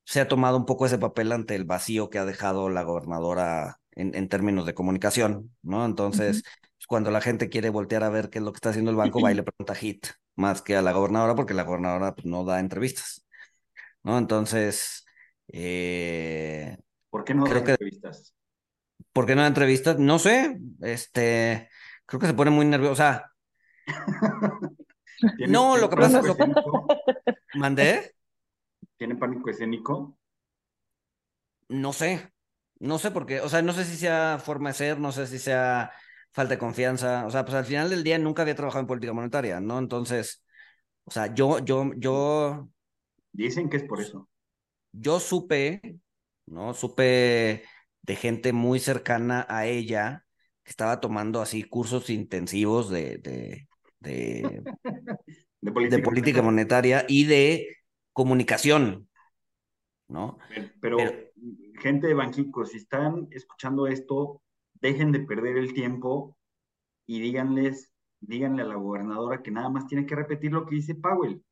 se 0.03 0.21
ha 0.21 0.27
tomado 0.27 0.57
un 0.57 0.65
poco 0.65 0.85
ese 0.85 0.97
papel 0.97 1.31
ante 1.31 1.55
el 1.55 1.65
vacío 1.65 2.09
que 2.09 2.19
ha 2.19 2.25
dejado 2.25 2.69
la 2.69 2.83
gobernadora 2.83 3.77
en, 3.91 4.15
en 4.15 4.29
términos 4.29 4.65
de 4.65 4.73
comunicación, 4.73 5.55
¿no? 5.63 5.85
Entonces, 5.85 6.43
cuando 6.87 7.11
la 7.11 7.21
gente 7.21 7.49
quiere 7.49 7.69
voltear 7.69 8.03
a 8.03 8.09
ver 8.09 8.29
qué 8.29 8.39
es 8.39 8.43
lo 8.43 8.51
que 8.51 8.57
está 8.57 8.69
haciendo 8.69 8.91
el 8.91 8.97
banco, 8.97 9.21
va 9.21 9.31
y 9.31 9.35
le 9.35 9.43
pregunta 9.43 9.73
a 9.73 9.75
Hit, 9.75 10.07
más 10.35 10.61
que 10.61 10.75
a 10.75 10.81
la 10.81 10.91
gobernadora, 10.91 11.35
porque 11.35 11.53
la 11.53 11.63
gobernadora 11.63 12.13
pues, 12.13 12.25
no 12.25 12.43
da 12.43 12.59
entrevistas, 12.59 13.25
¿no? 14.03 14.17
Entonces, 14.17 15.05
eh, 15.47 16.77
¿por 17.09 17.23
qué 17.23 17.33
no 17.33 17.45
da 17.45 17.59
entrevistas? 17.59 18.35
¿Por 19.13 19.25
qué 19.25 19.35
no 19.35 19.41
da 19.41 19.47
entrevistas? 19.47 19.99
No 19.99 20.19
sé, 20.19 20.59
este, 20.81 21.69
creo 22.05 22.19
que 22.19 22.27
se 22.27 22.33
pone 22.33 22.51
muy 22.51 22.65
nervioso, 22.65 22.93
o 22.93 22.95
sea, 22.95 23.31
no, 25.47 25.77
lo 25.77 25.89
que 25.89 25.95
pasa 25.95 26.19
es 26.19 26.25
que... 26.25 26.53
¿Mandé? 27.55 28.15
¿Tiene 28.97 29.15
pánico 29.15 29.49
escénico? 29.49 30.17
No 31.69 31.93
sé, 31.93 32.31
no 32.79 32.99
sé 32.99 33.11
por 33.11 33.25
qué, 33.25 33.41
o 33.41 33.49
sea, 33.49 33.61
no 33.61 33.73
sé 33.73 33.83
si 33.83 33.97
sea 33.97 34.39
forma 34.43 34.69
de 34.69 34.75
ser, 34.75 34.99
no 34.99 35.11
sé 35.11 35.27
si 35.27 35.39
sea 35.39 35.91
falta 36.31 36.53
de 36.53 36.59
confianza, 36.59 37.25
o 37.25 37.31
sea, 37.31 37.43
pues 37.43 37.55
al 37.55 37.65
final 37.65 37.89
del 37.89 38.03
día 38.03 38.17
nunca 38.17 38.43
había 38.43 38.55
trabajado 38.55 38.81
en 38.81 38.87
política 38.87 39.13
monetaria, 39.13 39.59
¿no? 39.59 39.79
Entonces, 39.79 40.45
o 41.03 41.11
sea, 41.11 41.33
yo, 41.33 41.59
yo, 41.59 41.91
yo... 41.97 42.69
Dicen 43.33 43.69
que 43.69 43.77
es 43.77 43.83
por 43.83 44.01
eso. 44.01 44.29
Yo 44.93 45.19
supe, 45.19 45.99
¿no? 46.45 46.73
Supe 46.73 47.63
de 48.01 48.15
gente 48.15 48.53
muy 48.53 48.79
cercana 48.79 49.45
a 49.49 49.65
ella 49.65 50.25
que 50.63 50.71
estaba 50.71 50.99
tomando 50.99 51.41
así 51.41 51.63
cursos 51.63 52.09
intensivos 52.09 52.89
de, 52.89 53.17
de, 53.17 53.67
de, 53.99 54.63
de, 55.61 55.71
política, 55.71 55.97
de 55.97 56.03
política, 56.03 56.41
monetaria 56.41 57.05
y 57.07 57.25
de 57.25 57.77
comunicación, 58.13 59.09
¿no? 60.07 60.37
Pero, 60.81 60.97
pero, 60.97 61.11
gente 61.79 62.07
de 62.07 62.13
Banquico, 62.13 62.65
si 62.65 62.77
están 62.77 63.27
escuchando 63.31 63.87
esto, 63.87 64.41
dejen 64.75 65.11
de 65.11 65.21
perder 65.21 65.57
el 65.57 65.73
tiempo 65.73 66.37
y 67.05 67.19
díganles, 67.19 67.91
díganle 68.19 68.63
a 68.63 68.65
la 68.65 68.75
gobernadora 68.75 69.41
que 69.41 69.51
nada 69.51 69.69
más 69.69 69.87
tiene 69.87 70.05
que 70.05 70.15
repetir 70.15 70.51
lo 70.51 70.65
que 70.65 70.75
dice 70.75 70.95
Powell. 70.95 71.43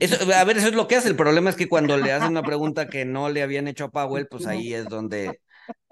Eso, 0.00 0.16
a 0.34 0.44
ver, 0.44 0.58
eso 0.58 0.68
es 0.68 0.74
lo 0.74 0.86
que 0.86 0.96
hace. 0.96 1.08
El 1.08 1.16
problema 1.16 1.50
es 1.50 1.56
que 1.56 1.68
cuando 1.68 1.96
le 1.96 2.12
hacen 2.12 2.30
una 2.30 2.42
pregunta 2.42 2.88
que 2.88 3.04
no 3.04 3.28
le 3.28 3.42
habían 3.42 3.68
hecho 3.68 3.86
a 3.86 3.90
Powell, 3.90 4.28
pues 4.28 4.46
ahí 4.46 4.74
es 4.74 4.88
donde, 4.88 5.40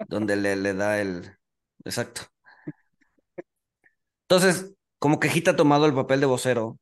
donde 0.07 0.35
le, 0.35 0.55
le 0.55 0.73
da 0.73 1.01
el. 1.01 1.37
Exacto. 1.85 2.21
Entonces, 4.27 4.73
como 4.99 5.19
que 5.19 5.29
Gita 5.29 5.51
ha 5.51 5.55
tomado 5.55 5.85
el 5.85 5.93
papel 5.93 6.19
de 6.19 6.25
vocero. 6.27 6.79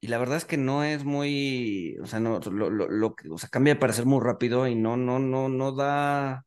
Y 0.00 0.08
la 0.08 0.18
verdad 0.18 0.36
es 0.36 0.44
que 0.44 0.56
no 0.56 0.82
es 0.84 1.04
muy. 1.04 1.96
O 2.02 2.06
sea, 2.06 2.18
no, 2.18 2.40
lo, 2.40 2.70
lo, 2.70 2.88
lo, 2.88 3.14
o 3.30 3.38
sea, 3.38 3.48
cambia 3.48 3.74
de 3.74 3.80
parecer 3.80 4.04
muy 4.06 4.20
rápido 4.20 4.66
y 4.66 4.74
no, 4.74 4.96
no, 4.96 5.18
no, 5.18 5.48
no 5.48 5.72
da 5.72 6.44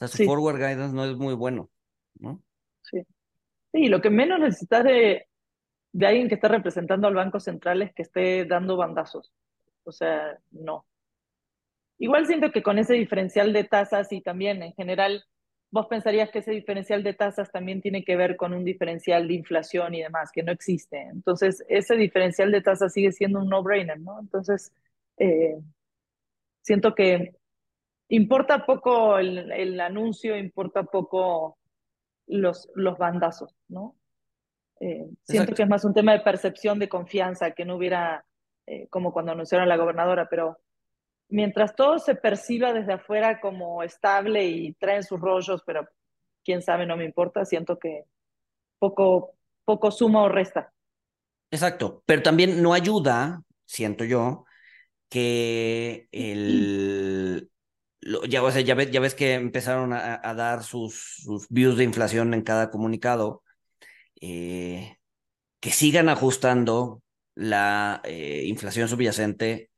o 0.00 0.06
sea, 0.06 0.08
su 0.08 0.24
forward 0.24 0.58
guidance 0.58 0.94
no 0.94 1.04
es 1.04 1.16
muy 1.16 1.34
bueno, 1.34 1.70
¿no? 2.20 2.40
Sí. 2.82 3.02
Sí, 3.72 3.88
lo 3.88 4.00
que 4.00 4.10
menos 4.10 4.38
necesitas 4.38 4.84
de, 4.84 5.27
de 5.98 6.06
alguien 6.06 6.28
que 6.28 6.36
esté 6.36 6.46
representando 6.46 7.08
al 7.08 7.14
Banco 7.14 7.40
Central 7.40 7.82
es 7.82 7.92
que 7.92 8.02
esté 8.02 8.44
dando 8.44 8.76
bandazos. 8.76 9.32
O 9.82 9.90
sea, 9.90 10.38
no. 10.52 10.86
Igual 11.98 12.24
siento 12.26 12.52
que 12.52 12.62
con 12.62 12.78
ese 12.78 12.94
diferencial 12.94 13.52
de 13.52 13.64
tasas 13.64 14.12
y 14.12 14.20
también 14.20 14.62
en 14.62 14.72
general, 14.74 15.24
vos 15.72 15.88
pensarías 15.88 16.30
que 16.30 16.38
ese 16.38 16.52
diferencial 16.52 17.02
de 17.02 17.14
tasas 17.14 17.50
también 17.50 17.80
tiene 17.82 18.04
que 18.04 18.14
ver 18.14 18.36
con 18.36 18.54
un 18.54 18.64
diferencial 18.64 19.26
de 19.26 19.34
inflación 19.34 19.92
y 19.92 20.02
demás, 20.02 20.30
que 20.32 20.44
no 20.44 20.52
existe. 20.52 21.00
Entonces, 21.00 21.64
ese 21.68 21.96
diferencial 21.96 22.52
de 22.52 22.60
tasas 22.60 22.92
sigue 22.92 23.10
siendo 23.10 23.40
un 23.40 23.48
no-brainer, 23.48 23.98
¿no? 23.98 24.20
Entonces, 24.20 24.72
eh, 25.16 25.58
siento 26.62 26.94
que 26.94 27.34
importa 28.08 28.64
poco 28.66 29.18
el, 29.18 29.50
el, 29.50 29.80
anuncio, 29.80 30.36
importa 30.36 30.84
poco 30.84 31.58
los, 32.28 32.70
los 32.76 32.96
bandazos, 32.98 33.52
¿no? 33.66 33.97
Eh, 34.80 35.08
siento 35.24 35.54
que 35.54 35.62
es 35.62 35.68
más 35.68 35.84
un 35.84 35.94
tema 35.94 36.12
de 36.12 36.20
percepción, 36.20 36.78
de 36.78 36.88
confianza, 36.88 37.50
que 37.52 37.64
no 37.64 37.76
hubiera, 37.76 38.24
eh, 38.66 38.86
como 38.88 39.12
cuando 39.12 39.32
anunciaron 39.32 39.66
a 39.66 39.68
la 39.68 39.76
gobernadora, 39.76 40.28
pero 40.28 40.58
mientras 41.28 41.74
todo 41.74 41.98
se 41.98 42.14
perciba 42.14 42.72
desde 42.72 42.94
afuera 42.94 43.40
como 43.40 43.82
estable 43.82 44.46
y 44.46 44.72
traen 44.74 45.02
sus 45.02 45.20
rollos, 45.20 45.62
pero 45.66 45.86
quién 46.44 46.62
sabe, 46.62 46.86
no 46.86 46.96
me 46.96 47.04
importa, 47.04 47.44
siento 47.44 47.78
que 47.78 48.04
poco, 48.78 49.34
poco 49.64 49.90
suma 49.90 50.22
o 50.22 50.28
resta. 50.28 50.72
Exacto, 51.50 52.02
pero 52.06 52.22
también 52.22 52.62
no 52.62 52.74
ayuda, 52.74 53.42
siento 53.64 54.04
yo, 54.04 54.44
que 55.08 56.08
el, 56.12 57.50
ya, 58.28 58.42
o 58.42 58.50
sea, 58.50 58.60
ya, 58.60 58.74
ves, 58.74 58.90
ya 58.90 59.00
ves 59.00 59.14
que 59.14 59.34
empezaron 59.34 59.92
a, 59.92 60.20
a 60.22 60.34
dar 60.34 60.62
sus, 60.62 61.22
sus, 61.22 61.48
views 61.48 61.76
de 61.76 61.84
inflación 61.84 62.34
en 62.34 62.42
cada 62.42 62.70
comunicado, 62.70 63.42
eh, 64.20 64.96
que 65.60 65.70
sigan 65.70 66.08
ajustando 66.08 67.02
la 67.34 68.00
eh, 68.04 68.44
inflación 68.46 68.88
subyacente 68.88 69.70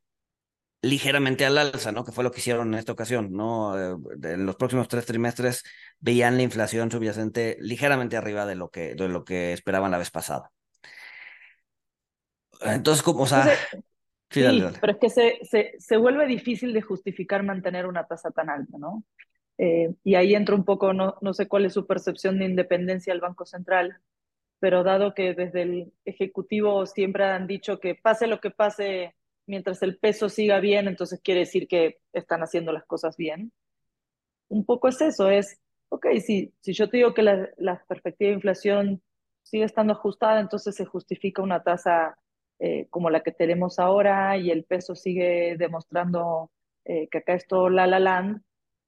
ligeramente 0.82 1.44
al 1.44 1.58
alza, 1.58 1.92
¿no? 1.92 2.04
Que 2.04 2.12
fue 2.12 2.24
lo 2.24 2.30
que 2.30 2.40
hicieron 2.40 2.72
en 2.72 2.78
esta 2.78 2.92
ocasión, 2.92 3.32
¿no? 3.32 3.78
Eh, 3.78 3.96
en 4.22 4.46
los 4.46 4.56
próximos 4.56 4.88
tres 4.88 5.04
trimestres 5.04 5.62
veían 5.98 6.36
la 6.36 6.42
inflación 6.42 6.90
subyacente 6.90 7.58
ligeramente 7.60 8.16
arriba 8.16 8.46
de 8.46 8.54
lo 8.54 8.70
que, 8.70 8.94
de 8.94 9.08
lo 9.08 9.24
que 9.24 9.52
esperaban 9.52 9.90
la 9.90 9.98
vez 9.98 10.10
pasada. 10.10 10.50
Entonces, 12.62 13.02
como, 13.02 13.22
o 13.22 13.26
sea, 13.26 13.46
Sí, 14.30 14.44
pero 14.80 14.92
es 14.92 14.98
que 15.00 15.10
se, 15.10 15.40
se, 15.42 15.74
se, 15.80 15.96
vuelve 15.96 16.24
difícil 16.24 16.72
de 16.72 16.82
justificar 16.82 17.42
mantener 17.42 17.86
una 17.86 18.06
tasa 18.06 18.30
tan 18.30 18.48
alta, 18.48 18.78
¿no? 18.78 19.02
Eh, 19.58 19.92
y 20.04 20.14
ahí 20.14 20.36
entra 20.36 20.54
un 20.54 20.64
poco, 20.64 20.92
no, 20.92 21.16
no 21.20 21.34
sé 21.34 21.48
cuál 21.48 21.66
es 21.66 21.72
su 21.72 21.84
percepción 21.84 22.38
de 22.38 22.44
independencia 22.44 23.12
del 23.12 23.20
Banco 23.20 23.44
Central, 23.44 23.98
pero 24.60 24.84
dado 24.84 25.14
que 25.14 25.34
desde 25.34 25.62
el 25.62 25.92
Ejecutivo 26.04 26.86
siempre 26.86 27.24
han 27.24 27.46
dicho 27.46 27.80
que 27.80 27.94
pase 27.94 28.26
lo 28.26 28.40
que 28.40 28.50
pase, 28.50 29.14
mientras 29.46 29.82
el 29.82 29.98
peso 29.98 30.28
siga 30.28 30.60
bien, 30.60 30.86
entonces 30.86 31.20
quiere 31.22 31.40
decir 31.40 31.66
que 31.66 31.98
están 32.12 32.42
haciendo 32.42 32.72
las 32.72 32.84
cosas 32.84 33.16
bien. 33.16 33.52
Un 34.48 34.64
poco 34.64 34.88
es 34.88 35.00
eso, 35.00 35.30
es 35.30 35.58
ok, 35.90 36.06
si, 36.24 36.54
si 36.60 36.72
yo 36.72 36.88
te 36.88 36.98
digo 36.98 37.14
que 37.14 37.22
la, 37.22 37.48
la 37.58 37.82
perspectiva 37.86 38.28
de 38.28 38.34
inflación 38.34 39.02
sigue 39.42 39.64
estando 39.64 39.92
ajustada, 39.92 40.40
entonces 40.40 40.74
se 40.76 40.86
justifica 40.86 41.42
una 41.42 41.62
tasa 41.62 42.16
eh, 42.58 42.86
como 42.90 43.10
la 43.10 43.22
que 43.22 43.32
tenemos 43.32 43.78
ahora 43.78 44.36
y 44.36 44.50
el 44.50 44.64
peso 44.64 44.94
sigue 44.94 45.56
demostrando 45.58 46.50
eh, 46.84 47.08
que 47.08 47.18
acá 47.18 47.34
es 47.34 47.46
todo 47.46 47.68
la 47.70 47.86
la 47.86 47.98
land, 47.98 48.42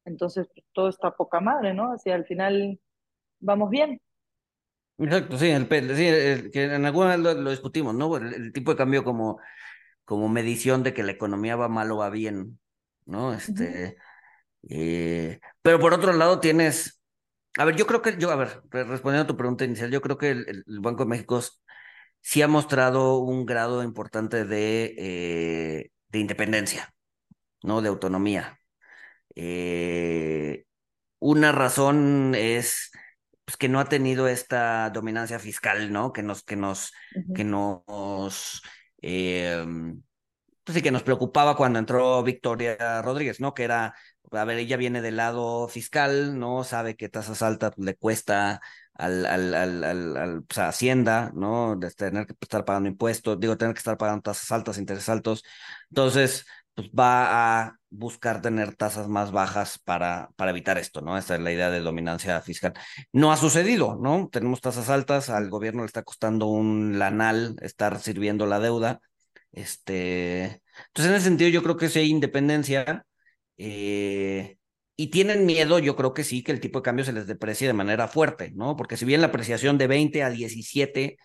entonces 0.05 0.49
todo 0.73 0.89
está 0.89 1.13
poca 1.13 1.41
madre, 1.41 1.75
¿no? 1.75 1.93
Así 1.93 2.11
al 2.11 2.25
final 2.25 2.79
vamos 3.41 3.71
bien. 3.71 4.01
Exacto, 4.99 5.39
sí, 5.39 5.49
el, 5.49 5.67
sí 5.97 6.51
que 6.51 6.65
en 6.65 6.85
alguna 6.85 7.17
vez 7.17 7.19
lo, 7.19 7.51
discutimos, 7.51 7.95
¿no? 7.95 8.17
El, 8.17 8.53
tipo 8.53 8.71
de 8.73 8.77
cambio 8.77 9.05
como, 9.05 9.41
como 10.05 10.29
medición 10.29 10.83
de 10.83 10.95
que 10.95 11.03
la 11.03 11.13
economía 11.13 11.57
va 11.57 11.69
mal 11.69 11.91
o 11.91 11.97
va 11.99 12.11
bien, 12.11 12.61
¿no? 13.07 13.33
Este, 13.35 13.97
eh, 14.69 15.41
pero 15.63 15.81
por 15.81 15.95
otro 15.95 16.13
lado 16.13 16.41
tienes, 16.41 17.03
a 17.59 17.65
ver, 17.65 17.77
yo 17.77 17.87
creo 17.87 18.03
que, 18.03 18.17
yo, 18.19 18.31
a 18.31 18.37
ver, 18.37 18.63
respondiendo 18.71 19.25
a 19.25 19.27
tu 19.27 19.37
pregunta 19.37 19.65
inicial, 19.65 19.91
yo 19.91 20.03
creo 20.03 20.19
que 20.19 20.31
el, 20.31 20.65
Banco 20.81 21.05
de 21.05 21.11
México 21.11 21.41
sí 22.21 22.43
ha 22.43 22.49
mostrado 22.49 23.19
un 23.19 23.47
grado 23.47 23.83
importante 23.83 24.45
de, 24.45 24.95
eh, 24.99 25.91
de 26.09 26.19
independencia, 26.19 26.95
¿no? 27.63 27.83
De 27.83 27.89
autonomía. 27.89 28.59
Eh, 29.35 30.65
una 31.19 31.53
razón 31.53 32.35
es 32.37 32.93
pues, 33.53 33.59
que 33.59 33.69
no 33.69 33.81
ha 33.81 33.85
tenido 33.89 34.29
esta 34.29 34.89
dominancia 34.91 35.39
fiscal, 35.39 35.93
¿no? 35.93 36.13
Que 36.13 36.23
nos, 36.23 36.43
que 36.43 36.57
nos, 36.57 36.93
que 37.35 37.45
nos, 37.45 38.63
eh, 39.03 39.63
pues 40.65 40.77
sí, 40.77 40.83
que 40.83 40.91
nos 40.91 41.03
preocupaba 41.03 41.57
cuando 41.57 41.79
entró 41.79 42.23
Victoria 42.23 43.03
Rodríguez, 43.03 43.41
¿no? 43.41 43.53
Que 43.53 43.65
era, 43.65 43.95
a 44.31 44.45
ver, 44.45 44.59
ella 44.59 44.77
viene 44.79 45.03
del 45.03 45.17
lado 45.17 45.69
fiscal, 45.69 46.39
¿no? 46.39 46.65
Sabe 46.65 46.97
que 46.97 47.11
tasas 47.11 47.43
altas 47.43 47.73
le 47.77 47.95
cuesta 47.95 48.61
al, 48.95 49.27
al, 49.27 49.55
al, 49.55 49.85
al, 49.85 50.45
pues, 50.45 50.59
a 50.59 50.69
Hacienda, 50.69 51.31
¿no? 51.35 51.77
De 51.77 51.91
tener 51.91 52.27
que 52.27 52.35
estar 52.41 52.65
pagando 52.65 52.89
impuestos, 52.89 53.39
digo, 53.39 53.59
tener 53.59 53.75
que 53.75 53.81
estar 53.81 53.99
pagando 53.99 54.23
tasas 54.23 54.51
altas, 54.51 54.79
intereses 54.79 55.11
altos. 55.11 55.45
Entonces, 55.91 56.47
pues 56.75 56.89
va 56.89 57.61
a 57.63 57.77
buscar 57.91 58.41
tener 58.41 58.75
tasas 58.77 59.09
más 59.09 59.33
bajas 59.33 59.79
para, 59.79 60.31
para 60.37 60.51
evitar 60.51 60.79
esto, 60.79 61.01
¿no? 61.03 61.19
Esta 61.19 61.35
es 61.35 61.41
la 61.41 61.53
idea 61.53 61.71
de 61.71 61.81
dominancia 61.81 62.41
fiscal. 62.41 62.73
No 63.13 63.33
ha 63.33 63.37
sucedido, 63.37 63.97
¿no? 64.01 64.29
Tenemos 64.33 64.61
tasas 64.61 64.89
altas, 64.89 65.29
al 65.31 65.51
gobierno 65.51 65.83
le 65.83 65.87
está 65.87 66.03
costando 66.03 66.47
un 66.47 66.99
lanal 66.99 67.57
estar 67.61 68.01
sirviendo 68.01 68.47
la 68.47 68.61
deuda. 68.61 69.01
Este, 69.53 70.63
entonces, 70.89 71.11
en 71.11 71.15
ese 71.15 71.25
sentido, 71.25 71.51
yo 71.51 71.63
creo 71.63 71.77
que 71.77 71.89
sí 71.91 71.99
hay 71.99 72.11
independencia. 72.11 73.05
Eh, 73.59 74.57
y 74.97 75.09
tienen 75.09 75.47
miedo, 75.47 75.79
yo 75.79 75.97
creo 75.97 76.15
que 76.15 76.25
sí, 76.25 76.43
que 76.43 76.53
el 76.53 76.61
tipo 76.61 76.81
de 76.81 76.85
cambio 76.85 77.05
se 77.05 77.13
les 77.13 77.27
deprecie 77.27 77.67
de 77.67 77.73
manera 77.75 78.09
fuerte, 78.09 78.53
¿no? 78.55 78.77
Porque 78.77 78.97
si 78.97 79.05
bien 79.05 79.21
la 79.21 79.29
apreciación 79.29 79.79
de 79.79 79.87
20 79.89 80.23
a 80.23 80.31
17 80.31 81.17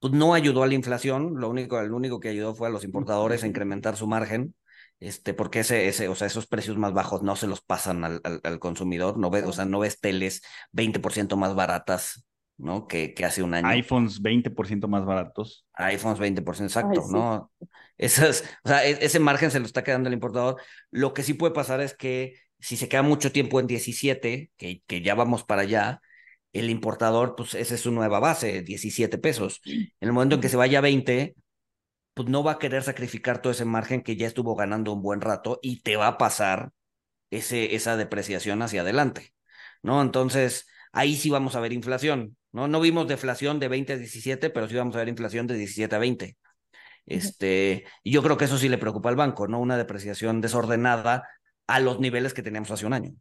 pues 0.00 0.12
no 0.12 0.34
ayudó 0.34 0.62
a 0.62 0.66
la 0.66 0.74
inflación, 0.74 1.34
lo 1.40 1.48
único, 1.50 1.80
lo 1.82 1.96
único 1.96 2.20
que 2.20 2.28
ayudó 2.28 2.54
fue 2.54 2.68
a 2.68 2.70
los 2.70 2.84
importadores 2.84 3.42
a 3.42 3.46
incrementar 3.46 3.96
su 3.96 4.06
margen, 4.06 4.54
este, 5.00 5.34
porque 5.34 5.60
ese, 5.60 5.88
ese, 5.88 6.08
o 6.08 6.14
sea, 6.14 6.26
esos 6.26 6.46
precios 6.46 6.76
más 6.76 6.92
bajos 6.92 7.22
no 7.22 7.36
se 7.36 7.46
los 7.46 7.60
pasan 7.60 8.04
al, 8.04 8.20
al, 8.22 8.58
consumidor, 8.58 9.18
no 9.18 9.30
ves, 9.30 9.44
o 9.44 9.52
sea, 9.52 9.64
no 9.64 9.78
ves 9.78 10.00
teles 10.00 10.42
20% 10.72 11.36
más 11.36 11.54
baratas, 11.54 12.24
¿no? 12.56 12.88
Que, 12.88 13.14
que 13.14 13.24
hace 13.24 13.42
un 13.42 13.54
año. 13.54 13.68
iPhones 13.68 14.20
20% 14.20 14.88
más 14.88 15.04
baratos. 15.04 15.66
iPhones 15.74 16.18
20%, 16.18 16.62
exacto, 16.62 17.04
¿no? 17.10 17.52
Esas, 17.96 18.44
o 18.64 18.68
sea, 18.68 18.86
e, 18.86 18.98
ese 19.04 19.20
margen 19.20 19.50
se 19.50 19.60
lo 19.60 19.66
está 19.66 19.84
quedando 19.84 20.08
el 20.08 20.14
importador. 20.14 20.60
Lo 20.90 21.14
que 21.14 21.22
sí 21.22 21.34
puede 21.34 21.54
pasar 21.54 21.80
es 21.80 21.94
que 21.94 22.34
si 22.58 22.76
se 22.76 22.88
queda 22.88 23.02
mucho 23.02 23.30
tiempo 23.30 23.60
en 23.60 23.68
17, 23.68 24.50
que, 24.56 24.82
que 24.86 25.02
ya 25.02 25.14
vamos 25.14 25.44
para 25.44 25.62
allá, 25.62 26.00
el 26.52 26.70
importador, 26.70 27.34
pues 27.36 27.54
esa 27.54 27.74
es 27.74 27.80
su 27.80 27.92
nueva 27.92 28.18
base, 28.20 28.62
17 28.62 29.18
pesos. 29.18 29.60
En 29.64 29.90
el 30.00 30.12
momento 30.12 30.36
en 30.36 30.40
que 30.40 30.48
se 30.48 30.56
vaya 30.56 30.78
a 30.78 30.82
20, 30.82 31.34
pues 32.18 32.28
no 32.28 32.42
va 32.42 32.52
a 32.52 32.58
querer 32.58 32.82
sacrificar 32.82 33.40
todo 33.40 33.52
ese 33.52 33.64
margen 33.64 34.02
que 34.02 34.16
ya 34.16 34.26
estuvo 34.26 34.56
ganando 34.56 34.92
un 34.92 35.02
buen 35.02 35.20
rato 35.20 35.60
y 35.62 35.82
te 35.82 35.94
va 35.96 36.08
a 36.08 36.18
pasar 36.18 36.72
ese, 37.30 37.76
esa 37.76 37.96
depreciación 37.96 38.62
hacia 38.62 38.82
adelante, 38.82 39.34
¿no? 39.82 40.02
Entonces, 40.02 40.66
ahí 40.92 41.16
sí 41.16 41.30
vamos 41.30 41.54
a 41.56 41.60
ver 41.60 41.72
inflación, 41.72 42.36
¿no? 42.52 42.66
No 42.68 42.80
vimos 42.80 43.06
deflación 43.08 43.60
de 43.60 43.68
20 43.68 43.92
a 43.94 43.96
17, 43.98 44.50
pero 44.50 44.68
sí 44.68 44.74
vamos 44.74 44.96
a 44.96 44.98
ver 45.00 45.08
inflación 45.08 45.46
de 45.46 45.54
17 45.56 45.94
a 45.96 45.98
20. 46.00 46.38
Este, 47.06 47.84
y 48.02 48.12
yo 48.12 48.22
creo 48.24 48.36
que 48.36 48.46
eso 48.46 48.58
sí 48.58 48.68
le 48.68 48.78
preocupa 48.78 49.10
al 49.10 49.16
banco, 49.16 49.48
¿no? 49.48 49.60
Una 49.60 49.76
depreciación 49.76 50.40
desordenada 50.40 51.28
a 51.68 51.80
los 51.80 52.00
niveles 52.00 52.34
que 52.34 52.42
teníamos 52.42 52.72
hace 52.72 52.86
un 52.86 52.94
año. 52.94 53.12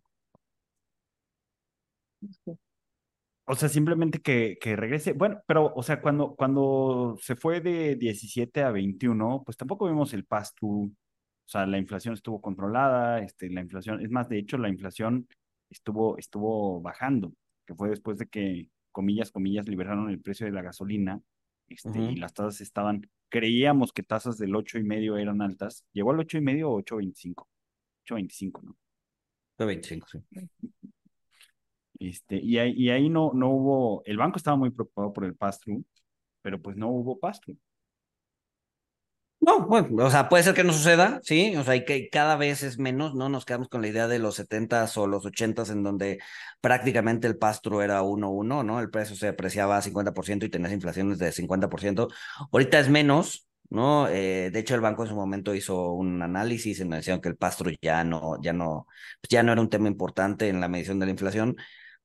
O 3.49 3.55
sea, 3.55 3.69
simplemente 3.69 4.19
que, 4.19 4.57
que 4.59 4.75
regrese. 4.75 5.13
Bueno, 5.13 5.41
pero, 5.47 5.71
o 5.73 5.81
sea, 5.81 6.01
cuando, 6.01 6.35
cuando 6.35 7.17
se 7.21 7.37
fue 7.37 7.61
de 7.61 7.95
17 7.95 8.61
a 8.61 8.71
21, 8.71 9.43
pues 9.45 9.55
tampoco 9.55 9.87
vimos 9.87 10.13
el 10.13 10.25
pass-through. 10.25 10.91
O 10.91 11.49
sea, 11.49 11.65
la 11.65 11.77
inflación 11.77 12.13
estuvo 12.13 12.41
controlada, 12.41 13.21
este, 13.23 13.49
la 13.49 13.61
inflación, 13.61 14.03
es 14.03 14.11
más, 14.11 14.27
de 14.27 14.37
hecho, 14.37 14.57
la 14.57 14.67
inflación 14.67 15.29
estuvo, 15.69 16.17
estuvo 16.17 16.81
bajando, 16.81 17.31
que 17.65 17.73
fue 17.73 17.89
después 17.89 18.17
de 18.17 18.27
que, 18.27 18.69
comillas, 18.91 19.31
comillas, 19.31 19.65
liberaron 19.69 20.09
el 20.09 20.19
precio 20.19 20.45
de 20.45 20.51
la 20.51 20.61
gasolina, 20.61 21.21
este, 21.69 21.99
y 21.99 22.15
las 22.17 22.33
tasas 22.33 22.59
estaban, 22.59 23.09
creíamos 23.29 23.93
que 23.93 24.03
tasas 24.03 24.37
del 24.37 24.57
ocho 24.57 24.77
y 24.77 24.83
medio 24.83 25.15
eran 25.15 25.41
altas, 25.41 25.85
llegó 25.93 26.11
al 26.11 26.19
ocho 26.19 26.37
y 26.37 26.41
medio 26.41 26.69
o 26.69 26.81
8.25, 26.81 27.47
8.25, 28.05 28.63
¿no? 28.63 28.75
8.25, 29.57 30.05
sí. 30.11 30.19
Este, 31.99 32.37
y 32.37 32.57
ahí, 32.59 32.73
y 32.77 32.89
ahí 32.89 33.09
no, 33.09 33.31
no 33.33 33.49
hubo, 33.49 34.03
el 34.05 34.17
banco 34.17 34.37
estaba 34.37 34.57
muy 34.57 34.69
preocupado 34.71 35.13
por 35.13 35.25
el 35.25 35.35
pass-through, 35.35 35.83
pero 36.41 36.61
pues 36.61 36.77
no 36.77 36.89
hubo 36.89 37.19
pass-through. 37.19 37.57
No, 39.39 39.65
bueno, 39.67 40.03
o 40.05 40.09
sea, 40.09 40.29
puede 40.29 40.43
ser 40.43 40.55
que 40.55 40.63
no 40.63 40.73
suceda, 40.73 41.21
sí, 41.23 41.55
o 41.55 41.63
sea, 41.63 41.75
y 41.75 41.85
que 41.85 42.09
cada 42.09 42.35
vez 42.35 42.63
es 42.63 42.79
menos, 42.79 43.13
¿no? 43.13 43.29
Nos 43.29 43.45
quedamos 43.45 43.69
con 43.69 43.81
la 43.81 43.87
idea 43.87 44.07
de 44.07 44.17
los 44.17 44.35
70s 44.39 44.97
o 44.97 45.05
los 45.07 45.25
80s 45.25 45.69
en 45.69 45.83
donde 45.83 46.19
prácticamente 46.59 47.27
el 47.27 47.37
pass-through 47.37 47.81
era 47.81 48.01
1-1, 48.01 48.63
¿no? 48.63 48.79
El 48.79 48.89
precio 48.89 49.15
se 49.15 49.27
apreciaba 49.27 49.77
a 49.77 49.81
50% 49.81 50.45
y 50.45 50.49
tenías 50.49 50.73
inflaciones 50.73 51.19
de 51.19 51.31
50%. 51.31 52.07
Ahorita 52.51 52.79
es 52.79 52.89
menos, 52.89 53.47
¿no? 53.69 54.07
Eh, 54.07 54.49
de 54.51 54.59
hecho, 54.59 54.75
el 54.75 54.81
banco 54.81 55.03
en 55.03 55.09
su 55.09 55.15
momento 55.15 55.53
hizo 55.53 55.91
un 55.93 56.21
análisis 56.21 56.79
en 56.79 56.91
el 56.91 56.99
decían 56.99 57.21
que 57.21 57.29
el 57.29 57.37
pass-through 57.37 57.75
ya 57.81 58.03
no, 58.03 58.41
ya 58.41 58.53
no, 58.53 58.87
ya 59.29 59.43
no 59.43 59.51
era 59.51 59.61
un 59.61 59.69
tema 59.69 59.87
importante 59.87 60.49
en 60.49 60.59
la 60.59 60.67
medición 60.67 60.99
de 60.99 61.05
la 61.05 61.11
inflación 61.11 61.55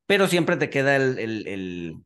pero 0.07 0.29
siempre 0.29 0.57
te 0.57 0.71
queda 0.71 0.97
el, 0.97 1.19
el, 1.19 1.97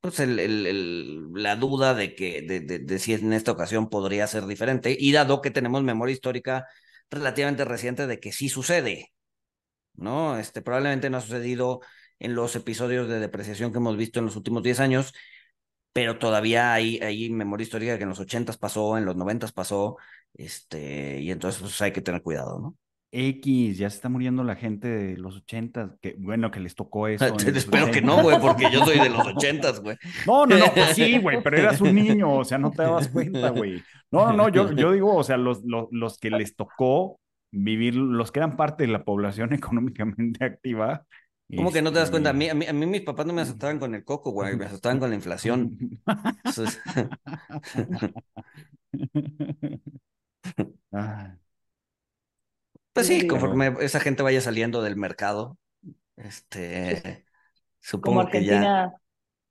pues 0.00 0.20
el, 0.20 0.38
el, 0.38 1.32
la 1.34 1.56
duda 1.56 1.94
de 1.94 2.14
que 2.14 2.42
de, 2.42 2.60
de, 2.60 2.98
si 2.98 3.14
en 3.14 3.32
esta 3.32 3.52
ocasión 3.52 3.88
podría 3.88 4.26
ser 4.26 4.46
diferente 4.46 4.96
y 4.98 5.12
dado 5.12 5.40
que 5.42 5.50
tenemos 5.50 5.82
memoria 5.82 6.12
histórica 6.12 6.66
relativamente 7.10 7.64
reciente 7.64 8.06
de 8.06 8.18
que 8.20 8.32
sí 8.32 8.48
sucede, 8.48 9.12
¿no? 9.94 10.38
Este 10.38 10.62
probablemente 10.62 11.10
no 11.10 11.18
ha 11.18 11.20
sucedido 11.22 11.80
en 12.20 12.34
los 12.34 12.56
episodios 12.56 13.08
de 13.08 13.20
depreciación 13.20 13.72
que 13.72 13.78
hemos 13.78 13.96
visto 13.96 14.20
en 14.20 14.26
los 14.26 14.36
últimos 14.36 14.62
10 14.62 14.80
años, 14.80 15.14
pero 15.92 16.18
todavía 16.18 16.74
hay, 16.74 16.98
hay 17.00 17.30
memoria 17.30 17.64
histórica 17.64 17.96
que 17.98 18.04
en 18.04 18.10
los 18.10 18.20
80 18.20 18.54
pasó, 18.54 18.98
en 18.98 19.04
los 19.06 19.16
90 19.16 19.48
pasó, 19.48 19.96
este, 20.34 21.20
y 21.20 21.30
entonces 21.30 21.60
pues, 21.62 21.80
hay 21.82 21.92
que 21.92 22.02
tener 22.02 22.22
cuidado, 22.22 22.58
¿no? 22.60 22.78
X, 23.14 23.76
ya 23.76 23.90
se 23.90 23.96
está 23.96 24.08
muriendo 24.08 24.42
la 24.42 24.56
gente 24.56 24.88
de 24.88 25.18
los 25.18 25.36
ochentas, 25.36 25.90
que 26.00 26.16
bueno, 26.18 26.50
que 26.50 26.60
les 26.60 26.74
tocó 26.74 27.08
eso. 27.08 27.36
Espero 27.36 27.90
que 27.90 28.00
no, 28.00 28.22
güey, 28.22 28.40
porque 28.40 28.70
yo 28.72 28.86
soy 28.86 28.98
de 28.98 29.10
los 29.10 29.26
ochentas, 29.36 29.80
güey. 29.80 29.98
No, 30.26 30.46
no, 30.46 30.56
no, 30.56 30.72
pues 30.72 30.96
sí, 30.96 31.18
güey, 31.18 31.42
pero 31.42 31.58
eras 31.58 31.80
un 31.82 31.94
niño, 31.94 32.38
o 32.38 32.44
sea, 32.44 32.56
no 32.56 32.70
te 32.70 32.82
dabas 32.82 33.08
cuenta, 33.08 33.50
güey. 33.50 33.82
No, 34.10 34.28
no, 34.28 34.32
no, 34.32 34.48
yo, 34.48 34.72
yo 34.72 34.92
digo, 34.92 35.14
o 35.14 35.22
sea, 35.22 35.36
los, 35.36 35.62
los, 35.62 35.88
los 35.90 36.16
que 36.16 36.30
les 36.30 36.56
tocó 36.56 37.20
vivir, 37.50 37.94
los 37.94 38.32
que 38.32 38.40
eran 38.40 38.56
parte 38.56 38.84
de 38.84 38.92
la 38.92 39.04
población 39.04 39.52
económicamente 39.68 40.44
activa. 40.44 41.04
¿Cómo 41.54 41.70
que 41.70 41.82
no 41.82 41.92
te 41.92 41.98
das 41.98 42.10
cuenta? 42.10 42.30
A 42.30 42.32
mí, 42.32 42.48
a 42.48 42.54
mí, 42.54 42.64
a 42.64 42.72
mí 42.72 42.86
mis 42.86 43.02
papás 43.02 43.26
no 43.26 43.34
me 43.34 43.42
asustaban 43.42 43.78
con 43.78 43.94
el 43.94 44.04
coco, 44.04 44.30
güey, 44.30 44.56
me 44.56 44.64
asustaban 44.64 44.98
con 44.98 45.10
la 45.10 45.16
inflación. 45.16 45.76
ah. 50.92 51.36
Pues 52.92 53.06
sí, 53.06 53.26
conforme 53.26 53.74
esa 53.80 54.00
gente 54.00 54.22
vaya 54.22 54.40
saliendo 54.40 54.82
del 54.82 54.96
mercado, 54.96 55.58
este, 56.16 57.24
supongo 57.80 58.26
que 58.28 58.44
ya... 58.44 58.92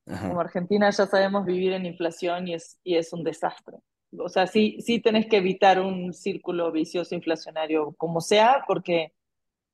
Como 0.06 0.42
Argentina 0.42 0.90
ya 0.90 1.06
sabemos 1.06 1.46
vivir 1.46 1.74
en 1.74 1.86
inflación 1.86 2.48
y 2.48 2.56
es, 2.56 2.80
y 2.84 2.96
es 2.96 3.14
un 3.14 3.24
desastre. 3.24 3.78
O 4.18 4.28
sea, 4.30 4.48
sí, 4.48 4.78
sí 4.82 5.00
tenés 5.00 5.28
que 5.28 5.38
evitar 5.38 5.80
un 5.80 6.14
círculo 6.14 6.72
vicioso 6.72 7.16
inflacionario 7.16 7.94
como 7.98 8.20
sea, 8.20 8.64
porque 8.68 9.14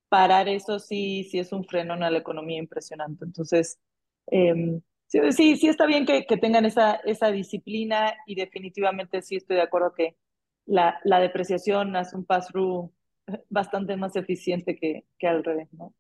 parar 0.10 0.48
eso 0.48 0.80
sí, 0.80 1.24
sí 1.24 1.40
es 1.40 1.52
un 1.52 1.64
freno 1.64 1.94
a 1.94 2.10
la 2.12 2.18
economía 2.18 2.60
impresionante. 2.60 3.26
Entonces, 3.26 3.80
em, 4.28 4.82
sí, 5.08 5.58
sí, 5.58 5.68
está 5.68 5.86
bien 5.86 6.06
que, 6.06 6.26
que, 6.26 6.38
tengan 6.38 6.66
esa, 6.66 6.96
esa 6.96 7.32
disciplina 7.32 8.14
y 8.26 8.36
definitivamente 8.36 9.22
sí 9.22 9.38
estoy 9.38 9.56
de 9.56 9.64
acuerdo 9.64 9.94
que 9.94 10.18
la, 10.66 11.00
la 11.04 11.20
depreciación 11.20 11.96
hace 11.96 12.16
un 12.16 12.26
pass-through 12.26 12.92
bastante 13.50 13.96
más 13.96 14.16
eficiente 14.16 14.76
que, 14.76 15.06
que 15.18 15.28
al 15.28 15.44
revés, 15.44 15.68
¿no? 15.74 15.94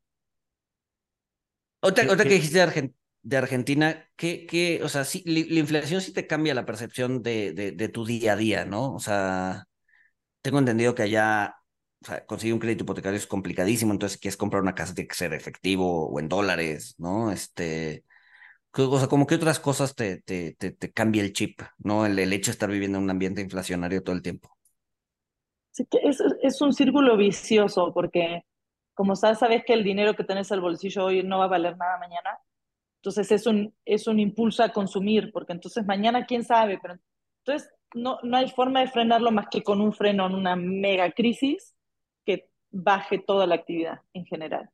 Otra, 1.79 2.11
otra 2.11 2.25
que 2.25 2.35
dijiste 2.35 2.57
de, 3.21 3.37
Argentina, 3.37 4.09
que, 4.15 4.79
o 4.83 4.89
sea, 4.89 5.05
sí, 5.05 5.23
la, 5.25 5.59
inflación 5.59 6.01
sí 6.01 6.11
te 6.11 6.25
cambia 6.25 6.55
la 6.55 6.65
percepción 6.65 7.21
de, 7.21 7.53
de, 7.53 7.89
tu 7.89 8.03
día 8.05 8.33
a 8.33 8.35
día, 8.35 8.65
¿no? 8.65 8.93
O 8.93 8.99
sea, 8.99 9.67
tengo 10.41 10.59
entendido 10.59 10.95
que 10.95 11.03
allá 11.03 11.55
o 12.01 12.05
sea, 12.05 12.25
conseguir 12.25 12.53
un 12.53 12.59
crédito 12.59 12.83
hipotecario 12.83 13.17
es 13.17 13.27
complicadísimo, 13.27 13.91
entonces 13.91 14.15
si 14.15 14.21
quieres 14.21 14.37
comprar 14.37 14.61
una 14.63 14.75
casa 14.75 14.93
tiene 14.93 15.07
que 15.07 15.15
ser 15.15 15.33
efectivo 15.33 16.07
o 16.09 16.19
en 16.19 16.29
dólares, 16.29 16.95
¿no? 16.97 17.31
Este, 17.31 18.05
o 18.71 18.99
sea, 18.99 19.07
como 19.07 19.27
que 19.27 19.35
otras 19.35 19.59
cosas 19.59 19.95
te, 19.95 20.21
te, 20.21 20.53
te, 20.53 20.71
te 20.71 20.91
cambia 20.91 21.23
el 21.23 21.33
chip, 21.33 21.61
¿no? 21.79 22.05
El, 22.05 22.19
el, 22.19 22.33
hecho 22.33 22.51
de 22.51 22.53
estar 22.53 22.69
viviendo 22.71 22.97
en 22.97 23.05
un 23.05 23.09
ambiente 23.11 23.41
inflacionario 23.41 24.03
todo 24.03 24.15
el 24.15 24.21
tiempo. 24.21 24.56
Que 25.89 25.99
es, 26.03 26.21
es 26.41 26.61
un 26.61 26.73
círculo 26.73 27.17
vicioso, 27.17 27.93
porque 27.93 28.43
como 28.97 29.15
sabes, 29.15 29.37
sabes 29.37 29.63
que 29.63 29.73
el 29.73 29.83
dinero 29.83 30.15
que 30.15 30.23
tenés 30.23 30.51
al 30.51 30.59
bolsillo 30.59 31.05
hoy 31.05 31.21
no 31.21 31.37
va 31.37 31.45
a 31.45 31.49
valer 31.49 31.77
nada 31.77 31.99
mañana, 31.99 32.39
entonces 32.97 33.31
es 33.31 33.45
un, 33.45 33.73
es 33.85 34.07
un 34.07 34.19
impulso 34.19 34.63
a 34.63 34.69
consumir, 34.69 35.31
porque 35.31 35.53
entonces 35.53 35.85
mañana 35.85 36.25
quién 36.25 36.43
sabe, 36.43 36.79
pero 36.81 36.97
entonces 37.45 37.71
no, 37.93 38.17
no 38.23 38.37
hay 38.37 38.49
forma 38.49 38.81
de 38.81 38.87
frenarlo 38.87 39.31
más 39.31 39.47
que 39.51 39.61
con 39.61 39.81
un 39.81 39.93
freno 39.93 40.25
en 40.25 40.33
una 40.33 40.55
mega 40.55 41.11
crisis 41.11 41.75
que 42.25 42.49
baje 42.71 43.19
toda 43.19 43.45
la 43.45 43.55
actividad 43.55 44.01
en 44.13 44.25
general. 44.25 44.69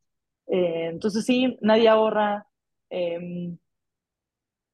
Eh, 0.48 0.88
entonces 0.92 1.26
sí, 1.26 1.58
nadie 1.62 1.90
ahorra. 1.90 2.48
Eh, 2.90 3.56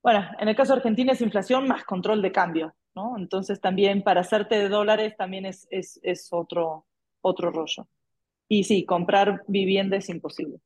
bueno, 0.04 0.26
en 0.40 0.48
el 0.48 0.56
caso 0.56 0.74
de 0.74 0.78
Argentina 0.78 1.14
es 1.14 1.22
inflación 1.22 1.68
más 1.68 1.84
control 1.86 2.22
de 2.22 2.32
cambio, 2.32 2.76
¿no? 2.96 3.18
Entonces 3.18 3.62
también 3.62 4.04
para 4.04 4.22
hacerte 4.22 4.58
de 4.58 4.70
dólares 4.70 5.16
también 5.18 5.46
es, 5.46 5.68
es, 5.72 6.00
es 6.04 6.30
otro, 6.32 6.86
otro 7.22 7.52
rollo. 7.52 7.88
Y 8.48 8.64
sí, 8.64 8.86
comprar 8.86 9.44
vivienda 9.48 9.98
es 9.98 10.10
imposible. 10.10 10.60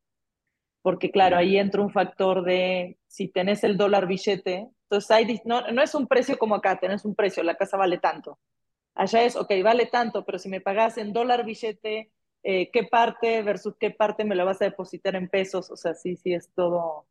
Porque 0.82 1.12
claro, 1.12 1.38
ahí 1.38 1.58
entra 1.58 1.82
un 1.82 1.92
factor 1.92 2.44
de 2.44 2.98
si 3.08 3.28
tenés 3.28 3.64
el 3.64 3.78
dólar 3.78 4.08
billete, 4.08 4.70
entonces 4.84 5.12
hay, 5.12 5.42
no, 5.46 5.62
no 5.72 5.82
es 5.82 5.96
un 5.96 6.08
precio 6.08 6.38
como 6.38 6.56
acá, 6.56 6.80
tenés 6.80 7.06
un 7.06 7.16
precio, 7.16 7.42
la 7.44 7.56
casa 7.56 7.78
vale 7.78 7.98
tanto. 8.00 8.40
Allá 8.96 9.24
es, 9.24 9.36
ok, 9.36 9.52
vale 9.64 9.88
tanto, 9.88 10.24
pero 10.26 10.38
si 10.38 10.50
me 10.50 10.62
pagás 10.62 10.98
en 10.98 11.14
dólar 11.14 11.46
billete, 11.46 12.12
eh, 12.44 12.70
¿qué 12.72 12.84
parte 12.84 13.42
versus 13.42 13.76
qué 13.80 13.92
parte 13.92 14.26
me 14.26 14.36
lo 14.36 14.46
vas 14.46 14.62
a 14.62 14.66
depositar 14.66 15.16
en 15.16 15.30
pesos? 15.30 15.72
O 15.72 15.78
sea, 15.78 15.94
sí, 15.94 16.16
sí, 16.18 16.34
es 16.34 16.52
todo, 16.54 17.08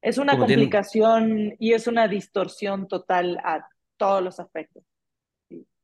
es 0.00 0.16
una 0.16 0.38
complicación 0.38 1.56
y 1.58 1.74
es 1.74 1.86
una 1.86 2.08
distorsión 2.08 2.88
total 2.88 3.38
a 3.44 3.68
todos 4.00 4.22
los 4.22 4.40
aspectos. 4.40 4.82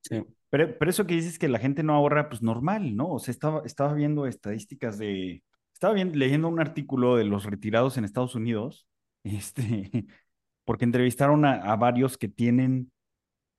Sí. 0.03 0.25
Pero, 0.49 0.79
pero, 0.79 0.91
eso 0.91 1.07
que 1.07 1.15
dices 1.15 1.39
que 1.39 1.49
la 1.49 1.59
gente 1.59 1.83
no 1.83 1.95
ahorra, 1.95 2.29
pues 2.31 2.43
normal, 2.43 2.97
¿no? 2.97 3.11
O 3.11 3.19
sea, 3.19 3.33
estaba, 3.33 3.63
estaba 3.67 3.93
viendo 3.93 4.27
estadísticas 4.27 4.97
de, 4.97 5.43
estaba 5.75 5.93
bien, 5.93 6.19
leyendo 6.19 6.49
un 6.49 6.61
artículo 6.61 7.17
de 7.17 7.25
los 7.25 7.45
retirados 7.45 7.99
en 7.99 8.05
Estados 8.05 8.35
Unidos, 8.35 8.89
este, 9.25 10.07
porque 10.65 10.85
entrevistaron 10.85 11.45
a, 11.45 11.77
varios 11.77 12.17
que 12.17 12.29
tienen 12.29 12.91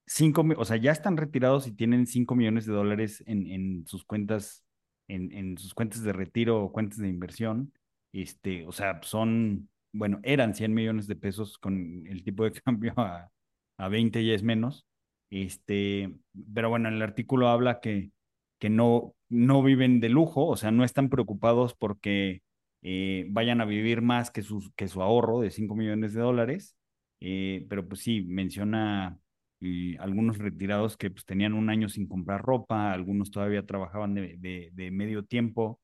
cinco, 0.08 0.44
o 0.58 0.66
sea, 0.66 0.78
ya 0.78 0.92
están 0.92 1.18
retirados 1.18 1.68
y 1.68 1.74
tienen 1.74 2.08
cinco 2.08 2.34
millones 2.36 2.66
de 2.66 2.74
dólares 2.74 3.24
en, 3.28 3.46
en 3.48 3.86
sus 3.86 4.06
cuentas, 4.06 4.66
en, 5.08 5.32
en 5.34 5.58
sus 5.58 5.74
cuentas 5.76 6.02
de 6.02 6.14
retiro 6.14 6.64
o 6.64 6.72
cuentas 6.72 6.98
de 6.98 7.10
inversión. 7.10 7.74
Este, 8.12 8.66
o 8.66 8.72
sea, 8.72 9.02
son 9.04 9.70
bueno, 9.94 10.20
eran 10.24 10.54
100 10.56 10.74
millones 10.74 11.08
de 11.08 11.16
pesos 11.16 11.58
con 11.58 12.06
el 12.08 12.24
tipo 12.24 12.44
de 12.44 12.52
cambio 12.64 12.94
a, 12.98 13.30
a 13.78 13.88
20 13.90 14.26
ya 14.26 14.34
es 14.34 14.44
menos. 14.44 14.86
Este, 15.30 16.14
pero 16.54 16.70
bueno, 16.70 16.90
el 16.90 17.02
artículo 17.02 17.50
habla 17.50 17.80
que, 17.80 18.12
que 18.60 18.70
no, 18.70 19.16
no 19.30 19.64
viven 19.64 20.00
de 20.00 20.10
lujo, 20.10 20.48
o 20.48 20.58
sea, 20.58 20.72
no 20.72 20.84
están 20.84 21.10
preocupados 21.10 21.76
porque 21.76 22.42
eh, 22.82 23.26
vayan 23.30 23.62
a 23.62 23.66
vivir 23.66 24.02
más 24.02 24.32
que 24.32 24.42
su, 24.42 24.72
que 24.76 24.88
su 24.88 25.02
ahorro 25.02 25.42
de 25.42 25.52
5 25.52 25.76
millones 25.76 26.14
de 26.14 26.22
dólares, 26.22 26.76
eh, 27.20 27.66
pero 27.70 27.88
pues 27.88 28.02
sí, 28.02 28.22
menciona 28.22 29.20
eh, 29.62 29.98
algunos 30.00 30.38
retirados 30.38 30.98
que 30.98 31.12
pues 31.12 31.26
tenían 31.26 31.54
un 31.54 31.70
año 31.70 31.90
sin 31.90 32.08
comprar 32.08 32.42
ropa, 32.42 32.94
algunos 32.94 33.32
todavía 33.32 33.66
trabajaban 33.66 34.14
de, 34.14 34.72
de, 34.74 34.92
medio 34.92 35.26
tiempo, 35.26 35.80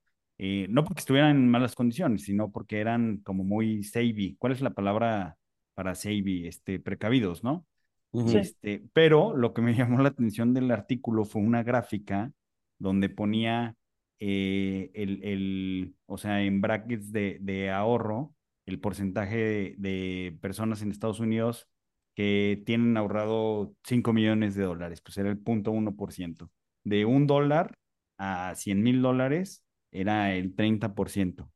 no 0.69 0.83
porque 0.83 0.99
estuvieran 0.99 1.37
en 1.37 1.49
malas 1.49 1.75
condiciones, 1.75 2.23
sino 2.23 2.51
porque 2.51 2.79
eran 2.79 3.17
como 3.19 3.43
muy 3.43 3.83
savvy. 3.83 4.35
¿Cuál 4.37 4.53
es 4.53 4.61
la 4.61 4.71
palabra 4.71 5.37
para 5.73 5.95
savvy? 5.95 6.47
Este, 6.47 6.79
precavidos, 6.79 7.43
¿no? 7.43 7.65
Este, 8.13 8.83
pero 8.93 9.35
lo 9.35 9.53
que 9.53 9.61
me 9.61 9.73
llamó 9.75 10.01
la 10.01 10.09
atención 10.09 10.53
del 10.53 10.71
artículo 10.71 11.25
fue 11.25 11.41
una 11.41 11.63
gráfica 11.63 12.31
donde 12.79 13.09
ponía 13.09 13.75
eh, 14.19 14.91
el, 14.93 15.23
el, 15.23 15.95
o 16.05 16.17
sea, 16.17 16.43
en 16.43 16.61
brackets 16.61 17.11
de, 17.11 17.39
de 17.41 17.71
ahorro, 17.71 18.33
el 18.65 18.79
porcentaje 18.79 19.75
de, 19.77 20.37
personas 20.41 20.81
en 20.81 20.91
Estados 20.91 21.19
Unidos 21.19 21.67
que 22.15 22.61
tienen 22.65 22.95
ahorrado 22.97 23.73
5 23.83 24.13
millones 24.13 24.55
de 24.55 24.63
dólares, 24.63 25.01
pues 25.01 25.17
era 25.17 25.29
el 25.29 25.39
punto 25.39 25.71
1%. 25.71 26.49
De 26.85 27.05
un 27.05 27.27
dólar 27.27 27.73
a 28.17 28.53
100 28.55 28.83
mil 28.83 29.01
dólares, 29.01 29.63
era 29.91 30.33
el 30.35 30.55
30%. 30.55 31.49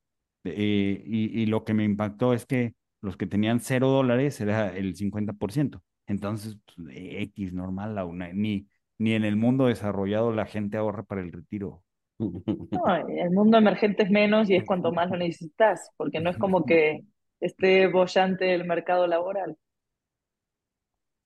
Eh, 0.43 1.03
y, 1.05 1.41
y, 1.41 1.45
lo 1.45 1.63
que 1.63 1.73
me 1.73 1.83
impactó 1.83 2.33
es 2.33 2.45
que 2.45 2.73
los 3.01 3.17
que 3.17 3.27
tenían 3.27 3.59
cero 3.59 3.89
dólares 3.89 4.41
era 4.41 4.75
el 4.75 4.95
50%. 4.95 5.81
Entonces, 6.07 6.57
pues, 6.75 6.95
X 6.95 7.53
normal, 7.53 7.97
una, 8.05 8.31
ni, 8.33 8.67
ni 8.97 9.13
en 9.13 9.25
el 9.25 9.35
mundo 9.35 9.67
desarrollado 9.67 10.31
la 10.33 10.45
gente 10.45 10.77
ahorra 10.77 11.03
para 11.03 11.21
el 11.21 11.31
retiro. 11.31 11.83
No, 12.71 12.95
en 12.95 13.19
el 13.19 13.31
mundo 13.31 13.57
emergente 13.57 14.03
es 14.03 14.09
menos 14.09 14.49
y 14.49 14.55
es 14.55 14.65
cuanto 14.65 14.91
más 14.91 15.09
lo 15.09 15.17
necesitas, 15.17 15.91
porque 15.97 16.19
no 16.19 16.29
es 16.29 16.37
como 16.37 16.65
que 16.65 17.01
esté 17.39 17.87
bollante 17.87 18.53
el 18.53 18.65
mercado 18.65 19.07
laboral. 19.07 19.57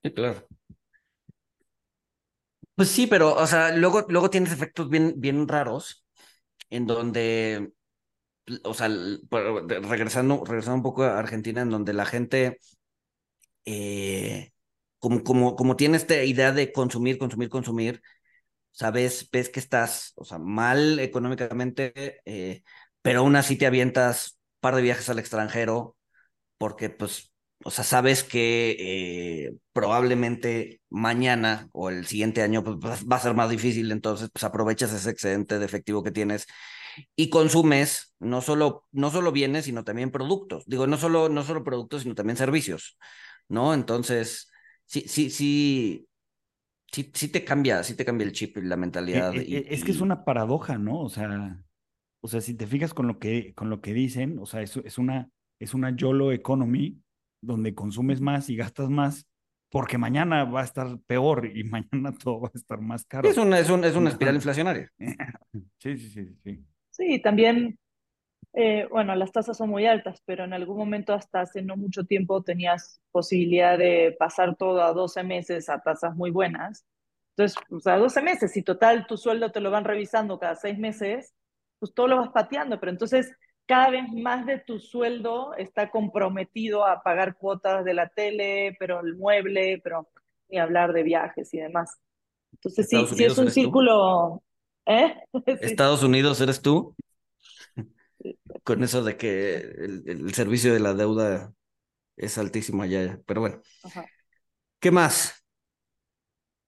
Sí, 0.04 0.12
claro. 0.14 0.46
Pues 2.76 2.90
sí, 2.90 3.08
pero, 3.08 3.36
o 3.36 3.48
sea, 3.48 3.76
luego, 3.76 4.06
luego 4.10 4.30
tienes 4.30 4.52
efectos 4.52 4.90
bien, 4.90 5.14
bien 5.18 5.48
raros 5.48 6.04
en 6.70 6.88
donde, 6.88 7.74
o 8.64 8.74
sea, 8.74 8.90
regresando, 9.30 10.44
regresando 10.46 10.78
un 10.78 10.84
poco 10.84 11.04
a 11.04 11.20
Argentina, 11.20 11.62
en 11.62 11.70
donde 11.70 11.94
la 11.94 12.06
gente, 12.06 12.58
eh, 13.66 14.52
como, 15.02 15.24
como, 15.24 15.58
como 15.58 15.76
tiene 15.78 15.98
esta 15.98 16.24
idea 16.24 16.54
de 16.54 16.72
consumir, 16.74 17.20
consumir, 17.20 17.50
consumir, 17.50 18.04
sabes, 18.72 19.30
ves 19.32 19.50
que 19.50 19.60
estás, 19.60 20.14
o 20.16 20.26
sea, 20.26 20.40
mal 20.40 21.00
económicamente, 21.00 22.22
eh, 22.26 22.64
pero 23.02 23.22
aún 23.22 23.36
así 23.36 23.58
te 23.58 23.68
avientas 23.68 24.40
un 24.58 24.62
par 24.62 24.76
de 24.76 24.84
viajes 24.84 25.10
al 25.10 25.20
extranjero, 25.20 25.98
porque 26.58 26.90
pues, 26.90 27.32
o 27.64 27.72
sea, 27.72 27.84
sabes 27.84 28.24
que 28.24 28.78
eh, 28.80 29.54
probablemente 29.74 30.82
mañana 30.90 31.70
o 31.74 31.90
el 31.90 32.06
siguiente 32.08 32.42
año 32.44 32.64
pues, 32.64 32.78
va 33.12 33.18
a 33.18 33.20
ser 33.20 33.34
más 33.36 33.50
difícil, 33.50 33.92
entonces 33.92 34.30
pues 34.34 34.44
aprovechas 34.44 34.94
ese 34.94 35.10
excedente 35.12 35.60
de 35.60 35.66
efectivo 35.66 36.04
que 36.04 36.12
tienes 36.12 36.48
y 37.16 37.30
consumes 37.30 38.14
no 38.20 38.42
solo, 38.42 38.86
no 38.92 39.12
solo 39.12 39.32
bienes, 39.32 39.66
sino 39.66 39.84
también 39.84 40.12
productos. 40.12 40.66
Digo, 40.68 40.88
no 40.88 40.98
solo, 40.98 41.30
no 41.30 41.44
solo 41.44 41.64
productos, 41.64 42.04
sino 42.04 42.16
también 42.16 42.38
servicios, 42.38 42.98
¿no? 43.48 43.74
Entonces, 43.74 44.51
sí, 44.92 45.04
sí, 45.08 45.30
sí, 45.30 46.10
sí, 46.92 47.12
sí 47.14 47.28
te 47.30 47.46
cambia, 47.46 47.82
sí 47.84 47.96
te 47.96 48.04
cambia 48.04 48.26
el 48.26 48.34
chip 48.34 48.58
y 48.58 48.62
la 48.62 48.76
mentalidad. 48.76 49.34
Eh, 49.34 49.46
eh, 49.48 49.66
es 49.70 49.86
que 49.86 49.92
es 49.92 50.02
una 50.02 50.26
paradoja, 50.26 50.78
¿no? 50.78 51.00
O 51.00 51.10
sea, 51.10 51.64
o 52.22 52.28
sea, 52.28 52.42
si 52.42 52.56
te 52.56 52.68
fijas 52.68 52.94
con 52.94 53.08
lo 53.08 53.18
que, 53.18 53.54
con 53.54 53.70
lo 53.70 53.80
que 53.80 53.94
dicen, 53.94 54.38
o 54.40 54.46
sea, 54.46 54.62
es, 54.62 54.76
es 54.78 54.98
una, 54.98 55.30
es 55.60 55.74
una 55.74 55.96
YOLO 55.96 56.34
economy 56.34 57.02
donde 57.42 57.74
consumes 57.74 58.20
más 58.20 58.50
y 58.50 58.58
gastas 58.58 58.90
más, 58.90 59.26
porque 59.72 59.98
mañana 59.98 60.44
va 60.44 60.62
a 60.62 60.66
estar 60.66 61.00
peor 61.08 61.50
y 61.56 61.64
mañana 61.64 62.12
todo 62.18 62.42
va 62.42 62.50
a 62.54 62.58
estar 62.58 62.82
más 62.82 63.06
caro. 63.06 63.30
Es 63.30 63.38
una, 63.38 63.60
es 63.60 63.70
es 63.70 63.96
una 63.96 64.10
espiral 64.10 64.36
inflacionaria. 64.36 64.92
Sí, 65.80 65.98
sí, 65.98 66.10
sí, 66.10 66.36
sí. 66.44 66.66
Sí, 66.92 67.22
también, 67.22 67.80
eh, 68.54 68.86
bueno, 68.90 69.16
las 69.16 69.32
tasas 69.32 69.58
son 69.58 69.70
muy 69.70 69.86
altas, 69.86 70.22
pero 70.26 70.44
en 70.44 70.54
algún 70.54 70.78
momento 70.78 71.14
hasta 71.14 71.42
hace 71.42 71.62
no 71.62 71.78
mucho 71.78 72.04
tiempo 72.04 72.44
tenías 72.44 73.02
posibilidad 73.12 73.78
de 73.78 74.16
pasar 74.20 74.56
todo 74.58 74.84
a 74.84 74.94
12 74.94 75.24
meses 75.24 75.70
a 75.70 75.80
tasas 75.80 76.16
muy 76.16 76.32
buenas. 76.32 76.86
Entonces, 77.36 77.58
o 77.72 77.80
sea, 77.80 77.98
12 77.98 78.22
meses, 78.22 78.52
si 78.52 78.62
total 78.62 79.08
tu 79.08 79.16
sueldo 79.16 79.52
te 79.52 79.62
lo 79.62 79.72
van 79.72 79.86
revisando 79.86 80.38
cada 80.38 80.56
seis 80.56 80.78
meses, 80.78 81.34
pues 81.80 81.94
todo 81.94 82.08
lo 82.08 82.18
vas 82.18 82.30
pateando, 82.30 82.78
pero 82.80 82.92
entonces 82.92 83.32
cada 83.66 83.90
vez 83.90 84.04
más 84.12 84.46
de 84.46 84.60
tu 84.60 84.80
sueldo 84.80 85.54
está 85.56 85.90
comprometido 85.90 86.86
a 86.86 87.02
pagar 87.02 87.38
cuotas 87.38 87.86
de 87.86 87.94
la 87.94 88.10
tele, 88.10 88.76
pero 88.80 89.00
el 89.00 89.16
mueble, 89.16 89.80
pero 89.82 90.10
ni 90.50 90.60
hablar 90.60 90.92
de 90.92 91.04
viajes 91.04 91.54
y 91.54 91.58
demás. 91.60 91.98
Entonces 92.52 92.90
sí, 92.90 93.06
sí 93.16 93.24
es 93.24 93.38
un 93.38 93.50
círculo... 93.50 94.44
¿Eh? 94.86 95.16
Estados 95.46 96.04
Unidos 96.04 96.42
eres 96.42 96.62
tú. 96.62 96.94
Con 98.64 98.84
eso 98.84 99.04
de 99.04 99.18
que 99.18 99.56
el, 99.58 100.34
servicio 100.34 100.74
de 100.74 100.80
la 100.80 100.94
deuda 100.94 101.54
es 102.16 102.38
altísimo 102.38 102.84
allá. 102.84 103.20
Pero 103.26 103.42
bueno. 103.42 103.62
¿Qué 104.80 104.92
más? 104.92 105.42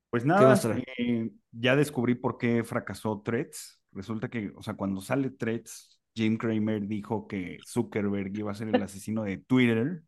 Pues 0.09 0.25
nada, 0.25 0.59
eh, 0.97 1.31
ya 1.51 1.75
descubrí 1.75 2.13
por 2.13 2.37
qué 2.37 2.63
fracasó 2.63 3.21
Threads. 3.23 3.81
Resulta 3.91 4.29
que, 4.29 4.51
o 4.55 4.61
sea, 4.61 4.75
cuando 4.75 5.01
sale 5.01 5.31
Threads, 5.31 5.99
Jim 6.15 6.37
Cramer 6.37 6.87
dijo 6.87 7.27
que 7.27 7.57
Zuckerberg 7.65 8.37
iba 8.37 8.51
a 8.51 8.55
ser 8.55 8.69
el 8.69 8.81
asesino 8.81 9.23
de 9.23 9.37
Twitter. 9.37 10.03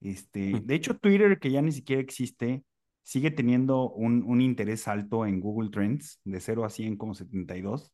Este, 0.00 0.60
de 0.60 0.74
hecho, 0.74 0.96
Twitter, 0.96 1.38
que 1.38 1.50
ya 1.50 1.62
ni 1.62 1.70
siquiera 1.70 2.02
existe, 2.02 2.64
sigue 3.02 3.30
teniendo 3.30 3.90
un, 3.90 4.24
un 4.24 4.40
interés 4.40 4.88
alto 4.88 5.24
en 5.24 5.40
Google 5.40 5.70
Trends, 5.70 6.20
de 6.24 6.40
0 6.40 6.64
a 6.64 6.70
100 6.70 6.96
como 6.96 7.14
72. 7.14 7.92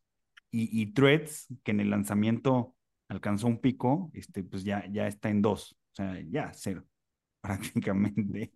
Y, 0.49 0.81
y 0.81 0.93
Threads, 0.93 1.47
que 1.63 1.71
en 1.71 1.79
el 1.79 1.91
lanzamiento 1.91 2.75
alcanzó 3.11 3.47
un 3.47 3.59
pico, 3.59 4.09
este, 4.13 4.43
pues 4.43 4.63
ya, 4.63 4.85
ya 4.89 5.07
está 5.07 5.29
en 5.29 5.41
2. 5.41 5.73
O 5.73 5.95
sea, 5.95 6.19
ya 6.29 6.51
cero, 6.53 6.85
prácticamente. 7.41 8.51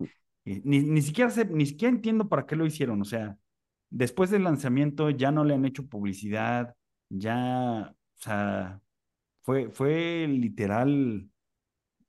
ni, 0.46 0.80
ni, 0.80 1.02
siquiera 1.02 1.30
sé, 1.30 1.46
ni 1.46 1.66
siquiera 1.66 1.94
entiendo 1.94 2.30
para 2.30 2.46
qué 2.46 2.56
lo 2.56 2.66
hicieron. 2.66 3.02
O 3.02 3.06
sea, 3.06 3.38
después 3.90 4.30
del 4.30 4.44
lanzamiento 4.44 5.10
ya 5.10 5.32
no 5.32 5.44
le 5.44 5.56
han 5.56 5.66
hecho 5.66 5.88
publicidad, 5.88 6.76
ya, 7.10 7.94
o 7.94 8.20
sea, 8.22 8.82
fue, 9.44 9.70
fue 9.70 10.28
literal 10.28 11.30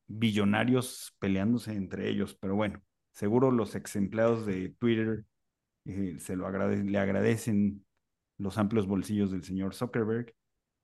billonarios 0.07 1.15
peleándose 1.19 1.73
entre 1.75 2.09
ellos, 2.09 2.37
pero 2.41 2.55
bueno, 2.55 2.81
seguro 3.11 3.51
los 3.51 3.75
ex 3.75 3.97
empleados 3.97 4.47
de 4.47 4.71
Twitter 4.79 5.25
eh, 5.85 6.17
se 6.19 6.37
lo 6.37 6.47
agrade 6.47 6.85
le 6.85 6.99
agradecen 6.99 7.85
los 8.39 8.59
amplios 8.59 8.87
bolsillos 8.87 9.33
del 9.33 9.43
señor 9.43 9.75
Zuckerberg. 9.75 10.35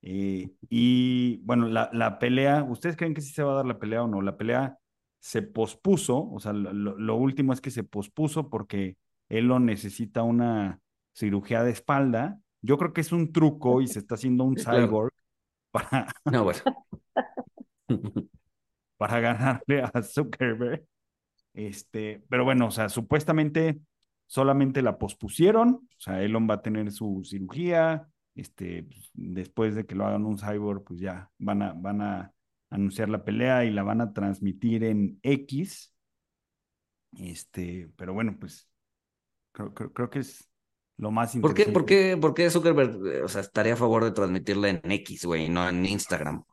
Eh, 0.03 0.51
y 0.69 1.37
bueno, 1.43 1.67
la, 1.67 1.89
la, 1.93 2.19
pelea, 2.19 2.63
¿ustedes 2.63 2.97
creen 2.97 3.13
que 3.13 3.21
sí 3.21 3.33
se 3.33 3.41
va 3.41 3.53
a 3.53 3.55
dar 3.55 3.65
la 3.65 3.79
pelea 3.79 4.03
o 4.03 4.07
no? 4.07 4.21
La 4.21 4.35
pelea 4.37 4.77
se 5.19 5.41
pospuso, 5.41 6.29
o 6.29 6.39
sea, 6.39 6.51
lo, 6.51 6.97
lo 6.97 7.15
último 7.15 7.53
es 7.53 7.61
que 7.61 7.71
se 7.71 7.85
pospuso 7.85 8.49
porque 8.49 8.97
Elon 9.29 9.65
necesita 9.65 10.23
una 10.23 10.81
cirugía 11.13 11.63
de 11.63 11.71
espalda. 11.71 12.37
Yo 12.61 12.77
creo 12.77 12.91
que 12.91 13.01
es 13.01 13.13
un 13.13 13.31
truco 13.31 13.81
y 13.81 13.87
se 13.87 13.99
está 13.99 14.15
haciendo 14.15 14.43
un 14.43 14.57
cyborg 14.57 15.13
para, 15.71 16.07
no, 16.25 16.43
bueno. 16.43 16.59
para 18.97 19.19
ganarle 19.21 19.83
a 19.83 20.03
Zuckerberg. 20.03 20.85
Este, 21.53 22.23
pero 22.29 22.43
bueno, 22.43 22.67
o 22.67 22.71
sea, 22.71 22.89
supuestamente 22.89 23.79
solamente 24.27 24.81
la 24.81 24.97
pospusieron, 24.97 25.69
o 25.69 25.99
sea, 25.99 26.21
Elon 26.23 26.49
va 26.49 26.55
a 26.55 26.61
tener 26.61 26.91
su 26.91 27.21
cirugía, 27.23 28.07
este, 28.35 28.83
pues, 28.83 29.11
después 29.13 29.75
de 29.75 29.85
que 29.85 29.95
lo 29.95 30.05
hagan 30.05 30.25
un 30.25 30.37
cyborg, 30.37 30.83
pues 30.83 30.99
ya 30.99 31.29
van 31.37 31.61
a, 31.61 31.73
van 31.73 32.01
a 32.01 32.33
anunciar 32.69 33.09
la 33.09 33.23
pelea 33.23 33.65
y 33.65 33.71
la 33.71 33.83
van 33.83 34.01
a 34.01 34.13
transmitir 34.13 34.83
en 34.83 35.19
X. 35.21 35.93
Este, 37.17 37.91
pero 37.95 38.13
bueno, 38.13 38.35
pues 38.39 38.67
creo, 39.51 39.73
creo, 39.73 39.93
creo 39.93 40.09
que 40.09 40.19
es 40.19 40.49
lo 40.97 41.11
más 41.11 41.35
interesante. 41.35 41.71
¿Por 41.71 41.85
qué, 41.85 42.17
por 42.17 42.33
qué, 42.33 42.49
Zuckerberg 42.49 43.05
eh, 43.05 43.21
o 43.21 43.27
sea, 43.27 43.41
estaría 43.41 43.73
a 43.73 43.77
favor 43.77 44.03
de 44.03 44.11
transmitirla 44.11 44.69
en 44.69 44.91
X, 44.91 45.25
güey, 45.25 45.49
no 45.49 45.67
en 45.67 45.85
Instagram? 45.85 46.43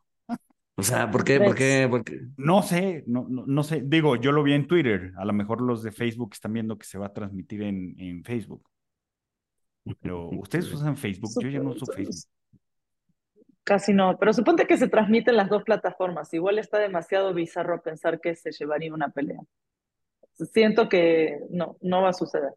O 0.75 0.83
sea, 0.83 1.11
¿por 1.11 1.23
qué? 1.23 1.39
¿Por 1.39 1.53
qué? 1.53 1.87
¿Por 1.89 2.03
qué? 2.03 2.21
No 2.37 2.63
sé, 2.63 3.03
no, 3.05 3.27
no, 3.29 3.45
no, 3.45 3.63
sé. 3.63 3.83
Digo, 3.85 4.15
yo 4.15 4.31
lo 4.31 4.41
vi 4.41 4.53
en 4.53 4.67
Twitter. 4.67 5.11
A 5.17 5.25
lo 5.25 5.33
mejor 5.33 5.61
los 5.61 5.83
de 5.83 5.91
Facebook 5.91 6.31
están 6.33 6.53
viendo 6.53 6.77
que 6.77 6.85
se 6.85 6.97
va 6.97 7.07
a 7.07 7.13
transmitir 7.13 7.61
en, 7.61 7.93
en 7.99 8.23
Facebook. 8.23 8.70
Pero 10.01 10.29
ustedes 10.39 10.71
usan 10.73 10.97
Facebook, 10.97 11.31
yo 11.41 11.49
ya 11.49 11.59
no 11.59 11.71
uso 11.71 11.85
Facebook. 11.85 12.29
Casi 13.63 13.93
no, 13.93 14.17
pero 14.17 14.33
suponte 14.33 14.65
que 14.65 14.77
se 14.77 14.87
transmiten 14.87 15.37
las 15.37 15.49
dos 15.49 15.63
plataformas. 15.63 16.33
Igual 16.33 16.57
está 16.57 16.79
demasiado 16.79 17.33
bizarro 17.33 17.81
pensar 17.81 18.19
que 18.19 18.35
se 18.35 18.51
llevaría 18.51 18.93
una 18.93 19.09
pelea. 19.09 19.39
Siento 20.33 20.89
que 20.89 21.39
no, 21.51 21.77
no 21.81 22.01
va 22.01 22.09
a 22.09 22.13
suceder. 22.13 22.53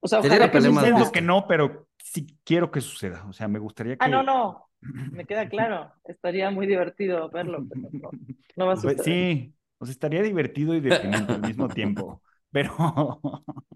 O 0.00 0.08
sea, 0.08 0.18
ojalá 0.18 0.50
que 0.50 0.60
suceda. 0.60 1.12
que 1.12 1.20
no, 1.22 1.46
pero 1.46 1.86
sí 1.96 2.26
quiero 2.44 2.70
que 2.70 2.80
suceda. 2.80 3.24
O 3.28 3.32
sea, 3.32 3.48
me 3.48 3.58
gustaría 3.58 3.96
que. 3.96 4.04
Ah, 4.04 4.08
no, 4.08 4.22
no. 4.22 4.68
Me 5.12 5.24
queda 5.24 5.48
claro. 5.48 5.92
Estaría 6.04 6.50
muy 6.50 6.66
divertido 6.66 7.30
verlo, 7.30 7.64
pero 7.68 8.10
no, 8.56 8.66
va 8.66 8.72
a 8.72 8.76
pues 8.76 8.96
suceder. 8.96 9.04
Sí, 9.04 9.54
o 9.78 9.86
sea, 9.86 9.92
estaría 9.92 10.22
divertido 10.22 10.74
y 10.74 10.80
deprimente 10.80 11.32
al 11.32 11.40
mismo 11.40 11.68
tiempo. 11.68 12.20
Pero. 12.50 13.20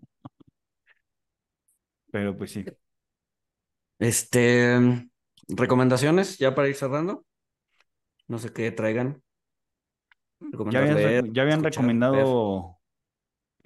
pero 2.16 2.34
pues 2.34 2.50
sí. 2.50 2.64
Este. 3.98 4.74
¿Recomendaciones 5.48 6.38
ya 6.38 6.54
para 6.54 6.68
ir 6.68 6.74
cerrando? 6.74 7.26
No 8.26 8.38
sé 8.38 8.54
qué 8.54 8.72
traigan. 8.72 9.22
Ya 10.70 10.80
habían, 10.80 11.34
ya 11.34 11.42
habían 11.42 11.62
recomendado. 11.62 12.78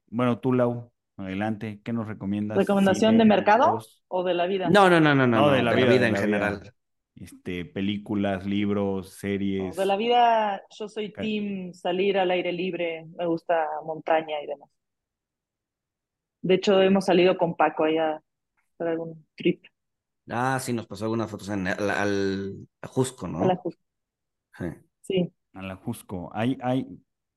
Bueno, 0.09 0.41
tú, 0.41 0.53
Lau, 0.53 0.91
Adelante, 1.17 1.81
¿qué 1.85 1.93
nos 1.93 2.09
recomiendas? 2.09 2.59
¿Recomendación 2.59 3.19
de 3.19 3.25
mercado 3.25 3.79
o 4.09 4.25
de 4.25 4.35
la 4.35 4.47
vida? 4.47 4.69
No, 4.69 4.91
no, 4.91 4.99
no, 4.99 5.15
no, 5.15 5.29
no, 5.29 5.51
de 5.51 5.63
la 5.63 5.73
vida, 5.73 6.09
en 6.09 6.17
general. 6.17 6.75
Este, 7.15 7.65
películas, 7.65 8.45
libros, 8.47 9.13
series. 9.13 9.77
de 9.77 9.87
la 9.87 9.97
vida, 9.97 10.61
yo 10.77 10.89
soy 10.89 11.13
team 11.13 11.73
salir 11.73 12.19
al 12.19 12.33
aire 12.33 12.53
libre, 12.53 13.07
me 13.17 13.27
gusta 13.27 13.65
montaña 13.85 14.43
y 14.43 14.47
demás. 14.49 14.69
De 16.43 16.55
hecho, 16.55 16.83
hemos 16.83 17.05
salido 17.05 17.37
con 17.37 17.55
Paco 17.55 17.85
allá 17.85 18.21
para 18.81 18.93
algún 18.93 19.27
trip. 19.37 19.63
Ah, 20.31 20.59
sí, 20.59 20.73
nos 20.73 20.87
pasó 20.87 21.05
algunas 21.05 21.31
fotos 21.31 21.51
en, 21.51 21.67
al, 21.67 21.91
al 21.91 22.69
Ajusco, 22.81 23.29
¿no? 23.29 23.41
Al 23.41 23.51
Ajusco. 23.51 23.83
Sí. 24.57 24.65
sí. 25.03 25.33
Al 25.53 25.71
Ajusco. 25.71 26.31
Hay, 26.33 26.57
hay, 26.63 26.87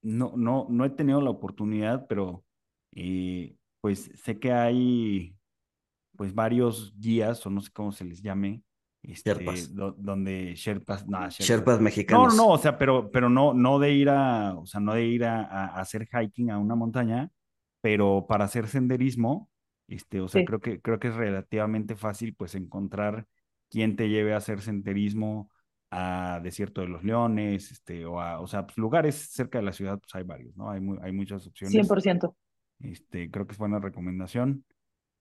no, 0.02 0.32
no, 0.38 0.68
no 0.70 0.86
he 0.86 0.89
tenido 0.89 1.20
la 1.20 1.32
oportunidad, 1.32 2.08
pero 2.08 2.46
eh, 2.94 3.58
pues 3.82 4.10
sé 4.16 4.39
que 4.39 4.54
hay 4.54 5.36
pues 6.16 6.34
varios 6.34 6.98
guías, 6.98 7.46
o 7.46 7.50
no 7.50 7.60
sé 7.60 7.72
cómo 7.74 7.91
se 7.91 8.06
les 8.06 8.22
llame, 8.22 8.64
este, 9.02 9.34
donde 9.98 10.56
Sherpas, 10.56 11.06
no, 11.06 11.30
Sherpas, 11.30 11.82
mexicanos. 11.82 12.38
No, 12.38 12.44
no, 12.46 12.50
o 12.54 12.58
sea, 12.58 12.78
pero, 12.78 13.12
pero 13.12 13.30
no, 13.30 13.54
no 13.54 13.80
de 13.80 13.91
ir 13.91 14.10
a, 14.10 14.56
o 14.56 14.66
sea, 14.66 14.80
no 14.80 14.94
de 14.94 15.06
ir 15.06 15.26
a, 15.26 15.76
hacer 15.76 16.08
hiking 16.08 16.52
a 16.52 16.58
una 16.58 16.76
montaña, 16.76 17.30
pero 17.82 18.26
para 18.30 18.46
hacer 18.46 18.68
senderismo, 18.68 19.50
este, 19.94 20.22
o 20.22 20.28
sea, 20.28 20.44
creo 20.44 20.60
que, 20.60 20.82
creo 20.82 21.00
que 21.00 21.10
es 21.10 21.16
relativamente 21.16 21.96
fácil 21.96 22.34
pues 22.34 22.56
encontrar 22.56 23.28
quien 23.70 23.96
te 23.96 24.10
lleve 24.10 24.34
a 24.34 24.38
hacer 24.38 24.62
senderismo 24.62 25.52
a 25.91 26.39
Desierto 26.41 26.82
de 26.82 26.88
los 26.88 27.04
Leones, 27.04 27.72
este, 27.72 28.06
o 28.06 28.20
a, 28.20 28.39
o 28.39 28.48
sea, 28.48 28.66
pues, 28.66 28.78
lugares 28.78 29.16
cerca 29.16 29.60
de 29.60 29.66
la 29.66 29.74
ciudad, 29.74 30.00
pues 30.00 30.16
hay 30.16 30.24
varios, 30.24 30.56
¿no? 30.58 30.72
Hay, 30.72 30.82
hay 31.04 31.12
muchas 31.12 31.46
opciones. 31.46 31.88
100%. 31.88 32.36
Este, 32.80 33.30
creo 33.30 33.46
que 33.46 33.54
es 33.54 33.60
buena 33.60 33.80
recomendación. 33.80 34.66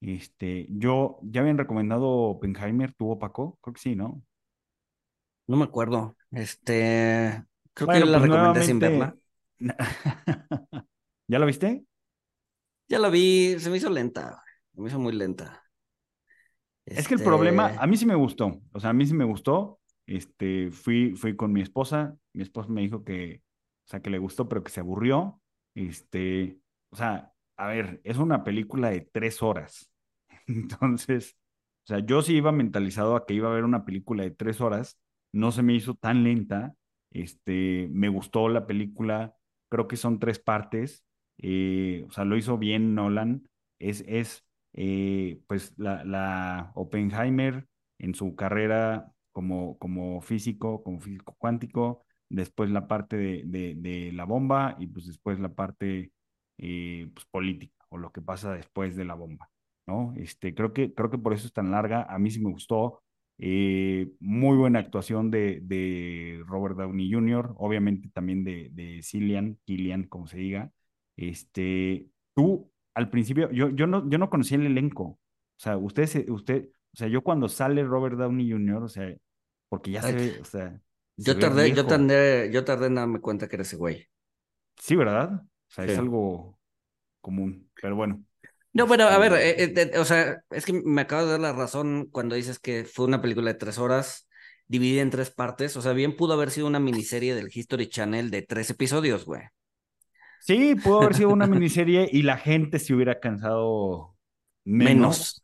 Este, 0.00 0.66
yo 0.70 1.18
ya 1.22 1.42
habían 1.42 1.58
recomendado 1.58 2.08
Oppenheimer, 2.08 2.94
¿tuvo 2.94 3.18
Paco? 3.18 3.58
Creo 3.60 3.74
que 3.74 3.80
sí, 3.80 3.94
¿no? 3.94 4.22
No 5.46 5.56
me 5.58 5.64
acuerdo. 5.64 6.16
Este, 6.30 7.44
creo 7.74 7.88
que 7.88 8.00
la 8.00 8.18
pues 8.18 8.30
recomendé 8.30 8.62
sin 8.62 8.78
verla. 8.78 9.14
¿Ya 11.28 11.38
la 11.38 11.44
viste? 11.44 11.84
Ya 12.88 12.98
la 12.98 13.10
vi, 13.10 13.58
se 13.58 13.70
me 13.70 13.76
hizo 13.76 13.90
lenta, 13.90 14.42
me 14.74 14.88
hizo 14.88 14.98
muy 14.98 15.12
lenta. 15.12 15.62
Es 16.84 17.06
que 17.06 17.14
el 17.14 17.22
problema, 17.22 17.68
este 17.68 17.78
a 17.82 17.86
mí 17.86 17.96
sí 17.96 18.06
me 18.06 18.14
gustó, 18.14 18.60
o 18.72 18.80
sea, 18.80 18.90
a 18.90 18.92
mí 18.92 19.06
sí 19.06 19.14
me 19.14 19.24
gustó. 19.24 19.78
Este, 20.06 20.70
fui, 20.70 21.14
fui 21.14 21.36
con 21.36 21.52
mi 21.52 21.62
esposa, 21.62 22.16
mi 22.32 22.42
esposa 22.42 22.68
me 22.68 22.80
dijo 22.80 23.04
que, 23.04 23.42
o 23.86 23.88
sea, 23.88 24.00
que 24.00 24.10
le 24.10 24.18
gustó, 24.18 24.48
pero 24.48 24.64
que 24.64 24.72
se 24.72 24.80
aburrió. 24.80 25.40
Este, 25.74 26.58
o 26.90 26.96
sea, 26.96 27.32
a 27.56 27.66
ver, 27.68 28.00
es 28.04 28.18
una 28.18 28.42
película 28.44 28.90
de 28.90 29.02
tres 29.02 29.42
horas. 29.42 29.90
Entonces, 30.46 31.36
o 31.84 31.86
sea, 31.86 31.98
yo 32.00 32.22
sí 32.22 32.36
iba 32.36 32.52
mentalizado 32.52 33.16
a 33.16 33.26
que 33.26 33.34
iba 33.34 33.50
a 33.50 33.54
ver 33.54 33.64
una 33.64 33.84
película 33.84 34.22
de 34.24 34.30
tres 34.30 34.60
horas, 34.60 34.98
no 35.32 35.52
se 35.52 35.62
me 35.62 35.74
hizo 35.74 35.94
tan 35.94 36.24
lenta, 36.24 36.74
este, 37.10 37.88
me 37.92 38.08
gustó 38.08 38.48
la 38.48 38.66
película, 38.66 39.34
creo 39.68 39.88
que 39.88 39.96
son 39.96 40.18
tres 40.18 40.38
partes, 40.38 41.04
eh, 41.38 42.04
o 42.08 42.10
sea, 42.12 42.24
lo 42.24 42.36
hizo 42.36 42.58
bien 42.58 42.94
Nolan, 42.94 43.48
es, 43.78 44.04
es 44.06 44.44
eh, 44.74 45.40
pues 45.46 45.74
la, 45.78 46.04
la 46.04 46.72
Oppenheimer 46.74 47.66
en 47.98 48.14
su 48.14 48.34
carrera 48.36 49.12
como, 49.32 49.78
como 49.78 50.20
físico, 50.20 50.82
como 50.82 51.00
físico 51.00 51.34
cuántico, 51.38 52.04
después 52.28 52.70
la 52.70 52.88
parte 52.88 53.16
de, 53.16 53.42
de, 53.46 53.74
de 53.76 54.12
la 54.12 54.24
bomba 54.24 54.76
y 54.78 54.86
pues 54.86 55.06
después 55.06 55.38
la 55.40 55.50
parte 55.50 56.12
eh, 56.58 57.10
pues, 57.14 57.26
política 57.26 57.84
o 57.90 57.98
lo 57.98 58.12
que 58.12 58.22
pasa 58.22 58.54
después 58.54 58.96
de 58.96 59.04
la 59.04 59.14
bomba, 59.14 59.50
¿no? 59.86 60.14
Este, 60.16 60.54
creo, 60.54 60.72
que, 60.72 60.94
creo 60.94 61.10
que 61.10 61.18
por 61.18 61.34
eso 61.34 61.46
es 61.46 61.52
tan 61.52 61.70
larga. 61.70 62.04
A 62.04 62.18
mí 62.18 62.30
sí 62.30 62.40
me 62.40 62.50
gustó. 62.50 63.02
Eh, 63.38 64.10
muy 64.20 64.56
buena 64.56 64.78
actuación 64.78 65.30
de, 65.30 65.60
de, 65.62 66.42
Robert 66.46 66.76
Downey 66.76 67.12
Jr., 67.12 67.54
obviamente 67.58 68.08
también 68.10 68.44
de, 68.44 68.70
de 68.72 69.02
Cillian, 69.02 69.58
Killian, 69.64 70.04
como 70.04 70.26
se 70.26 70.38
diga. 70.38 70.72
Este, 71.16 72.08
tú, 72.34 72.70
al 72.94 73.10
principio, 73.10 73.50
yo, 73.50 73.70
yo, 73.70 73.86
no, 73.86 74.08
yo 74.08 74.18
no 74.18 74.30
conocía 74.30 74.58
el 74.58 74.66
elenco. 74.66 75.04
O 75.04 75.18
sea, 75.56 75.76
usted, 75.76 76.28
usted, 76.28 76.68
o 76.92 76.96
sea, 76.96 77.08
yo 77.08 77.22
cuando 77.22 77.48
sale 77.48 77.84
Robert 77.84 78.16
Downey 78.16 78.50
Jr., 78.50 78.82
o 78.82 78.88
sea, 78.88 79.14
porque 79.68 79.90
ya 79.90 80.02
se 80.02 80.12
ve, 80.12 80.38
o 80.40 80.44
sea. 80.44 80.80
Yo 81.16 81.38
tardé, 81.38 81.72
yo 81.72 81.86
tardé, 81.86 82.50
yo 82.52 82.64
tardé 82.64 82.86
en 82.86 82.94
darme 82.96 83.20
cuenta 83.20 83.48
que 83.48 83.56
era 83.56 83.62
ese 83.62 83.76
güey. 83.76 84.08
Sí, 84.78 84.96
¿verdad? 84.96 85.34
O 85.34 85.74
sea, 85.74 85.84
es 85.84 85.98
algo 85.98 86.58
común, 87.20 87.70
pero 87.80 87.96
bueno. 87.96 88.24
No, 88.72 88.86
bueno, 88.86 89.04
a 89.04 89.18
ver, 89.18 89.34
este, 89.34 89.82
eh, 89.82 89.90
eh, 89.94 89.98
o 89.98 90.04
sea, 90.04 90.42
es 90.50 90.64
que 90.64 90.72
me 90.72 91.02
acabo 91.02 91.26
de 91.26 91.32
dar 91.32 91.40
la 91.40 91.52
razón 91.52 92.08
cuando 92.10 92.34
dices 92.34 92.58
que 92.58 92.84
fue 92.84 93.04
una 93.04 93.20
película 93.20 93.52
de 93.52 93.58
tres 93.58 93.78
horas. 93.78 94.28
dividida 94.66 95.02
en 95.02 95.10
tres 95.10 95.30
partes. 95.30 95.76
O 95.76 95.82
sea, 95.82 95.92
bien 95.92 96.16
pudo 96.16 96.32
haber 96.32 96.50
sido 96.50 96.66
una 96.66 96.80
miniserie 96.80 97.34
del 97.34 97.50
History 97.52 97.88
Channel 97.88 98.30
de 98.30 98.42
tres 98.42 98.70
episodios, 98.70 99.26
güey. 99.26 99.42
Sí, 100.42 100.74
pudo 100.74 101.02
haber 101.02 101.14
sido 101.14 101.30
una 101.30 101.46
miniserie 101.46 102.08
y 102.10 102.22
la 102.22 102.36
gente 102.36 102.78
se 102.78 102.94
hubiera 102.94 103.20
cansado 103.20 104.16
menos. 104.64 105.42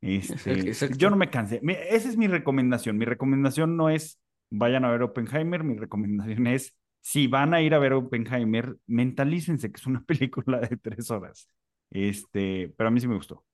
Este, 0.00 0.74
yo 0.96 1.10
no 1.10 1.16
me 1.16 1.30
cansé. 1.30 1.60
Esa 1.88 2.08
es 2.08 2.16
mi 2.16 2.26
recomendación. 2.26 2.98
Mi 2.98 3.04
recomendación 3.04 3.76
no 3.76 3.88
es 3.88 4.20
vayan 4.50 4.84
a 4.84 4.90
ver 4.90 5.02
Oppenheimer. 5.02 5.62
Mi 5.62 5.76
recomendación 5.76 6.48
es 6.48 6.76
si 7.00 7.28
van 7.28 7.54
a 7.54 7.62
ir 7.62 7.74
a 7.74 7.78
ver 7.78 7.92
Oppenheimer, 7.92 8.76
mentalícense 8.86 9.70
que 9.70 9.80
es 9.80 9.86
una 9.86 10.02
película 10.06 10.60
de 10.60 10.76
tres 10.76 11.10
horas. 11.10 11.48
Este, 11.90 12.72
pero 12.76 12.88
a 12.88 12.90
mí 12.90 13.00
sí 13.00 13.06
me 13.06 13.16
gustó. 13.16 13.44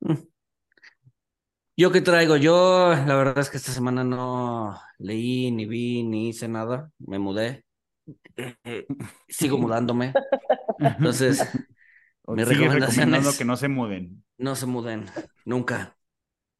Mm. 0.00 0.14
¿Yo 1.76 1.90
qué 1.90 2.02
traigo? 2.02 2.36
Yo, 2.36 2.90
la 2.90 3.16
verdad 3.16 3.38
es 3.38 3.48
que 3.48 3.56
esta 3.56 3.72
semana 3.72 4.04
no 4.04 4.78
leí, 4.98 5.50
ni 5.50 5.64
vi, 5.64 6.02
ni 6.02 6.28
hice 6.28 6.46
nada. 6.46 6.90
Me 6.98 7.18
mudé. 7.18 7.64
Sigo 9.28 9.58
mudándome. 9.58 10.12
Entonces, 10.78 11.48
mi 12.26 12.44
recomendación 12.44 13.14
es 13.14 13.38
que 13.38 13.44
no 13.44 13.56
se 13.56 13.68
muden. 13.68 14.24
No 14.38 14.56
se 14.56 14.66
muden, 14.66 15.06
nunca. 15.44 15.96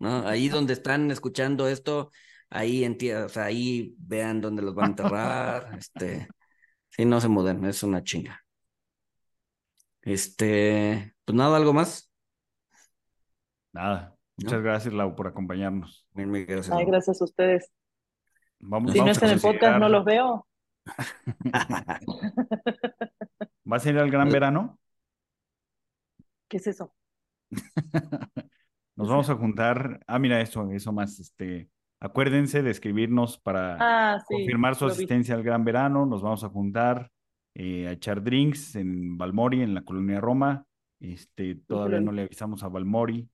¿no? 0.03 0.27
Ahí 0.27 0.49
donde 0.49 0.73
están 0.73 1.11
escuchando 1.13 1.69
esto, 1.69 2.11
ahí 2.51 2.85
o 2.85 3.29
sea, 3.29 3.45
ahí 3.45 3.95
vean 3.99 4.41
dónde 4.41 4.61
los 4.63 4.75
van 4.75 4.85
a 4.85 4.89
enterrar. 4.89 5.79
este, 5.79 6.27
sí, 6.91 7.05
no 7.05 7.21
se 7.21 7.29
muden, 7.29 7.65
es 7.65 7.83
una 7.85 8.03
chinga. 8.03 8.41
Este, 10.03 11.15
pues 11.25 11.37
nada, 11.37 11.57
¿algo 11.57 11.73
más? 11.73 12.11
Nada. 13.73 14.17
Muchas 14.37 14.61
gracias, 14.61 14.93
Lau, 14.93 15.15
por 15.15 15.29
acompañarnos. 15.29 16.05
Mil, 16.15 16.45
gracias. 16.47 16.77
Ay, 16.77 16.85
gracias 16.85 17.21
a 17.21 17.25
ustedes. 17.25 17.71
Vamos, 18.59 18.93
si 18.93 19.01
no 19.01 19.11
están 19.11 19.31
en 19.31 19.41
podcast, 19.41 19.79
no 19.79 19.89
los 19.89 20.05
veo. 20.05 20.47
¿Vas 23.65 23.87
a 23.87 23.91
ir 23.91 23.99
al 23.99 24.11
gran 24.11 24.31
verano? 24.31 24.79
¿Qué 26.49 26.59
es 26.59 26.67
eso? 26.67 26.95
Nos 28.97 29.09
vamos 29.09 29.31
a 29.31 29.35
juntar. 29.35 30.01
Ah, 30.07 30.19
mira, 30.19 30.41
eso, 30.41 30.71
eso 30.71 30.93
más. 30.93 31.19
Este, 31.19 31.71
acuérdense 32.01 32.63
de 32.63 32.71
escribirnos 32.71 33.39
para 33.39 33.77
ah, 33.81 34.23
confirmar 34.27 34.75
su 34.75 34.87
asistencia 34.87 35.35
al 35.35 35.43
gran 35.43 35.65
verano. 35.65 36.05
Nos 36.05 36.23
vamos 36.23 36.45
a 36.45 36.51
juntar 36.51 37.11
eh, 37.55 37.89
a 37.89 37.93
echar 37.93 38.23
drinks 38.23 38.77
en 38.77 39.17
Balmori, 39.17 39.63
en 39.63 39.75
la 39.75 39.83
colonia 39.83 40.21
Roma. 40.21 40.67
Este, 41.01 41.57
todavía 41.67 42.01
no 42.01 42.13
le 42.13 42.23
avisamos 42.23 42.63
a 42.63 42.69
Balmori, 42.69 43.29